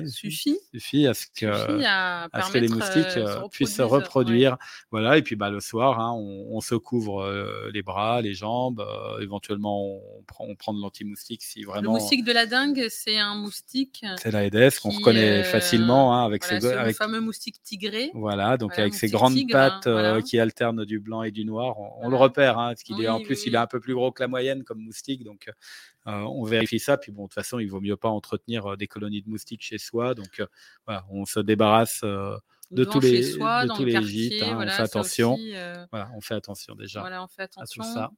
suffit. 0.08 0.58
Suffit 0.74 1.08
à 1.08 1.14
ce 1.14 1.26
que, 1.28 1.46
à, 1.86 2.28
que 2.52 2.58
les 2.58 2.68
moustiques 2.68 3.18
euh, 3.18 3.44
euh, 3.44 3.48
puissent 3.50 3.76
se 3.76 3.82
reproduire. 3.82 4.58
Voilà, 4.92 5.18
et 5.18 5.22
puis 5.22 5.36
bah, 5.36 5.50
le 5.50 5.62
soir, 5.62 6.00
hein, 6.00 6.12
on, 6.14 6.60
se 6.60 6.76
couvre 6.76 7.22
euh, 7.22 7.70
les 7.74 7.84
bras, 7.84 8.22
les 8.22 8.34
jambes, 8.34 8.86
éventuellement 9.22 9.98
on 10.18 10.24
prend, 10.24 10.46
on 10.46 10.56
prend 10.56 10.74
de 10.74 10.82
l'anti-moustique 10.82 11.44
si 11.44 11.64
vraiment. 11.64 11.94
Le 11.94 12.00
moustique 12.00 12.26
de 12.26 12.34
la 12.34 12.46
dengue, 12.46 12.88
c'est 12.90 13.18
un 13.18 13.36
moustique. 13.36 14.06
C'est 14.18 14.32
la 14.32 14.44
Aedes 14.44 14.80
qu'on 14.82 14.90
reconnaît 14.90 15.44
facilement 15.44 16.16
hein, 16.16 16.26
avec 16.26 16.44
ses 16.44 16.66
avec... 16.66 16.88
le 16.88 16.94
fameux 16.94 17.22
moustique 17.22 17.62
tigré. 17.64 18.12
Voilà, 18.14 18.58
donc 18.58 18.78
avec 18.78 18.94
ses 18.94 19.08
grandes 19.08 19.38
hein, 19.38 19.46
pattes 19.50 20.24
qui 20.24 20.40
alternent 20.40 20.86
du 20.86 21.00
blanc 21.00 21.24
et 21.24 21.32
du 21.32 21.46
noir, 21.46 21.76
on, 22.02 22.10
le 22.10 22.16
repère. 22.16 22.56
Parce 22.56 22.84
qu'il 22.84 23.02
est 23.02 23.08
en 23.08 23.22
plus, 23.22 23.46
il 23.46 23.56
est 23.56 23.60
un 23.60 23.68
peu 23.68 23.80
plus 23.80 23.94
gros 23.94 24.12
que 24.12 24.22
la 24.22 24.28
moyenne 24.28 24.64
comme 24.64 24.80
moustique, 24.80 25.24
donc 25.24 25.50
on 26.06 26.44
vérifie 26.44 26.80
ça. 26.80 26.98
Puis 26.98 27.12
bon, 27.12 27.24
de 27.24 27.28
toute 27.28 27.36
façon, 27.36 27.60
il 27.60 27.70
vaut 27.70 27.82
mieux 27.82 27.98
pas 27.98 28.10
entretenir 28.10 28.78
des 28.78 28.88
colonies 28.88 29.22
de 29.22 29.30
moustiques 29.30 29.63
chez 29.63 29.78
soi. 29.78 30.13
Donc 30.13 30.41
voilà, 30.86 31.06
on 31.10 31.26
se 31.26 31.39
débarrasse 31.39 32.02
de 32.04 32.84
tous 32.84 33.00
les, 33.00 33.34
de 33.34 33.76
tous 33.76 33.86
les 33.86 34.02
gîtes. 34.04 34.41
Hein, 34.44 34.58
on 34.58 34.68
fait 34.68 34.82
attention. 34.82 35.38
voilà, 35.91 36.10
on 36.15 36.22
fait 36.22 36.36
attention 36.36 36.76
déjà. 36.76 37.02
Voilà, 37.02 37.24
on 37.24 37.28
fait 37.28 37.44
attention. 37.44 37.84
À 37.84 37.86
tout 37.86 37.94
ça. 37.94 38.12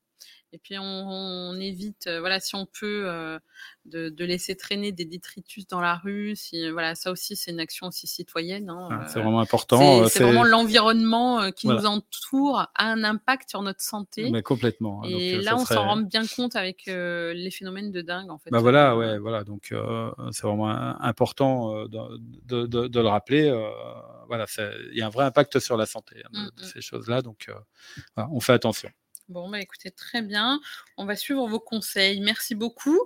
Et 0.53 0.59
puis 0.59 0.77
on, 0.79 1.53
évite, 1.59 2.07
euh, 2.07 2.21
voilà, 2.21 2.39
si 2.39 2.55
on 2.55 2.65
peut, 2.65 3.03
euh, 3.05 3.37
de, 3.85 4.23
laisser 4.23 4.55
traîner 4.55 4.93
des 4.93 5.03
détritus 5.03 5.67
dans 5.67 5.81
la 5.81 5.95
rue. 5.95 6.35
Si, 6.37 6.69
voilà, 6.69 6.95
ça 6.95 7.11
aussi 7.11 7.35
c'est 7.35 7.51
une 7.51 7.59
action 7.59 7.87
aussi 7.87 8.07
citoyenne. 8.07 8.69
Hein, 8.69 8.87
ah, 8.91 9.05
c'est 9.07 9.19
vraiment 9.19 9.41
important. 9.41 10.07
C'est 10.07 10.23
vraiment 10.23 10.45
l'environnement 10.45 11.51
qui 11.51 11.67
nous 11.67 11.85
entoure 11.85 12.59
a 12.59 12.85
un 12.85 13.03
impact 13.03 13.49
sur 13.49 13.61
notre 13.61 13.81
santé. 13.81 14.29
Mais 14.31 14.41
complètement. 14.41 15.03
Hein, 15.03 15.09
et 15.09 15.37
là, 15.41 15.55
on 15.57 15.65
s'en 15.65 15.83
rend 15.83 15.97
bien 15.97 16.25
compte 16.25 16.55
avec 16.55 16.85
les 16.85 17.51
phénomènes 17.51 17.91
de 17.91 18.01
dingue, 18.01 18.29
en 18.29 18.37
fait. 18.37 18.49
Bah 18.49 18.59
voilà, 18.59 18.95
ouais, 18.95 19.19
voilà. 19.19 19.43
Donc 19.43 19.73
c'est 20.31 20.43
vraiment 20.43 20.69
important 20.69 21.85
de, 21.85 22.65
de, 22.65 22.99
le 22.99 23.07
rappeler. 23.07 23.51
voilà, 24.27 24.45
il 24.91 24.97
y 24.97 25.01
a 25.01 25.07
un 25.07 25.09
vrai 25.09 25.25
impact 25.25 25.59
sur 25.59 25.75
la 25.75 25.85
santé 25.85 26.23
de, 26.33 26.39
mmh, 26.39 26.43
mmh. 26.43 26.63
ces 26.63 26.81
choses-là. 26.81 27.21
Donc 27.21 27.51
on 28.15 28.39
fait 28.39 28.53
attention. 28.53 28.89
Bon, 29.29 29.49
bah 29.49 29.59
écoutez, 29.59 29.91
très 29.91 30.21
bien. 30.21 30.61
On 30.97 31.05
va 31.05 31.15
suivre 31.15 31.47
vos 31.47 31.59
conseils. 31.59 32.21
Merci 32.21 32.55
beaucoup. 32.55 32.99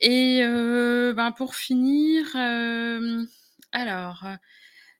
Et 0.00 0.40
euh, 0.42 1.14
ben, 1.14 1.32
pour 1.32 1.54
finir, 1.54 2.26
euh, 2.34 3.24
alors, 3.70 4.26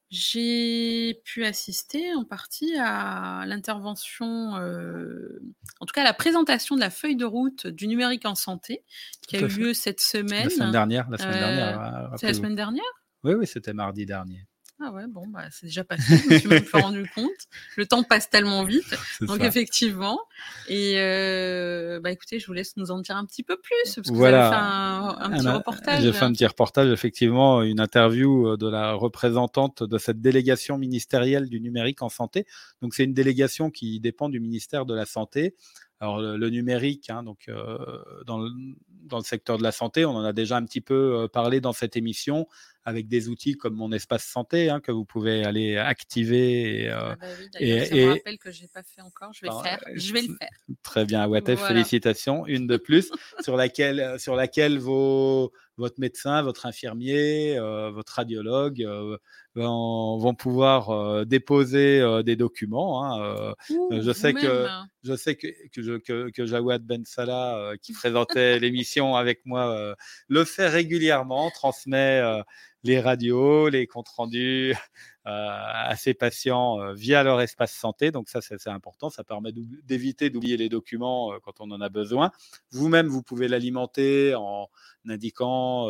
j'ai 0.09 1.21
pu 1.25 1.45
assister 1.45 2.15
en 2.15 2.25
partie 2.25 2.77
à 2.79 3.45
l'intervention, 3.47 4.57
euh, 4.57 5.43
en 5.81 5.87
tout 5.87 5.93
cas 5.93 6.03
à 6.03 6.05
la 6.05 6.15
présentation 6.15 6.77
de 6.77 6.81
la 6.81 6.91
feuille 6.91 7.17
de 7.17 7.25
route 7.25 7.67
du 7.67 7.89
numérique 7.89 8.25
en 8.25 8.35
santé, 8.35 8.85
qui 9.27 9.37
a 9.37 9.41
eu 9.41 9.49
lieu 9.49 9.75
cette 9.75 10.01
semaine. 10.01 10.45
La 10.45 10.51
semaine 10.51 10.71
dernière. 10.71 11.11
La 11.11 11.19
semaine 11.19 11.33
dernière. 11.33 12.13
C'est 12.17 12.27
la 12.27 12.35
semaine 12.35 12.57
dernière? 12.57 12.85
Oui, 13.25 13.35
oui, 13.35 13.47
c'était 13.47 13.73
mardi 13.73 14.07
dernier. 14.07 14.47
Ah 14.81 14.91
ouais, 14.91 15.07
bon, 15.07 15.27
bah, 15.29 15.45
c'est 15.51 15.67
déjà 15.67 15.85
passé, 15.85 16.17
je 16.17 16.29
me 16.29 16.39
suis 16.39 16.49
même 16.49 16.65
pas 16.65 16.81
rendu 16.83 17.09
compte. 17.15 17.31
Le 17.77 17.87
temps 17.87 18.03
passe 18.03 18.31
tellement 18.31 18.65
vite. 18.65 18.97
Donc, 19.21 19.41
effectivement. 19.43 20.19
Et 20.69 20.95
euh, 20.97 22.01
bah, 22.01 22.11
écoutez, 22.11 22.41
je 22.41 22.47
vous 22.47 22.53
laisse 22.53 22.77
nous 22.77 22.91
en 22.91 22.99
dire 22.99 23.17
un 23.17 23.25
petit 23.25 23.45
peu 23.45 23.57
plus, 23.57 23.95
parce 23.95 24.09
que 24.09 24.13
vous 24.13 24.25
avez 24.25 24.33
fait 24.33 24.57
un, 24.57 25.31
petit 25.31 25.49
reportage. 25.49 26.03
J'ai 26.03 26.13
fait 26.13 26.25
un 26.25 26.33
petit 26.33 26.47
reportage, 26.47 26.91
effectivement, 26.91 27.63
une 27.63 27.79
interview 27.79 28.49
euh, 28.49 28.57
de 28.57 28.69
la 28.69 28.95
représentante 28.95 29.85
de 29.85 29.99
cette 29.99 30.21
délégation 30.21 30.79
ministérielle 30.79 31.49
du 31.49 31.61
numérique 31.61 32.03
en 32.03 32.09
santé. 32.09 32.47
Donc, 32.81 32.95
c'est 32.95 33.05
une 33.05 33.15
délégation 33.15 33.71
qui 33.71 34.01
dépend 34.01 34.29
du 34.29 34.41
ministère 34.41 34.85
de 34.85 34.95
la 34.95 35.07
Santé. 35.07 35.55
Alors 36.01 36.21
le, 36.21 36.51
numérique, 36.51 37.11
hein, 37.11 37.23
donc 37.23 37.45
euh, 37.49 37.79
dans, 38.27 38.39
le, 38.39 38.51
dans, 39.05 39.19
le, 39.19 39.23
secteur 39.23 39.57
de 39.57 39.63
la 39.63 39.71
santé, 39.71 40.05
on 40.05 40.17
en 40.17 40.25
a 40.25 40.33
déjà 40.33 40.57
un 40.57 40.65
petit 40.65 40.81
peu 40.81 41.29
parlé 41.33 41.61
dans 41.61 41.73
cette 41.73 41.97
émission 41.97 42.49
avec 42.85 43.09
des 43.09 43.29
outils 43.29 43.57
comme 43.57 43.75
mon 43.75 43.93
espace 43.93 44.25
santé 44.25 44.71
hein, 44.71 44.81
que 44.81 44.93
vous 44.93 45.05
pouvez 45.05 45.45
aller 45.45 45.77
activer. 45.77 46.85
Et, 46.85 46.91
euh, 46.91 47.13
ah 47.13 47.17
bah 47.21 47.27
et, 47.61 47.85
je 47.85 47.95
me 47.95 48.13
rappelle 48.13 48.39
que 48.39 48.51
j'ai 48.51 48.69
pas 48.69 48.83
fait 48.83 49.01
encore. 49.03 49.33
Je 49.33 49.47
vais, 49.47 49.53
faire. 49.63 49.81
Je 49.95 50.13
vais 50.13 50.23
le 50.23 50.35
faire. 50.35 50.49
Très 50.83 51.05
bien, 51.05 51.27
Watef, 51.27 51.61
félicitations. 51.61 52.47
Une 52.47 52.67
de 52.67 52.77
plus 52.77 53.11
sur 53.41 53.57
laquelle, 53.57 54.01
euh, 54.01 54.19
sur 54.19 54.35
laquelle 54.35 54.79
vos, 54.79 55.53
votre 55.77 56.01
médecin, 56.01 56.43
votre 56.43 56.67
infirmier, 56.67 57.57
euh, 57.59 57.91
votre 57.91 58.15
radiologue 58.15 58.83
euh, 58.83 59.17
vont, 59.55 60.35
pouvoir 60.35 60.91
euh, 60.91 61.25
déposer 61.25 62.03
des 62.25 62.37
documents. 62.37 63.05
Hein, 63.05 63.55
je, 63.69 64.13
sais 64.13 64.33
que, 64.33 64.67
je 65.03 65.15
sais 65.15 65.37
que 65.37 65.49
que, 65.69 66.31
que, 66.31 66.47
Jawad 66.47 66.85
Ben 66.85 67.05
Salah, 67.05 67.73
qui 67.81 67.93
présentait 67.93 68.59
l'émission 68.59 69.17
avec 69.17 69.45
moi, 69.45 69.95
le 70.29 70.45
fait 70.45 70.69
régulièrement, 70.69 71.51
transmet 71.51 72.23
les 72.85 73.01
radios, 73.01 73.69
les 73.69 73.87
comptes 73.87 74.09
rendus 74.09 74.75
à 75.25 75.95
ses 75.97 76.15
patients 76.15 76.93
via 76.95 77.23
leur 77.23 77.41
espace 77.41 77.73
santé. 77.73 78.11
Donc 78.11 78.29
ça, 78.29 78.41
c'est 78.41 78.67
important. 78.69 79.09
Ça 79.09 79.25
permet 79.25 79.53
d'éviter 79.53 80.31
d'oublier 80.31 80.57
les 80.57 80.69
documents 80.69 81.33
quand 81.43 81.61
on 81.61 81.71
en 81.71 81.81
a 81.81 81.89
besoin. 81.89 82.33
Vous-même, 82.73 83.07
vous 83.07 83.23
pouvez 83.23 83.49
l'alimenter 83.49 84.35
en 84.35 84.69
indiquant 85.09 85.89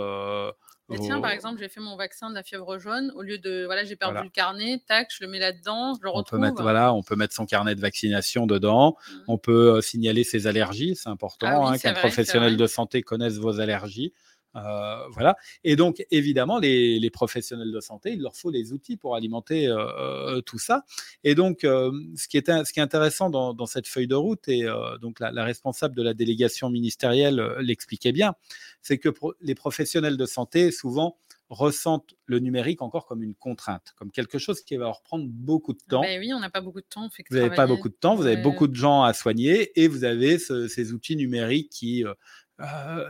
tiens, 0.98 1.20
par 1.20 1.30
exemple, 1.30 1.60
j'ai 1.60 1.68
fait 1.68 1.80
mon 1.80 1.96
vaccin 1.96 2.30
de 2.30 2.34
la 2.34 2.42
fièvre 2.42 2.78
jaune. 2.78 3.12
Au 3.16 3.22
lieu 3.22 3.38
de, 3.38 3.64
voilà, 3.64 3.84
j'ai 3.84 3.96
perdu 3.96 4.22
le 4.22 4.30
carnet, 4.30 4.82
tac, 4.86 5.08
je 5.10 5.24
le 5.24 5.30
mets 5.30 5.38
là-dedans, 5.38 5.94
je 5.94 6.02
le 6.02 6.10
retrouve. 6.10 6.38
On 6.38 6.42
peut 6.42 6.48
mettre, 6.48 6.62
voilà, 6.62 6.92
on 6.92 7.02
peut 7.02 7.16
mettre 7.16 7.34
son 7.34 7.46
carnet 7.46 7.74
de 7.74 7.80
vaccination 7.80 8.46
dedans. 8.46 8.96
Mmh. 8.96 9.18
On 9.28 9.38
peut 9.38 9.80
signaler 9.80 10.24
ses 10.24 10.46
allergies, 10.46 10.96
c'est 10.96 11.08
important 11.08 11.46
ah 11.66 11.72
hein, 11.72 11.78
qu'un 11.78 11.94
professionnel 11.94 12.56
de 12.56 12.66
santé 12.66 13.02
connaisse 13.02 13.38
vos 13.38 13.60
allergies. 13.60 14.12
Euh, 14.56 15.08
voilà. 15.10 15.36
Et 15.64 15.76
donc, 15.76 16.04
évidemment, 16.10 16.58
les, 16.58 17.10
professionnels 17.12 17.72
de 17.72 17.80
santé, 17.80 18.12
il 18.12 18.22
leur 18.22 18.36
faut 18.36 18.50
des 18.50 18.72
outils 18.72 18.96
pour 18.96 19.16
alimenter 19.16 19.68
euh, 19.68 19.76
euh, 19.76 20.40
tout 20.40 20.58
ça. 20.58 20.84
Et 21.24 21.34
donc, 21.34 21.60
ce, 21.62 22.28
qui 22.28 22.38
est, 22.38 22.64
ce 22.64 22.72
qui 22.72 22.80
est 22.80 22.82
intéressant 22.82 23.30
dans, 23.30 23.66
cette 23.66 23.86
feuille 23.86 24.06
de 24.06 24.14
route, 24.14 24.48
et 24.48 24.66
donc 25.00 25.20
la, 25.20 25.44
responsable 25.44 25.94
de 25.94 26.02
la 26.02 26.14
délégation 26.14 26.70
ministérielle 26.70 27.40
l'expliquait 27.60 28.12
bien, 28.12 28.34
c'est 28.80 28.98
que 28.98 29.08
les 29.40 29.54
professionnels 29.54 30.16
de 30.16 30.26
santé, 30.26 30.70
souvent, 30.70 31.16
ressentent 31.48 32.14
le 32.24 32.38
numérique 32.38 32.80
encore 32.80 33.04
comme 33.04 33.22
une 33.22 33.34
contrainte, 33.34 33.92
comme 33.96 34.10
quelque 34.10 34.38
chose 34.38 34.62
qui 34.62 34.74
va 34.76 34.86
leur 34.86 35.02
prendre 35.02 35.26
beaucoup 35.28 35.74
de 35.74 35.80
temps. 35.86 36.00
Ben 36.00 36.18
oui, 36.18 36.32
on 36.32 36.40
n'a 36.40 36.48
pas 36.48 36.62
beaucoup 36.62 36.80
de 36.80 36.86
temps. 36.86 37.10
vous 37.30 37.36
n'avez 37.36 37.54
pas 37.54 37.66
beaucoup 37.66 37.90
de 37.90 37.94
temps, 37.94 38.14
vous 38.14 38.24
avez 38.24 38.38
beaucoup 38.40 38.68
de 38.68 38.74
gens 38.74 39.02
à 39.02 39.12
soigner 39.12 39.78
et 39.80 39.86
vous 39.86 40.04
avez 40.04 40.38
ces 40.38 40.92
outils 40.92 41.16
numériques 41.16 41.70
qui 41.70 42.04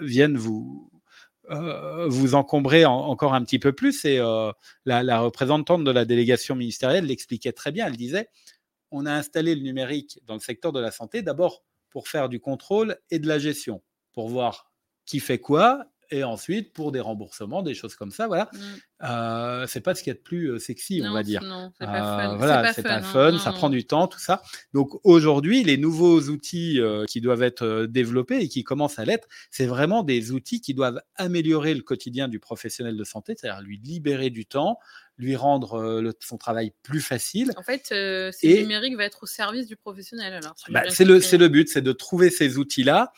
viennent 0.01 0.37
vous, 0.37 0.92
euh, 1.53 2.07
vous 2.09 2.35
encombrer 2.35 2.85
encore 2.85 3.35
un 3.35 3.45
petit 3.45 3.59
peu 3.59 3.73
plus. 3.73 4.05
Et 4.05 4.19
euh, 4.19 4.51
la, 4.85 5.21
représentante 5.21 5.85
de 5.85 5.91
la 5.91 6.05
délégation 6.05 6.55
ministérielle 6.55 7.07
l'expliquait 7.07 7.53
très 7.53 7.73
bien. 7.73 7.87
Elle 7.87 7.97
disait 7.97 8.29
on 8.91 9.07
a 9.07 9.13
installé 9.13 9.55
le 9.55 9.63
numérique 9.63 10.21
dans 10.27 10.35
le 10.35 10.41
secteur 10.41 10.73
de 10.73 10.81
la 10.81 10.91
santé 10.91 11.23
d'abord 11.23 11.65
pour 11.89 12.09
faire 12.09 12.29
du 12.29 12.41
contrôle 12.41 12.99
et 13.11 13.19
de 13.19 13.27
la 13.27 13.39
gestion, 13.39 13.83
pour 14.13 14.29
voir 14.29 14.71
qui 15.07 15.19
fait 15.19 15.39
quoi 15.39 15.87
et 16.13 16.23
ensuite 16.23 16.73
pour 16.73 16.93
des 16.93 17.01
remboursements, 17.01 17.63
des 17.63 17.75
choses 17.75 17.97
comme 17.97 18.13
ça. 18.13 18.29
Voilà, 18.29 18.51
mmh. 18.53 18.59
euh, 19.05 19.67
c'est 19.67 19.81
pas 19.81 19.95
ce 19.95 20.03
qu'il 20.03 20.13
y 20.13 20.15
a 20.15 20.19
de 20.19 20.23
plus 20.23 20.61
sexy, 20.61 21.03
on 21.05 21.13
va 21.13 21.23
dire. 21.23 21.43
Non, 21.43 21.73
c'est 21.79 21.87
pas 21.87 21.93
fun. 21.93 22.37
Voilà, 22.37 22.73
c'est 22.73 22.83
pas 22.83 23.03
fun, 23.03 23.39
ça 23.39 23.53
prend 23.53 23.71
du 23.71 23.85
temps, 23.85 24.07
tout 24.07 24.21
ça. 24.21 24.43
Donc 24.75 24.91
aujourd'hui, 25.03 25.65
les 25.65 25.77
nouveaux 25.77 26.21
outils 26.29 26.81
qui 27.09 27.21
doivent 27.21 27.43
être 27.43 27.87
développés 27.87 28.39
et 28.39 28.49
qui 28.49 28.63
commencent 28.63 28.99
à 28.99 29.05
l'être, 29.05 29.27
c'est 29.51 29.67
vraiment 29.67 30.03
des 30.03 30.33
outils 30.33 30.61
qui 30.61 30.75
doivent 30.75 31.01
améliorer 31.17 31.75
le 31.75 31.83
quotidien 31.83 32.29
du 32.29 32.39
professionnel 32.39 32.97
de 32.97 33.05
santé, 33.05 33.35
c'est-à-dire 33.37 33.63
lui 33.63 33.79
libérer 33.79 34.31
du 34.31 34.47
temps, 34.47 34.79
lui 35.23 35.37
rendre 35.37 36.13
son 36.21 36.37
travail 36.37 36.73
plus 36.83 37.01
facile. 37.01 37.53
En 37.57 37.63
fait, 37.63 37.91
euh, 37.93 38.31
le 38.43 38.61
numérique 38.61 38.97
va 38.97 39.05
être 39.05 39.23
au 39.23 39.27
service 39.27 39.67
du 39.67 39.77
professionnel. 39.77 40.33
Alors, 40.35 40.55
bah, 40.69 40.83
c'est 40.89 41.05
le, 41.05 41.19
le, 41.19 41.49
but, 41.49 41.69
c'est 41.69 41.83
de 41.83 41.93
trouver 41.93 42.31
ces 42.31 42.59
outils-là 42.59 43.13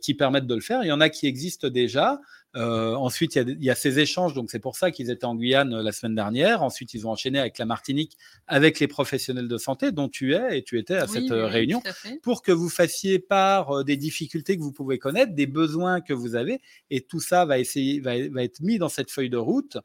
qui 0.00 0.14
permettent 0.14 0.46
de 0.46 0.54
le 0.54 0.60
faire. 0.60 0.82
Il 0.82 0.88
y 0.88 0.92
en 0.92 1.00
a 1.00 1.08
qui 1.08 1.26
existent 1.26 1.68
déjà. 1.68 2.20
Euh, 2.54 2.94
ensuite, 2.94 3.36
il 3.36 3.62
y, 3.62 3.70
a, 3.70 3.74
ces 3.74 3.98
échanges, 3.98 4.34
donc 4.34 4.50
c'est 4.50 4.58
pour 4.58 4.76
ça 4.76 4.90
qu'ils 4.90 5.10
étaient 5.10 5.24
en 5.24 5.34
Guyane 5.34 5.72
euh, 5.72 5.82
la 5.82 5.92
semaine 5.92 6.14
dernière. 6.14 6.62
Ensuite, 6.62 6.92
ils 6.92 7.06
ont 7.06 7.10
enchaîné 7.10 7.38
avec 7.38 7.56
la 7.58 7.64
Martinique, 7.64 8.18
avec 8.46 8.78
les 8.78 8.88
professionnels 8.88 9.48
de 9.48 9.56
santé, 9.56 9.90
dont 9.90 10.08
tu 10.08 10.34
es 10.34 10.58
et 10.58 10.62
tu 10.62 10.78
étais 10.78 10.96
à 10.96 11.06
cette 11.06 11.30
euh, 11.30 11.46
réunion, 11.46 11.82
pour 12.22 12.42
que 12.42 12.52
vous 12.52 12.68
fassiez 12.68 13.18
part 13.18 13.84
des 13.84 13.96
difficultés 13.96 14.56
que 14.56 14.62
vous 14.62 14.72
pouvez 14.72 14.98
connaître, 14.98 15.32
des 15.32 15.46
besoins 15.46 16.00
que 16.00 16.12
vous 16.12 16.34
avez, 16.34 16.60
et 16.90 17.00
tout 17.00 17.20
ça 17.20 17.46
va, 17.46 17.58
essayer, 17.58 18.00
va, 18.00 18.12
va 18.28 18.42
être 18.42 18.60
mis 18.60 18.78
dans 18.78 18.90
cette 18.90 19.10
feuille 19.10 19.30
de 19.30 19.38
route 19.38 19.78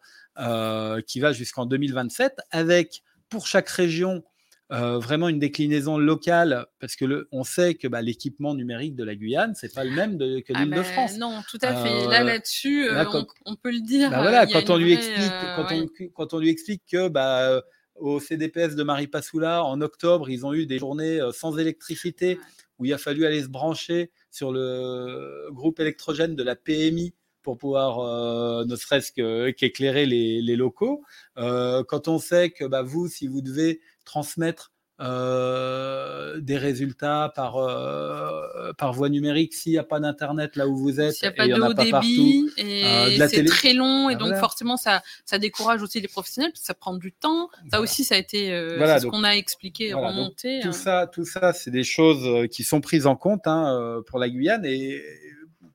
qui 1.08 1.20
va 1.20 1.34
jusqu'en 1.34 1.66
2027, 1.66 2.42
avec 2.52 3.02
pour 3.30 3.48
chaque 3.48 3.70
région 3.70 4.24
euh, 4.72 5.00
vraiment 5.00 5.30
une 5.30 5.40
déclinaison 5.40 5.98
locale, 5.98 6.66
parce 6.80 6.98
que 6.98 7.06
le, 7.06 7.30
on 7.32 7.46
sait 7.46 7.76
que 7.76 7.88
bah, 7.88 8.02
l'équipement 8.02 8.54
numérique 8.54 8.96
de 8.96 9.06
la 9.06 9.16
Guyane, 9.16 9.54
c'est 9.56 9.74
pas 9.74 9.86
le 9.86 9.92
même 9.92 10.18
de, 10.18 10.42
que 10.42 10.52
ah 10.54 10.64
l'île 10.64 10.72
de 10.72 10.76
bah, 10.76 10.84
France. 10.84 11.18
Non, 11.18 11.42
tout 11.50 11.60
à 11.62 11.74
fait. 11.74 12.08
là, 12.08 12.22
euh, 12.22 12.24
là-dessus, 12.26 12.90
euh, 12.90 13.06
on, 13.46 13.56
peut 13.56 13.72
le 13.72 13.80
dire. 13.80 14.10
Bah, 14.10 14.22
voilà, 14.22 14.46
quand 14.46 14.70
on 14.70 14.76
lui 14.76 14.92
explique, 14.92 15.32
quand, 15.56 15.68
on, 15.72 15.88
quand 16.14 16.34
on 16.34 16.40
lui 16.40 16.50
explique 16.50 16.84
que 16.92 17.08
bah, 17.08 17.62
au 17.96 18.20
CDPS 18.20 18.76
de 18.76 18.84
Marie-Passoula, 18.84 19.64
en 19.64 19.80
octobre, 19.80 20.30
ils 20.30 20.46
ont 20.46 20.54
eu 20.54 20.66
des 20.66 20.80
journées 20.80 21.22
sans 21.32 21.58
électricité, 21.58 22.38
où 22.78 22.86
il 22.86 22.94
a 22.94 22.98
fallu 22.98 23.26
aller 23.26 23.44
se 23.44 23.48
brancher 23.48 24.12
sur 24.32 24.52
le 24.52 25.48
groupe 25.52 25.80
électrogène 25.80 26.36
de 26.36 26.44
la 26.44 26.58
PMI 26.58 27.14
pour 27.48 27.58
pouvoir 27.58 28.66
ne 28.66 28.76
serait-ce 28.76 29.14
qu'éclairer 29.54 30.06
les, 30.06 30.42
les, 30.42 30.58
locaux. 30.58 31.06
quand 31.38 32.10
on 32.10 32.20
sait 32.20 32.50
que 32.50 32.66
bah, 32.66 32.82
vous, 32.82 33.08
si 33.08 33.28
vous 33.28 33.42
devez 33.42 33.80
transmettre 34.04 34.74
euh, 35.00 36.40
des 36.40 36.58
résultats 36.58 37.32
par, 37.36 37.58
euh, 37.58 38.74
par 38.80 38.94
voie 38.94 39.10
numérique 39.10 39.54
s'il 39.54 39.74
n'y 39.74 39.78
a 39.78 39.84
pas 39.84 40.00
d'internet 40.00 40.56
là 40.56 40.68
où 40.68 40.76
vous 40.76 41.00
êtes. 41.00 41.14
S'il 41.14 41.28
n'y 41.30 41.34
a 41.36 41.38
pas 41.38 41.48
de 41.48 41.62
haut 41.62 41.74
débit 41.74 42.50
et 42.58 42.84
euh, 42.84 43.28
c'est 43.30 43.46
très 43.46 43.74
long 43.74 44.10
et 44.10 44.16
ah, 44.16 44.18
donc 44.18 44.36
forcément 44.38 44.76
ça, 44.76 45.04
ça 45.24 45.38
décourage 45.38 45.84
aussi 45.84 46.02
les 46.02 46.08
professionnels 46.08 46.50
parce 46.52 46.62
que 46.62 46.66
ça 46.66 46.74
prend 46.74 46.96
du 46.96 47.12
temps. 47.12 47.50
Ça 47.72 47.80
aussi 47.80 48.04
ça 48.04 48.16
a 48.16 48.18
été 48.18 48.48
ce 48.50 49.06
qu'on 49.06 49.24
a 49.24 49.36
expliqué 49.36 49.94
remonté. 49.94 50.62
tout 50.64 50.74
ça, 50.74 51.06
tout 51.06 51.26
ça 51.26 51.54
c'est 51.54 51.70
des 51.72 51.84
choses 51.84 52.48
qui 52.50 52.64
sont 52.64 52.82
prises 52.82 53.06
en 53.06 53.16
compte 53.16 53.46
hein, 53.46 54.02
pour 54.08 54.18
la 54.18 54.30
Guyane 54.30 54.66
et 54.66 55.00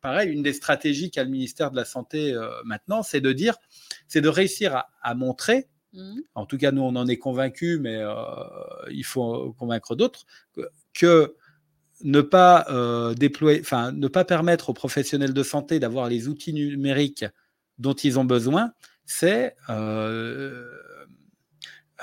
pareil, 0.02 0.30
une 0.30 0.42
des 0.42 0.52
stratégies 0.52 1.10
qu'a 1.10 1.24
le 1.24 1.30
ministère 1.30 1.70
de 1.70 1.76
la 1.76 1.84
Santé 1.84 2.36
maintenant, 2.64 3.02
c'est 3.02 3.20
de 3.20 3.32
dire, 3.32 3.56
c'est 4.08 4.20
de 4.20 4.28
réussir 4.28 4.84
à, 5.00 5.14
montrer, 5.14 5.68
mmh. 5.94 6.20
en 6.34 6.44
tout 6.44 6.58
cas 6.58 6.72
nous 6.72 6.82
on 6.82 6.94
en 6.96 7.06
est 7.08 7.18
convaincus, 7.18 7.78
mais 7.80 8.02
il 8.90 9.04
faut 9.04 9.54
convaincre 9.58 9.94
d'autres, 9.94 10.26
que 10.92 11.34
ne 12.02 12.20
pas 12.20 12.66
déployer, 13.16 13.60
enfin 13.60 13.92
ne 13.92 14.08
pas 14.08 14.24
permettre 14.24 14.70
aux 14.70 14.74
professionnels 14.74 15.32
de 15.32 15.42
santé 15.42 15.78
d'avoir 15.78 16.08
les 16.08 16.28
outils 16.28 16.52
numériques 16.52 17.24
dont 17.78 17.94
ils 17.94 18.18
ont 18.18 18.24
besoin, 18.24 18.72
c'est 19.04 19.56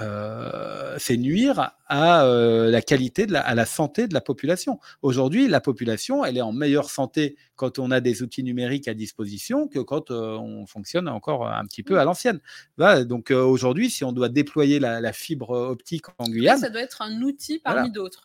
euh, 0.02 0.97
c'est 0.97 1.18
nuire 1.18 1.72
à 1.89 2.23
euh, 2.23 2.69
la 2.69 2.81
qualité, 2.81 3.25
de 3.25 3.33
la, 3.33 3.41
à 3.41 3.55
la 3.55 3.65
santé 3.65 4.07
de 4.07 4.13
la 4.13 4.21
population. 4.21 4.79
Aujourd'hui, 5.01 5.47
la 5.47 5.59
population, 5.59 6.23
elle 6.23 6.37
est 6.37 6.41
en 6.41 6.51
meilleure 6.51 6.89
santé 6.89 7.35
quand 7.55 7.79
on 7.79 7.91
a 7.91 7.99
des 7.99 8.21
outils 8.21 8.43
numériques 8.43 8.87
à 8.87 8.93
disposition 8.93 9.67
que 9.67 9.79
quand 9.79 10.11
euh, 10.11 10.37
on 10.37 10.65
fonctionne 10.67 11.09
encore 11.09 11.47
un 11.47 11.65
petit 11.65 11.83
peu 11.83 11.99
à 11.99 12.05
l'ancienne. 12.05 12.39
donc 12.77 13.31
aujourd'hui, 13.31 13.89
si 13.89 14.03
on 14.03 14.11
doit 14.11 14.29
déployer 14.29 14.79
la, 14.79 15.11
fibre 15.11 15.49
optique 15.49 16.05
en 16.19 16.29
Guyane, 16.29 16.59
ça 16.59 16.69
doit 16.69 16.81
être 16.81 17.01
un 17.01 17.21
outil 17.21 17.59
parmi 17.59 17.91
d'autres. 17.91 18.21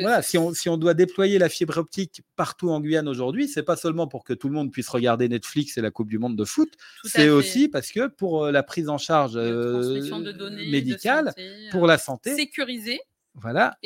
Voilà, 0.00 0.22
si, 0.22 0.38
on, 0.38 0.54
si 0.54 0.68
on 0.68 0.78
doit 0.78 0.94
déployer 0.94 1.38
la 1.38 1.50
fibre 1.50 1.76
optique 1.76 2.22
partout 2.34 2.70
en 2.70 2.80
Guyane 2.80 3.06
aujourd'hui, 3.06 3.46
c'est 3.46 3.62
pas 3.62 3.76
seulement 3.76 4.08
pour 4.08 4.24
que 4.24 4.32
tout 4.32 4.48
le 4.48 4.54
monde 4.54 4.72
puisse 4.72 4.88
regarder 4.88 5.28
Netflix 5.28 5.76
et 5.76 5.82
la 5.82 5.90
Coupe 5.90 6.08
du 6.08 6.18
Monde 6.18 6.36
de 6.36 6.44
foot, 6.44 6.72
c'est 7.04 7.28
aussi 7.28 7.68
parce 7.68 7.92
que 7.92 8.06
pour 8.06 8.46
la 8.46 8.62
prise 8.62 8.88
en 8.88 8.98
charge 8.98 9.34
de 9.34 10.32
données, 10.32 10.70
médicale, 10.70 11.34
pour 11.70 11.86
la 11.86 11.98
santé, 11.98 12.34
sécurisé. 12.70 13.00
Voilà, 13.34 13.78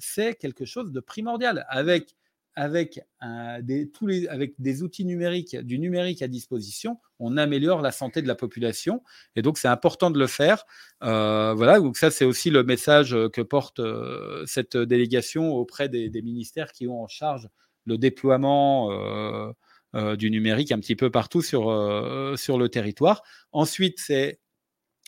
c'est 0.00 0.34
quelque 0.36 0.64
chose 0.64 0.92
de 0.92 1.00
primordial. 1.00 1.66
Avec 1.68 2.14
avec, 2.54 3.00
des, 3.62 3.90
tous 3.90 4.06
les, 4.06 4.28
avec 4.28 4.54
des 4.58 4.82
outils 4.82 5.04
numériques, 5.04 5.56
du 5.56 5.78
numérique 5.78 6.22
à 6.22 6.28
disposition, 6.28 6.98
on 7.18 7.36
améliore 7.36 7.80
la 7.80 7.92
santé 7.92 8.20
de 8.20 8.28
la 8.28 8.34
population. 8.34 9.02
Et 9.36 9.42
donc, 9.42 9.58
c'est 9.58 9.68
important 9.68 10.10
de 10.10 10.18
le 10.18 10.26
faire. 10.26 10.64
Euh, 11.02 11.54
voilà, 11.54 11.80
donc 11.80 11.96
ça, 11.96 12.10
c'est 12.10 12.24
aussi 12.24 12.50
le 12.50 12.62
message 12.62 13.16
que 13.32 13.40
porte 13.40 13.80
euh, 13.80 14.44
cette 14.46 14.76
délégation 14.76 15.52
auprès 15.52 15.88
des, 15.88 16.10
ministères 16.22 16.72
qui 16.72 16.86
ont 16.86 17.02
en 17.02 17.08
charge 17.08 17.48
le 17.84 17.98
déploiement 17.98 18.90
euh, 18.92 20.16
du 20.16 20.30
numérique 20.30 20.72
un 20.72 20.78
petit 20.78 20.96
peu 20.96 21.10
partout 21.10 21.42
sur, 21.42 21.62
sur 22.36 22.58
le 22.58 22.68
territoire. 22.68 23.22
Ensuite, 23.50 23.98
c'est 23.98 24.40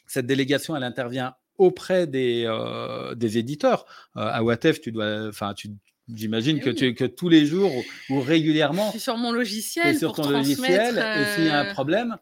cette 0.06 0.26
délégation, 0.26 0.76
elle 0.76 0.82
intervient 0.82 1.34
auprès 1.58 2.06
des, 2.06 2.44
euh, 2.46 3.14
des 3.14 3.38
éditeurs. 3.38 3.84
Euh, 4.16 4.22
à 4.22 4.42
Watef, 4.42 4.80
tu 4.80 4.92
dois, 4.92 5.28
enfin, 5.28 5.54
tu, 5.54 5.70
j'imagine 6.12 6.58
eh 6.58 6.60
que, 6.60 6.70
tu, 6.70 6.94
que 6.94 7.04
tous 7.04 7.28
les 7.28 7.46
jours 7.46 7.70
ou, 8.10 8.20
régulièrement. 8.20 8.90
Je 8.92 8.98
sur 8.98 9.16
mon 9.16 9.32
logiciel. 9.32 9.96
sur 9.96 10.12
ton 10.12 10.28
logiciel. 10.28 10.98
Et 10.98 11.34
s'il 11.34 11.44
y 11.44 11.48
a 11.48 11.60
un 11.60 11.66
euh, 11.66 11.72
problème, 11.72 12.16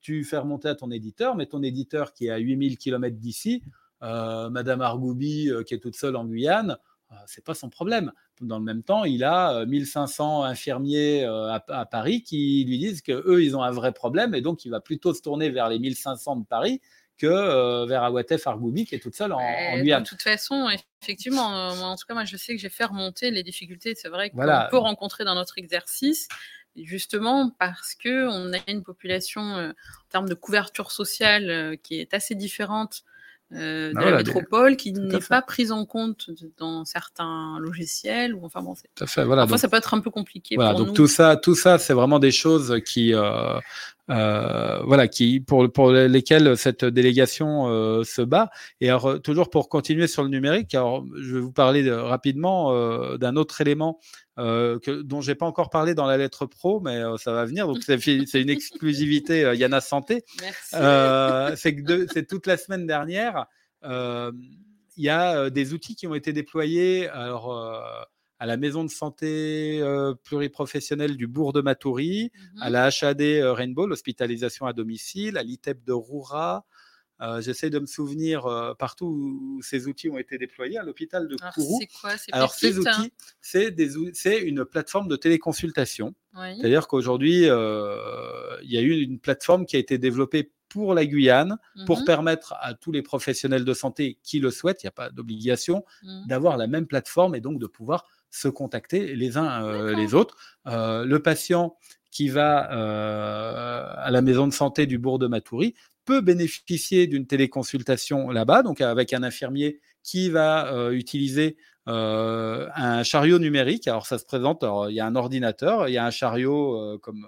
tu 0.00 0.24
fais 0.24 0.38
remonter 0.38 0.68
à 0.68 0.74
ton 0.74 0.90
éditeur, 0.90 1.36
mais 1.36 1.46
ton 1.46 1.62
éditeur 1.62 2.12
qui 2.12 2.26
est 2.26 2.30
à 2.30 2.38
8000 2.38 2.78
km 2.78 3.16
d'ici, 3.16 3.62
Madame 4.00 4.82
Argoubi, 4.82 5.50
qui 5.66 5.74
est 5.74 5.78
toute 5.78 5.96
seule 5.96 6.16
en 6.16 6.24
Guyane, 6.24 6.76
c'est 7.26 7.44
pas 7.44 7.54
son 7.54 7.70
problème. 7.70 8.12
Dans 8.40 8.58
le 8.58 8.64
même 8.64 8.82
temps, 8.82 9.04
il 9.04 9.24
a 9.24 9.64
1500 9.64 10.42
infirmiers 10.42 11.24
à, 11.24 11.64
à, 11.68 11.86
Paris 11.86 12.22
qui 12.22 12.64
lui 12.68 12.78
disent 12.78 13.00
que 13.00 13.12
eux, 13.12 13.42
ils 13.42 13.56
ont 13.56 13.62
un 13.62 13.70
vrai 13.70 13.92
problème 13.92 14.34
et 14.34 14.42
donc 14.42 14.64
il 14.64 14.70
va 14.70 14.80
plutôt 14.80 15.14
se 15.14 15.22
tourner 15.22 15.50
vers 15.50 15.68
les 15.68 15.78
1500 15.78 16.36
de 16.36 16.44
Paris 16.44 16.80
que 17.18 17.26
euh, 17.26 17.86
vers 17.86 18.02
Awatef 18.02 18.46
Argoubi 18.46 18.84
qui 18.84 18.94
est 18.94 18.98
toute 18.98 19.14
seule 19.14 19.32
en, 19.32 19.40
Guyane. 19.78 20.02
De 20.02 20.08
toute 20.08 20.22
façon, 20.22 20.68
effectivement, 21.02 21.70
euh, 21.70 21.80
en 21.80 21.96
tout 21.96 22.06
cas, 22.06 22.14
moi 22.14 22.24
je 22.24 22.36
sais 22.36 22.54
que 22.54 22.60
j'ai 22.60 22.68
fait 22.68 22.84
remonter 22.84 23.30
les 23.30 23.42
difficultés, 23.42 23.94
c'est 23.94 24.08
vrai 24.08 24.30
qu'on 24.30 24.46
peut 24.70 24.78
rencontrer 24.78 25.24
dans 25.24 25.34
notre 25.34 25.58
exercice, 25.58 26.28
justement 26.76 27.50
parce 27.58 27.94
que 27.94 28.28
on 28.28 28.52
a 28.52 28.58
une 28.68 28.82
population 28.82 29.56
euh, 29.56 29.70
en 29.70 30.08
termes 30.10 30.28
de 30.28 30.34
couverture 30.34 30.90
sociale 30.90 31.78
qui 31.82 32.00
est 32.00 32.12
assez 32.14 32.34
différente 32.34 33.02
euh, 33.52 33.92
de 33.92 33.98
la 33.98 34.16
métropole 34.16 34.76
qui 34.76 34.92
n'est 34.92 35.20
pas 35.20 35.40
prise 35.40 35.70
en 35.70 35.86
compte 35.86 36.30
dans 36.58 36.84
certains 36.84 37.58
logiciels 37.60 38.34
ou 38.34 38.44
enfin 38.44 38.60
bon 38.60 38.74
tout 38.74 39.04
à 39.04 39.06
fait 39.06 39.24
voilà 39.24 39.42
parfois 39.42 39.58
ça 39.58 39.68
peut 39.68 39.76
être 39.76 39.94
un 39.94 40.00
peu 40.00 40.10
compliqué 40.10 40.56
voilà 40.56 40.74
donc 40.74 40.94
tout 40.94 41.06
ça 41.06 41.36
tout 41.36 41.54
ça 41.54 41.78
c'est 41.78 41.92
vraiment 41.92 42.18
des 42.18 42.32
choses 42.32 42.80
qui 42.84 43.14
euh, 43.14 43.58
euh, 44.10 44.80
voilà 44.84 45.08
qui 45.08 45.40
pour 45.40 45.70
pour 45.72 45.90
lesquelles 45.90 46.56
cette 46.56 46.84
délégation 46.84 47.68
euh, 47.68 48.04
se 48.04 48.22
bat. 48.22 48.50
Et 48.80 48.88
alors 48.88 49.20
toujours 49.20 49.50
pour 49.50 49.68
continuer 49.68 50.06
sur 50.06 50.22
le 50.22 50.28
numérique 50.28 50.74
alors 50.74 51.04
je 51.16 51.34
vais 51.34 51.40
vous 51.40 51.52
parler 51.52 51.90
rapidement 51.90 53.16
d'un 53.16 53.36
autre 53.36 53.60
élément 53.60 53.98
euh, 54.38 54.78
que, 54.78 54.90
dont 54.90 55.22
j'ai 55.22 55.34
pas 55.34 55.46
encore 55.46 55.70
parlé 55.70 55.94
dans 55.94 56.04
la 56.04 56.18
lettre 56.18 56.44
pro, 56.44 56.80
mais 56.80 56.96
euh, 56.96 57.16
ça 57.16 57.32
va 57.32 57.46
venir. 57.46 57.66
Donc 57.66 57.82
c'est 57.82 58.40
une 58.40 58.50
exclusivité 58.50 59.44
euh, 59.44 59.54
Yana 59.54 59.80
Santé. 59.80 60.24
c'est 60.70 61.74
que 61.74 62.06
c'est 62.12 62.26
toute 62.26 62.46
la 62.46 62.58
semaine 62.58 62.86
dernière. 62.86 63.46
Il 63.82 65.04
y 65.04 65.08
a 65.08 65.50
des 65.50 65.72
outils 65.72 65.94
qui 65.94 66.06
ont 66.06 66.14
été 66.14 66.32
déployés. 66.32 67.08
Alors 67.08 67.50
à 68.38 68.44
la 68.44 68.58
maison 68.58 68.84
de 68.84 68.90
santé 68.90 69.82
pluriprofessionnelle 70.24 71.16
du 71.16 71.26
bourg 71.26 71.54
de 71.54 71.62
Matoury, 71.62 72.30
à 72.60 72.66
mhm. 72.66 72.72
la 72.72 72.86
HAD 72.86 73.22
Rainbow, 73.22 73.86
l'hospitalisation 73.86 74.66
à 74.66 74.74
domicile, 74.74 75.38
à 75.38 75.42
l'ITEP 75.42 75.82
de 75.84 75.92
Roura, 75.92 76.66
euh, 77.22 77.40
j'essaie 77.40 77.70
de 77.70 77.78
me 77.78 77.86
souvenir 77.86 78.44
euh, 78.46 78.74
partout 78.74 79.06
où 79.06 79.62
ces 79.62 79.88
outils 79.88 80.10
ont 80.10 80.18
été 80.18 80.36
déployés, 80.36 80.78
à 80.78 80.82
l'hôpital 80.82 81.28
de 81.28 81.36
Kourou. 81.54 81.80
Alors, 82.32 82.52
ces 82.52 82.76
hein? 82.76 82.80
outils, 82.80 83.12
c'est 83.40 84.38
une 84.42 84.64
plateforme 84.64 85.08
de 85.08 85.16
téléconsultation. 85.16 86.14
C'est-à-dire 86.34 86.86
qu'aujourd'hui, 86.86 87.48
euh, 87.48 88.58
il 88.62 88.70
y 88.70 88.76
a 88.76 88.82
eu 88.82 89.00
une 89.00 89.18
plateforme 89.18 89.64
qui 89.64 89.76
a 89.76 89.78
été 89.78 89.96
développée 89.96 90.52
pour 90.68 90.92
la 90.92 91.06
Guyane, 91.06 91.56
pour 91.86 92.00
mmh 92.00 92.04
permettre 92.04 92.54
à 92.60 92.74
tous 92.74 92.92
les 92.92 93.00
professionnels 93.00 93.64
de 93.64 93.72
santé 93.72 94.18
qui 94.22 94.38
le 94.38 94.50
souhaitent, 94.50 94.82
il 94.82 94.86
n'y 94.86 94.88
a 94.88 94.92
pas 94.92 95.08
d'obligation, 95.08 95.84
mmh. 96.02 96.26
d'avoir 96.26 96.58
la 96.58 96.66
même 96.66 96.86
plateforme 96.86 97.34
et 97.34 97.40
donc 97.40 97.58
de 97.58 97.66
pouvoir 97.66 98.04
se 98.30 98.48
contacter 98.48 99.16
les 99.16 99.38
uns 99.38 99.94
les 99.94 100.12
autres. 100.12 100.36
le 100.66 101.16
patient 101.18 101.78
qui 102.10 102.28
va 102.28 102.58
à 102.58 104.10
la 104.10 104.20
maison 104.20 104.46
de 104.46 104.52
santé 104.52 104.84
du 104.84 104.98
bourg 104.98 105.18
de 105.18 105.26
Matoury 105.26 105.74
peut 106.06 106.22
bénéficier 106.22 107.06
d'une 107.06 107.26
téléconsultation 107.26 108.30
là-bas, 108.30 108.62
donc 108.62 108.80
avec 108.80 109.12
un 109.12 109.22
infirmier 109.22 109.80
qui 110.02 110.30
va 110.30 110.72
euh, 110.72 110.92
utiliser 110.92 111.56
euh, 111.88 112.68
un 112.74 113.02
chariot 113.02 113.38
numérique. 113.38 113.88
Alors 113.88 114.06
ça 114.06 114.18
se 114.18 114.24
présente, 114.24 114.64
il 114.88 114.94
y 114.94 115.00
a 115.00 115.06
un 115.06 115.16
ordinateur, 115.16 115.88
il 115.88 115.92
y 115.92 115.98
a 115.98 116.06
un 116.06 116.10
chariot 116.10 116.76
euh, 116.76 116.98
comme 116.98 117.26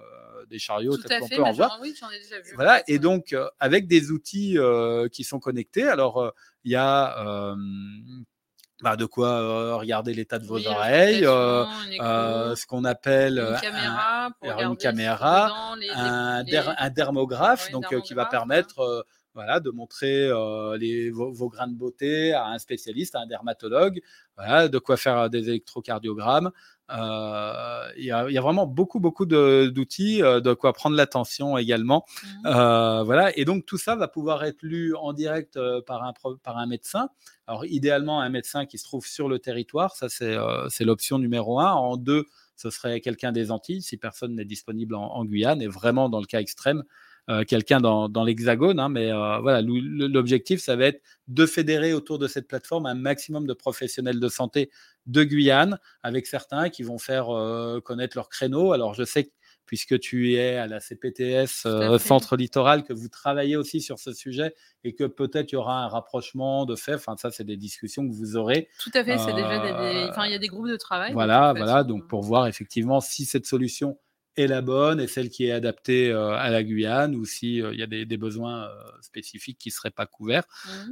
des 0.49 0.57
chariots 0.57 0.97
qu'on 0.97 1.27
peut 1.27 1.43
en 1.43 1.51
voir. 1.51 1.77
Oui, 1.81 1.93
déjà 1.93 2.39
vu, 2.41 2.53
voilà, 2.55 2.81
et 2.87 2.97
donc 2.97 3.35
avec 3.59 3.85
des 3.87 4.09
outils 4.09 4.57
qui 5.11 5.23
sont 5.23 5.39
connectés. 5.39 5.83
Alors 5.83 6.33
il 6.63 6.71
y 6.71 6.75
a 6.75 7.53
bah, 8.81 8.95
de 8.95 9.05
quoi 9.05 9.29
euh, 9.29 9.75
regarder 9.75 10.13
l'état 10.13 10.39
de 10.39 10.45
vos 10.45 10.65
oreilles, 10.67 11.25
euh, 11.25 11.65
euh, 11.99 12.55
ce 12.55 12.65
qu'on 12.65 12.85
appelle 12.85 13.39
une 13.39 13.59
caméra, 13.59 14.29
un, 14.41 14.69
une 14.69 14.77
caméra 14.77 15.73
un, 15.95 16.43
un, 16.77 16.89
dermographe, 16.89 17.71
donc 17.71 17.93
qui 18.03 18.13
va 18.13 18.25
permettre 18.25 19.05
voilà, 19.33 19.59
de 19.59 19.69
montrer 19.69 20.29
les, 20.77 21.11
vos, 21.11 21.49
grains 21.49 21.67
de 21.67 21.75
beauté 21.75 22.33
à 22.33 22.47
un 22.47 22.57
spécialiste, 22.57 23.15
à 23.15 23.19
un 23.19 23.27
dermatologue, 23.27 24.01
voilà, 24.35 24.67
de 24.67 24.79
quoi 24.79 24.97
faire 24.97 25.29
des 25.29 25.49
électrocardiogrammes. 25.49 26.51
Il 26.89 28.03
y, 28.03 28.11
a, 28.11 28.29
y, 28.29 28.37
a 28.37 28.41
vraiment 28.41 28.65
beaucoup, 28.65 28.99
beaucoup 28.99 29.25
d'outils, 29.25 30.19
de, 30.19 30.53
quoi 30.53 30.73
prendre 30.73 30.95
l'attention 30.95 31.57
également. 31.57 32.05
Mmh. 32.43 33.03
voilà, 33.03 33.37
et 33.37 33.45
donc 33.45 33.65
tout 33.65 33.77
ça 33.77 33.95
va 33.95 34.07
pouvoir 34.07 34.43
être 34.43 34.63
lu 34.63 34.95
en 34.95 35.13
direct 35.13 35.59
par, 35.85 36.03
un, 36.03 36.13
par 36.43 36.57
un 36.57 36.65
médecin. 36.65 37.09
Alors, 37.49 37.65
idéalement, 37.65 38.21
un 38.21 38.29
médecin 38.29 38.67
qui 38.67 38.77
se 38.77 38.83
trouve 38.83 39.07
sur 39.07 39.27
le 39.27 39.39
territoire, 39.39 39.95
ça 39.95 40.07
c'est 40.07 40.35
euh, 40.35 40.67
l'option 40.81 41.17
numéro 41.17 41.59
un. 41.59 41.71
En 41.71 41.97
deux, 41.97 42.25
ce 42.55 42.69
serait 42.69 43.01
quelqu'un 43.01 43.31
des 43.31 43.49
Antilles, 43.49 43.81
si 43.81 43.97
personne 43.97 44.35
n'est 44.35 44.45
disponible 44.45 44.93
en, 44.93 45.25
Guyane, 45.25 45.59
et 45.59 45.67
vraiment 45.67 46.09
dans 46.09 46.19
le 46.19 46.27
cas 46.27 46.41
extrême, 46.41 46.79
euh, 46.79 46.83
quelqu'un 47.47 47.79
dans, 47.79 48.23
l'Hexagone. 48.23 48.79
Hein, 48.79 48.89
mais 48.89 49.11
euh, 49.11 49.39
voilà, 49.39 49.61
l'objectif, 49.61 50.61
ça 50.61 50.75
va 50.75 50.85
être 50.85 51.01
de 51.27 51.45
fédérer 51.45 51.93
autour 51.93 52.19
de 52.19 52.27
cette 52.27 52.47
plateforme 52.47 52.85
un 52.85 52.95
maximum 52.95 53.45
de 53.45 53.53
professionnels 53.53 54.19
de 54.19 54.29
santé 54.29 54.71
de 55.05 55.23
Guyane, 55.23 55.79
avec 56.03 56.27
certains 56.27 56.69
qui 56.69 56.83
vont 56.83 56.97
faire 56.97 57.27
connaître 57.83 58.17
leur 58.17 58.29
créneau. 58.29 58.73
Alors, 58.73 58.93
je 58.93 59.03
sais 59.03 59.25
que 59.25 59.31
puisque 59.69 59.99
tu 59.99 60.33
es 60.33 60.55
à 60.55 60.65
la 60.65 60.79
CPTS 60.79 61.67
euh, 61.67 61.99
Centre 61.99 62.35
Littoral, 62.35 62.83
que 62.83 62.91
vous 62.91 63.07
travaillez 63.07 63.55
aussi 63.55 63.81
sur 63.81 63.99
ce 63.99 64.13
sujet 64.13 64.55
et 64.83 64.95
que 64.95 65.03
peut-être 65.03 65.51
il 65.51 65.55
y 65.55 65.57
aura 65.59 65.83
un 65.83 65.87
rapprochement 65.87 66.65
de 66.65 66.75
fait. 66.75 66.95
Enfin, 66.95 67.15
ça, 67.17 67.29
c'est 67.29 67.43
des 67.43 67.55
discussions 67.55 68.07
que 68.07 68.11
vous 68.11 68.35
aurez. 68.35 68.67
Tout 68.79 68.89
à 68.95 69.03
fait, 69.03 69.19
c'est 69.19 69.31
déjà 69.31 69.59
des, 69.59 70.09
Enfin, 70.09 70.25
il 70.25 70.31
y 70.31 70.35
a 70.35 70.39
des 70.39 70.47
groupes 70.47 70.69
de 70.69 70.75
travail. 70.75 71.13
Voilà, 71.13 71.53
voilà. 71.55 71.83
donc, 71.83 72.07
pour 72.07 72.23
voir 72.23 72.47
effectivement 72.47 72.99
si 72.99 73.25
cette 73.25 73.45
solution 73.45 73.99
est 74.41 74.47
la 74.47 74.61
bonne 74.61 74.99
et 74.99 75.07
celle 75.07 75.29
qui 75.29 75.45
est 75.45 75.51
adaptée 75.51 76.11
à 76.11 76.49
la 76.49 76.63
Guyane 76.63 77.15
ou 77.15 77.25
s'il 77.25 77.73
y 77.73 77.83
a 77.83 77.87
des, 77.87 78.17
besoins 78.17 78.69
spécifiques 79.01 79.57
qui 79.57 79.69
ne 79.69 79.73
seraient 79.73 79.91
pas 79.91 80.05
couverts. 80.05 80.43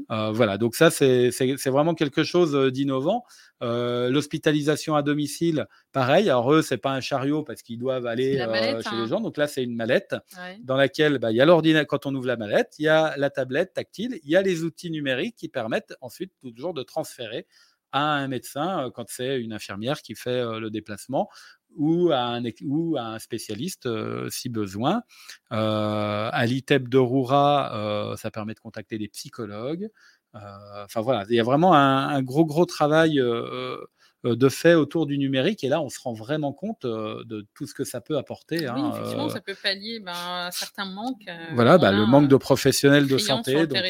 Mmh. 0.09 0.31
voilà, 0.31 0.57
donc 0.57 0.75
ça, 0.75 0.89
c'est 0.89 1.31
vraiment 1.67 1.93
quelque 1.93 2.23
chose 2.23 2.55
d'innovant. 2.71 3.23
L'hospitalisation 3.61 4.95
à 4.95 5.01
domicile, 5.01 5.67
pareil. 5.91 6.29
Alors 6.29 6.53
eux, 6.53 6.61
c'est 6.61 6.77
pas 6.77 6.91
un 6.91 7.01
chariot 7.01 7.43
parce 7.43 7.61
qu'ils 7.61 7.79
doivent 7.79 8.05
aller 8.05 8.37
chez 8.37 8.95
les 8.95 9.01
hein. 9.01 9.05
gens. 9.07 9.21
Donc 9.21 9.37
là, 9.37 9.47
c'est 9.47 9.63
une 9.63 9.75
mallette 9.75 10.15
dans 10.61 10.75
laquelle 10.75 11.17
bah, 11.19 11.31
il 11.31 11.37
y 11.37 11.41
a 11.41 11.45
l'ordinateur. 11.45 11.87
Quand 11.87 12.05
on 12.05 12.15
ouvre 12.15 12.27
la 12.27 12.37
mallette, 12.37 12.75
il 12.79 12.83
y 12.83 12.87
a 12.87 13.15
la 13.17 13.29
tablette 13.29 13.73
tactile, 13.73 14.19
il 14.23 14.29
y 14.29 14.35
a 14.35 14.41
les 14.41 14.63
outils 14.63 14.91
numériques 14.91 15.35
qui 15.35 15.49
permettent 15.49 15.95
ensuite 16.01 16.33
toujours 16.41 16.73
de 16.73 16.83
transférer 16.83 17.47
à 17.91 18.01
un 18.01 18.27
médecin 18.27 18.91
quand 18.93 19.05
c'est 19.07 19.39
une 19.39 19.53
infirmière 19.53 20.01
qui 20.01 20.15
fait 20.15 20.43
le 20.59 20.69
déplacement 20.69 21.29
ou 21.75 22.11
à 22.11 22.19
un, 22.19 22.43
ou 22.65 22.97
à 22.97 23.03
un 23.03 23.19
spécialiste 23.19 23.87
si 24.29 24.49
besoin. 24.49 25.03
à 25.49 26.45
l'ITEP 26.45 26.89
de 26.89 26.97
Roura, 26.97 28.15
ça 28.17 28.31
permet 28.31 28.53
de 28.53 28.59
contacter 28.59 28.97
des 28.97 29.07
psychologues. 29.07 29.89
Enfin 30.33 31.01
voilà, 31.01 31.25
il 31.29 31.35
y 31.35 31.39
a 31.39 31.43
vraiment 31.43 31.73
un, 31.73 32.21
gros 32.21 32.45
gros 32.45 32.65
travail 32.65 33.21
de 34.23 34.49
fait 34.49 34.73
autour 34.73 35.05
du 35.05 35.17
numérique. 35.17 35.63
Et 35.63 35.69
là, 35.69 35.81
on 35.81 35.89
se 35.89 35.99
rend 35.99 36.13
vraiment 36.13 36.53
compte 36.53 36.85
de 36.85 37.47
tout 37.53 37.65
ce 37.65 37.73
que 37.73 37.83
ça 37.83 38.01
peut 38.01 38.17
apporter. 38.17 38.59
Oui, 38.59 38.65
hein, 38.67 38.91
effectivement, 38.93 39.29
ça 39.29 39.41
peut 39.41 39.55
pallier 39.61 39.99
ben, 39.99 40.49
certains 40.51 40.85
manques. 40.85 41.29
voilà, 41.53 41.77
bah, 41.77 41.91
le 41.91 42.05
manque 42.05 42.27
de 42.27 42.37
professionnels 42.37 43.07
de 43.07 43.17
santé. 43.17 43.67
Donc, 43.67 43.83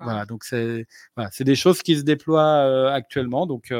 voilà, 0.00 0.26
donc 0.26 0.44
c'est 0.44 0.86
voilà, 1.16 1.30
des 1.40 1.56
choses 1.56 1.82
qui 1.82 1.96
se 1.96 2.02
déploient 2.02 2.92
actuellement. 2.92 3.46
Donc, 3.46 3.72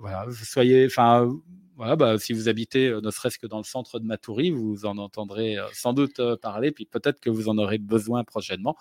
voilà, 0.00 0.26
soyez, 0.32 0.86
enfin, 0.86 1.28
voilà, 1.76 1.96
bah, 1.96 2.18
si 2.18 2.32
vous 2.32 2.48
habitez 2.48 2.90
ne 2.90 3.10
serait-ce 3.10 3.38
que 3.38 3.46
dans 3.46 3.58
le 3.58 3.64
centre 3.64 3.98
de 3.98 4.04
Matoury, 4.04 4.50
vous 4.50 4.86
en 4.86 4.98
entendrez 4.98 5.56
sans 5.72 5.92
doute 5.92 6.20
parler, 6.36 6.72
puis 6.72 6.84
peut-être 6.84 7.20
que 7.20 7.30
vous 7.30 7.48
en 7.48 7.58
aurez 7.58 7.78
besoin 7.78 8.24
prochainement. 8.24 8.76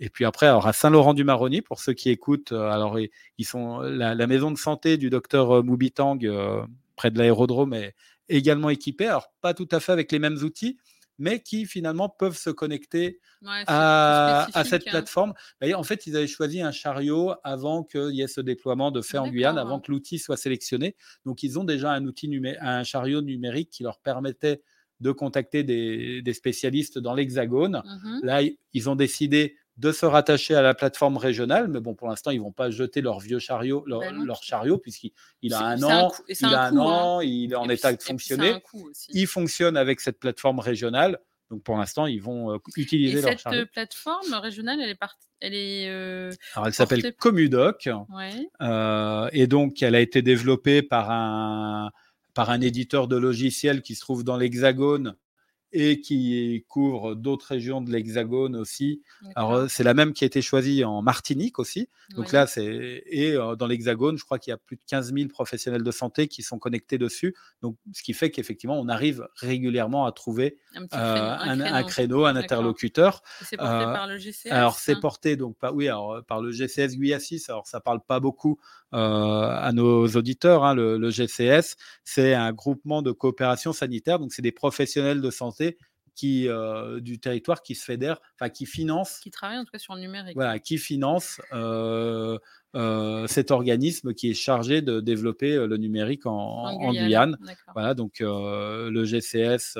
Et 0.00 0.08
puis 0.08 0.24
après, 0.24 0.46
alors 0.46 0.66
à 0.66 0.72
Saint-Laurent-du-Maroni, 0.72 1.62
pour 1.62 1.80
ceux 1.80 1.92
qui 1.92 2.10
écoutent, 2.10 2.52
alors 2.52 2.98
ils 3.38 3.44
sont 3.44 3.80
la, 3.80 4.26
maison 4.26 4.50
de 4.50 4.58
santé 4.58 4.96
du 4.96 5.10
docteur 5.10 5.62
Moubitang 5.62 6.18
près 6.96 7.10
de 7.10 7.18
l'aérodrome 7.18 7.74
est 7.74 7.94
également 8.28 8.70
équipée. 8.70 9.06
Alors 9.06 9.32
pas 9.40 9.54
tout 9.54 9.68
à 9.70 9.80
fait 9.80 9.92
avec 9.92 10.10
les 10.12 10.18
mêmes 10.18 10.38
outils, 10.42 10.78
mais 11.20 11.40
qui 11.40 11.66
finalement 11.66 12.08
peuvent 12.08 12.36
se 12.36 12.50
connecter 12.50 13.20
à, 13.66 14.48
cette 14.64 14.88
hein. 14.88 14.90
plateforme. 14.90 15.34
en 15.62 15.82
fait, 15.82 16.06
ils 16.06 16.16
avaient 16.16 16.26
choisi 16.26 16.62
un 16.62 16.72
chariot 16.72 17.34
avant 17.44 17.84
qu'il 17.84 18.14
y 18.14 18.22
ait 18.22 18.26
ce 18.26 18.40
déploiement 18.40 18.90
de 18.90 19.02
fait 19.02 19.18
en 19.18 19.28
Guyane, 19.28 19.58
avant 19.58 19.80
que 19.80 19.92
l'outil 19.92 20.18
soit 20.18 20.38
sélectionné. 20.38 20.96
Donc, 21.26 21.42
ils 21.42 21.58
ont 21.58 21.64
déjà 21.64 21.92
un 21.92 22.06
outil 22.06 22.30
un 22.60 22.82
chariot 22.84 23.20
numérique 23.20 23.70
qui 23.70 23.82
leur 23.82 24.00
permettait 24.00 24.62
de 25.00 25.12
contacter 25.12 25.62
des, 25.62 26.32
spécialistes 26.32 26.98
dans 26.98 27.14
l'Hexagone. 27.14 27.82
Mmh 27.84 28.20
Là, 28.22 28.40
ils 28.72 28.90
ont 28.90 28.96
décidé 28.96 29.56
de 29.80 29.92
se 29.92 30.04
rattacher 30.04 30.54
à 30.54 30.60
la 30.60 30.74
plateforme 30.74 31.16
régionale, 31.16 31.68
mais 31.68 31.80
bon, 31.80 31.94
pour 31.94 32.08
l'instant, 32.08 32.30
ils 32.30 32.40
vont 32.40 32.52
pas 32.52 32.70
jeter 32.70 33.00
leur 33.00 33.18
vieux 33.18 33.38
chariot, 33.38 33.82
leur, 33.86 34.00
ben 34.00 34.34
chariot, 34.42 34.76
puisqu'il 34.76 35.54
a 35.54 35.60
un 35.60 35.82
an, 35.82 36.12
il 36.28 36.44
a 36.44 36.64
un 36.64 36.76
an, 36.76 37.18
hein. 37.18 37.24
il 37.24 37.52
est 37.52 37.56
en 37.56 37.68
état 37.68 37.92
de 37.92 38.02
fonctionner. 38.02 38.62
Il 39.08 39.26
fonctionne 39.26 39.78
avec 39.78 40.00
cette 40.00 40.18
plateforme 40.18 40.58
régionale. 40.58 41.18
Donc 41.50 41.62
pour 41.62 41.78
l'instant, 41.78 42.06
ils 42.06 42.22
vont 42.22 42.52
euh, 42.52 42.58
utiliser 42.76 43.22
leur 43.22 43.38
chariot. 43.38 43.62
Cette 43.62 43.72
plateforme 43.72 44.34
régionale, 44.34 44.80
elle 44.82 44.90
est 44.90 44.94
partie. 44.94 45.26
Elle 45.40 45.54
est. 45.54 45.88
Euh, 45.88 46.30
Alors 46.54 46.68
elle 46.68 46.74
s'appelle 46.74 47.14
Comudoc. 47.14 47.88
Euh, 48.60 49.28
et 49.32 49.46
donc 49.46 49.82
elle 49.82 49.94
a 49.94 50.00
été 50.00 50.20
développée 50.20 50.82
par 50.82 51.10
un 51.10 51.90
par 52.34 52.50
un 52.50 52.60
éditeur 52.60 53.08
de 53.08 53.16
logiciels 53.16 53.82
qui 53.82 53.94
se 53.94 54.02
trouve 54.02 54.24
dans 54.24 54.36
l'Hexagone 54.36 55.16
et 55.72 56.00
qui 56.00 56.64
couvre 56.68 57.14
d'autres 57.14 57.46
régions 57.46 57.80
de 57.80 57.90
l'Hexagone 57.90 58.56
aussi. 58.56 59.02
Alors, 59.36 59.70
c'est 59.70 59.84
la 59.84 59.94
même 59.94 60.12
qui 60.12 60.24
a 60.24 60.26
été 60.26 60.42
choisie 60.42 60.84
en 60.84 61.00
Martinique 61.02 61.58
aussi. 61.58 61.88
Donc 62.16 62.32
là, 62.32 62.46
c'est 62.46 63.04
et 63.06 63.34
dans 63.58 63.66
l'Hexagone, 63.66 64.18
je 64.18 64.24
crois 64.24 64.38
qu'il 64.38 64.50
y 64.50 64.54
a 64.54 64.56
plus 64.56 64.76
de 64.76 64.82
15 64.88 65.14
000 65.14 65.28
professionnels 65.28 65.84
de 65.84 65.90
santé 65.90 66.26
qui 66.26 66.42
sont 66.42 66.58
connectés 66.58 66.98
dessus. 66.98 67.36
Donc, 67.62 67.76
ce 67.92 68.02
qui 68.02 68.14
fait 68.14 68.30
qu'effectivement, 68.30 68.80
on 68.80 68.88
arrive 68.88 69.28
régulièrement 69.36 70.06
à 70.06 70.12
trouver 70.12 70.56
un, 70.74 71.82
créneau, 71.84 72.24
un, 72.24 72.34
interlocuteur. 72.34 73.22
C'est 73.44 73.56
porté 73.56 73.84
par 73.84 74.06
le 74.08 74.18
GCS. 74.18 74.50
Alors, 74.50 74.78
c'est 74.78 74.98
porté 74.98 75.36
donc 75.36 75.56
pas, 75.56 75.72
oui, 75.72 75.86
alors, 75.86 76.24
par 76.26 76.40
le 76.40 76.50
GCS 76.50 76.96
Guyassis. 76.96 77.44
Alors, 77.48 77.68
ça 77.68 77.80
parle 77.80 78.00
pas 78.00 78.18
beaucoup 78.18 78.58
à 78.90 79.70
nos 79.72 80.08
auditeurs. 80.08 80.64
Hein, 80.64 80.74
le, 80.74 80.98
le 80.98 81.10
GCS, 81.10 81.76
c'est 82.02 82.34
un 82.34 82.52
groupement 82.52 83.02
de 83.02 83.12
coopération 83.12 83.72
sanitaire. 83.72 84.18
Donc, 84.18 84.32
c'est 84.32 84.42
des 84.42 84.52
professionnels 84.52 85.20
de 85.20 85.30
santé 85.30 85.59
qui, 86.20 86.48
euh, 86.48 87.00
du 87.00 87.18
territoire 87.18 87.62
qui 87.62 87.74
se 87.74 87.84
fédère, 87.84 88.20
enfin 88.34 88.50
qui 88.50 88.66
finance. 88.66 89.20
Qui 89.20 89.30
travaille 89.30 89.56
en 89.58 89.64
tout 89.64 89.70
cas 89.72 89.78
sur 89.78 89.94
le 89.94 90.02
numérique. 90.02 90.34
Voilà, 90.34 90.58
qui 90.58 90.76
finance 90.76 91.40
euh, 91.54 92.38
euh, 92.76 93.26
cet 93.26 93.50
organisme 93.50 94.12
qui 94.12 94.30
est 94.30 94.34
chargé 94.34 94.82
de 94.82 95.00
développer 95.00 95.54
le 95.54 95.76
numérique 95.78 96.26
en, 96.26 96.92
Guyane. 96.92 97.38
Voilà, 97.74 97.94
donc 97.94 98.16
le 98.20 99.04
GCS, 99.04 99.78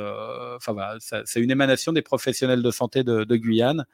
enfin 0.57 0.73
voilà, 0.73 0.97
c'est 0.99 1.41
une 1.41 1.51
émanation 1.51 1.93
des 1.93 2.03
professionnels 2.03 2.63
de 2.63 2.71
santé 2.71 3.05
de, 3.05 3.37
Guyane. 3.37 3.85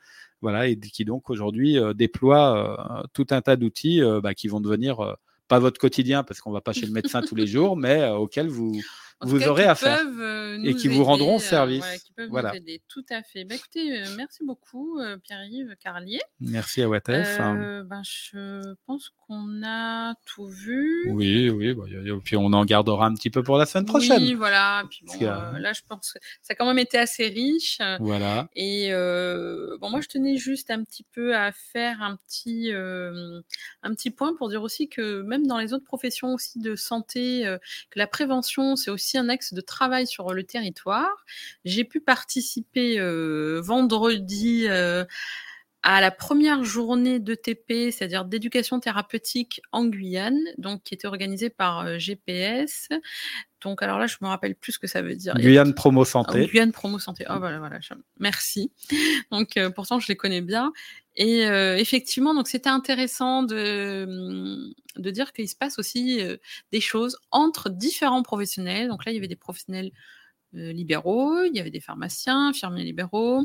Voilà, 0.42 0.68
et 0.68 0.78
qui 0.78 1.04
donc 1.04 1.30
aujourd'hui 1.30 1.78
déploie 1.96 3.06
tout 3.12 3.26
un 3.30 3.40
tas 3.40 3.56
d'outils 3.56 4.02
bah, 4.22 4.34
qui 4.34 4.46
vont 4.46 4.60
devenir 4.60 5.16
pas 5.48 5.58
votre 5.58 5.80
quotidien 5.80 6.22
parce 6.22 6.40
qu'on 6.40 6.52
va 6.52 6.60
pas 6.60 6.72
chez 6.72 6.86
le 6.86 6.92
médecin 6.92 7.22
tous 7.22 7.34
les 7.34 7.46
jours, 7.46 7.76
mais 7.76 8.08
auxquels 8.10 8.48
vous 8.48 8.80
vous 9.22 9.48
aurez 9.48 9.64
affaire 9.64 10.04
euh, 10.18 10.58
et 10.62 10.74
qui 10.74 10.88
vous 10.88 11.02
rendront 11.02 11.36
euh, 11.36 11.40
service. 11.40 11.84
voilà, 12.28 12.52
Tout 12.88 13.04
à 13.10 13.22
fait. 13.22 13.44
Bah, 13.44 13.54
écoutez, 13.54 14.02
euh, 14.02 14.04
merci 14.16 14.44
beaucoup 14.44 15.00
Pierre-Yves 15.22 15.74
Carlier. 15.82 16.20
Merci 16.40 16.82
à 16.82 16.88
WATF. 16.88 17.38
Ben, 17.38 18.02
je 18.04 18.74
pense 18.86 19.10
qu'on 19.26 19.62
a 19.64 20.14
tout 20.26 20.46
vu. 20.46 21.10
Oui, 21.10 21.48
oui. 21.48 21.72
Bah, 21.74 21.84
puis 22.22 22.36
on 22.36 22.52
en 22.52 22.64
gardera 22.66 23.06
un 23.06 23.14
petit 23.14 23.30
peu 23.30 23.42
pour 23.42 23.56
la 23.56 23.64
semaine 23.64 23.86
prochaine. 23.86 24.22
Oui, 24.22 24.34
voilà. 24.34 24.84
Puis 24.90 25.24
là, 25.24 25.72
je 25.72 25.80
pense 25.88 26.12
que 26.12 26.18
ça 26.42 26.52
a 26.52 26.54
quand 26.54 26.66
même 26.66 26.78
été 26.78 26.98
assez 26.98 27.28
riche. 27.28 27.78
Voilà. 28.00 28.48
Et 28.54 28.90
bon, 29.80 29.90
moi, 29.90 30.00
je 30.02 30.08
tenais 30.08 30.36
juste 30.36 30.70
un 30.70 30.84
petit 30.84 31.06
peu 31.14 31.34
à 31.34 31.52
faire 31.52 32.02
un 32.02 32.16
petit, 32.16 32.70
un 32.72 33.94
petit 33.94 34.10
point 34.10 34.34
pour 34.36 34.50
dire 34.50 34.62
aussi 34.62 34.88
que 34.90 35.22
même 35.22 35.46
dans 35.46 35.58
les 35.58 35.72
autres 35.72 35.84
professions 35.84 36.34
aussi 36.34 36.58
de 36.58 36.76
santé, 36.76 37.44
que 37.90 37.98
la 37.98 38.06
prévention, 38.06 38.76
c'est 38.76 38.90
aussi 38.90 39.05
un 39.14 39.28
axe 39.28 39.54
de 39.54 39.60
travail 39.60 40.06
sur 40.06 40.32
le 40.32 40.44
territoire. 40.44 41.24
J'ai 41.64 41.84
pu 41.84 42.00
participer 42.00 42.98
euh, 42.98 43.60
vendredi 43.62 44.66
euh, 44.68 45.04
à 45.82 46.00
la 46.00 46.10
première 46.10 46.64
journée 46.64 47.20
d'ETP, 47.20 47.92
c'est-à-dire 47.92 48.24
d'éducation 48.24 48.80
thérapeutique 48.80 49.60
en 49.70 49.84
Guyane, 49.84 50.40
donc 50.58 50.82
qui 50.82 50.94
était 50.94 51.06
organisée 51.06 51.48
par 51.48 51.86
euh, 51.86 51.98
GPS. 51.98 52.88
Donc 53.66 53.82
alors 53.82 53.98
là, 53.98 54.06
je 54.06 54.16
me 54.20 54.28
rappelle 54.28 54.54
plus 54.54 54.72
ce 54.72 54.78
que 54.78 54.86
ça 54.86 55.02
veut 55.02 55.16
dire. 55.16 55.34
Guyane 55.34 55.74
Promo 55.74 56.04
Santé. 56.04 56.42
Oh, 56.44 56.46
Guyane 56.46 56.70
Promo 56.70 57.00
Santé. 57.00 57.24
Oh 57.28 57.34
voilà, 57.38 57.58
voilà. 57.58 57.80
Merci. 58.20 58.70
Donc 59.32 59.58
pourtant, 59.74 59.98
je 59.98 60.06
les 60.06 60.16
connais 60.16 60.40
bien. 60.40 60.72
Et 61.16 61.40
effectivement, 61.78 62.34
donc 62.34 62.46
c'était 62.46 62.68
intéressant 62.68 63.42
de, 63.42 64.04
hum, 64.06 64.74
de 64.96 65.10
dire 65.10 65.32
qu'il 65.32 65.48
se 65.48 65.56
passe 65.56 65.78
aussi 65.78 66.20
des 66.72 66.80
choses 66.80 67.18
entre 67.30 67.70
différents 67.70 68.22
professionnels. 68.22 68.88
Donc 68.88 69.04
là, 69.04 69.12
il 69.12 69.14
y 69.14 69.18
avait 69.18 69.26
des 69.26 69.34
professionnels 69.34 69.90
libéraux, 70.52 71.42
il 71.42 71.56
y 71.56 71.60
avait 71.60 71.70
des 71.70 71.80
pharmaciens, 71.80 72.48
infirmiers 72.48 72.84
libéraux, 72.84 73.44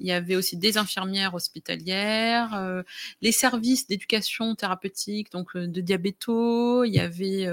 il 0.00 0.06
y 0.06 0.12
avait 0.12 0.36
aussi 0.36 0.56
des 0.56 0.78
infirmières 0.78 1.34
hospitalières, 1.34 2.82
les 3.20 3.32
services 3.32 3.86
d'éducation 3.86 4.54
thérapeutique, 4.54 5.30
donc 5.30 5.56
de 5.56 5.80
diabéto, 5.80 6.84
il 6.84 6.92
y 6.92 7.00
avait 7.00 7.46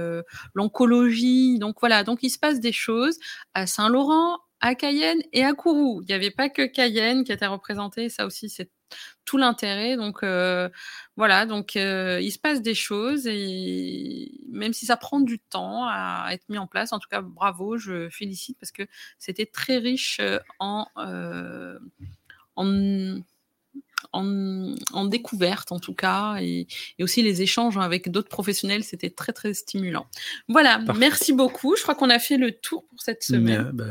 l'oncologie. 0.53 1.59
Donc 1.59 1.77
voilà, 1.79 2.03
donc 2.03 2.19
il 2.23 2.29
se 2.29 2.39
passe 2.39 2.59
des 2.59 2.71
choses 2.71 3.17
à 3.53 3.67
Saint-Laurent, 3.67 4.39
à 4.61 4.75
Cayenne 4.75 5.21
et 5.33 5.43
à 5.43 5.53
Kourou. 5.53 6.01
Il 6.01 6.07
n'y 6.07 6.13
avait 6.13 6.31
pas 6.31 6.49
que 6.49 6.63
Cayenne 6.63 7.23
qui 7.23 7.31
était 7.31 7.47
représenté, 7.47 8.09
ça 8.09 8.25
aussi 8.25 8.49
c'est 8.49 8.69
tout 9.25 9.37
l'intérêt. 9.37 9.97
Donc 9.97 10.23
euh, 10.23 10.69
voilà, 11.15 11.45
donc 11.45 11.75
euh, 11.75 12.19
il 12.21 12.31
se 12.31 12.39
passe 12.39 12.61
des 12.61 12.75
choses 12.75 13.27
et 13.27 14.31
même 14.49 14.73
si 14.73 14.85
ça 14.85 14.97
prend 14.97 15.19
du 15.19 15.39
temps 15.39 15.85
à 15.87 16.29
être 16.31 16.47
mis 16.49 16.57
en 16.57 16.67
place, 16.67 16.93
en 16.93 16.99
tout 16.99 17.09
cas 17.09 17.21
bravo, 17.21 17.77
je 17.77 18.09
félicite 18.09 18.57
parce 18.59 18.71
que 18.71 18.83
c'était 19.19 19.45
très 19.45 19.77
riche 19.77 20.19
euh, 20.21 21.79
en, 22.57 23.25
en 24.13 24.27
en, 24.93 25.05
découverte 25.05 25.71
en 25.71 25.79
tout 25.79 25.93
cas, 25.93 26.37
et, 26.41 26.67
aussi 27.01 27.21
les 27.21 27.41
échanges 27.41 27.77
avec 27.77 28.09
d'autres 28.09 28.29
professionnels, 28.29 28.83
c'était 28.83 29.09
très 29.09 29.33
très 29.33 29.53
stimulant. 29.53 30.07
Voilà, 30.47 30.79
merci 30.97 31.33
beaucoup. 31.33 31.75
Je 31.75 31.83
crois 31.83 31.95
qu'on 31.95 32.09
a 32.09 32.19
fait 32.19 32.37
le 32.37 32.51
tour 32.51 32.85
pour 32.89 33.01
cette 33.01 33.23
semaine. 33.23 33.71
Bah, 33.73 33.85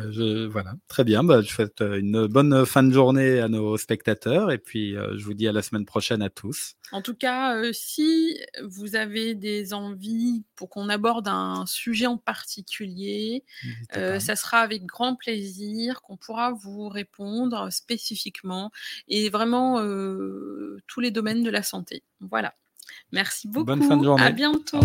voilà, 0.50 0.74
très 0.88 1.04
bien. 1.04 1.24
Bah, 1.24 1.40
je 1.42 1.48
souhaite 1.48 1.80
euh, 1.80 1.98
une 1.98 2.26
bonne 2.26 2.66
fin 2.66 2.82
de 2.82 2.92
journée 2.92 3.40
à 3.40 3.48
nos 3.48 3.76
spectateurs 3.76 4.50
et 4.50 4.58
puis 4.58 4.96
euh, 4.96 5.16
je 5.16 5.24
vous 5.24 5.34
dis 5.34 5.48
à 5.48 5.52
la 5.52 5.62
semaine 5.62 5.86
prochaine 5.86 6.22
à 6.22 6.30
tous. 6.30 6.74
En 6.92 7.02
tout 7.02 7.14
cas, 7.14 7.56
euh, 7.56 7.70
si 7.72 8.38
vous 8.64 8.94
avez 8.96 9.34
des 9.34 9.74
envies 9.74 10.44
pour 10.54 10.68
qu'on 10.70 10.88
aborde 10.88 11.28
un 11.28 11.64
sujet 11.66 12.06
en 12.06 12.18
particulier, 12.18 13.44
ça 13.92 14.36
sera 14.36 14.58
avec 14.58 14.84
grand 14.84 15.16
plaisir 15.16 16.00
qu'on 16.02 16.16
pourra 16.16 16.52
vous 16.52 16.88
répondre 16.88 17.72
spécifiquement 17.72 18.70
et 19.08 19.28
vraiment 19.30 19.80
tous 20.86 21.00
les 21.00 21.10
domaines 21.10 21.42
de 21.42 21.50
la 21.50 21.62
santé. 21.62 22.02
Voilà. 22.20 22.54
Merci 23.12 23.48
beaucoup. 23.48 23.66
Bonne 23.66 23.82
fin 23.82 23.96
de 23.96 24.04
journée. 24.04 24.22
À 24.22 24.30
bientôt. 24.30 24.80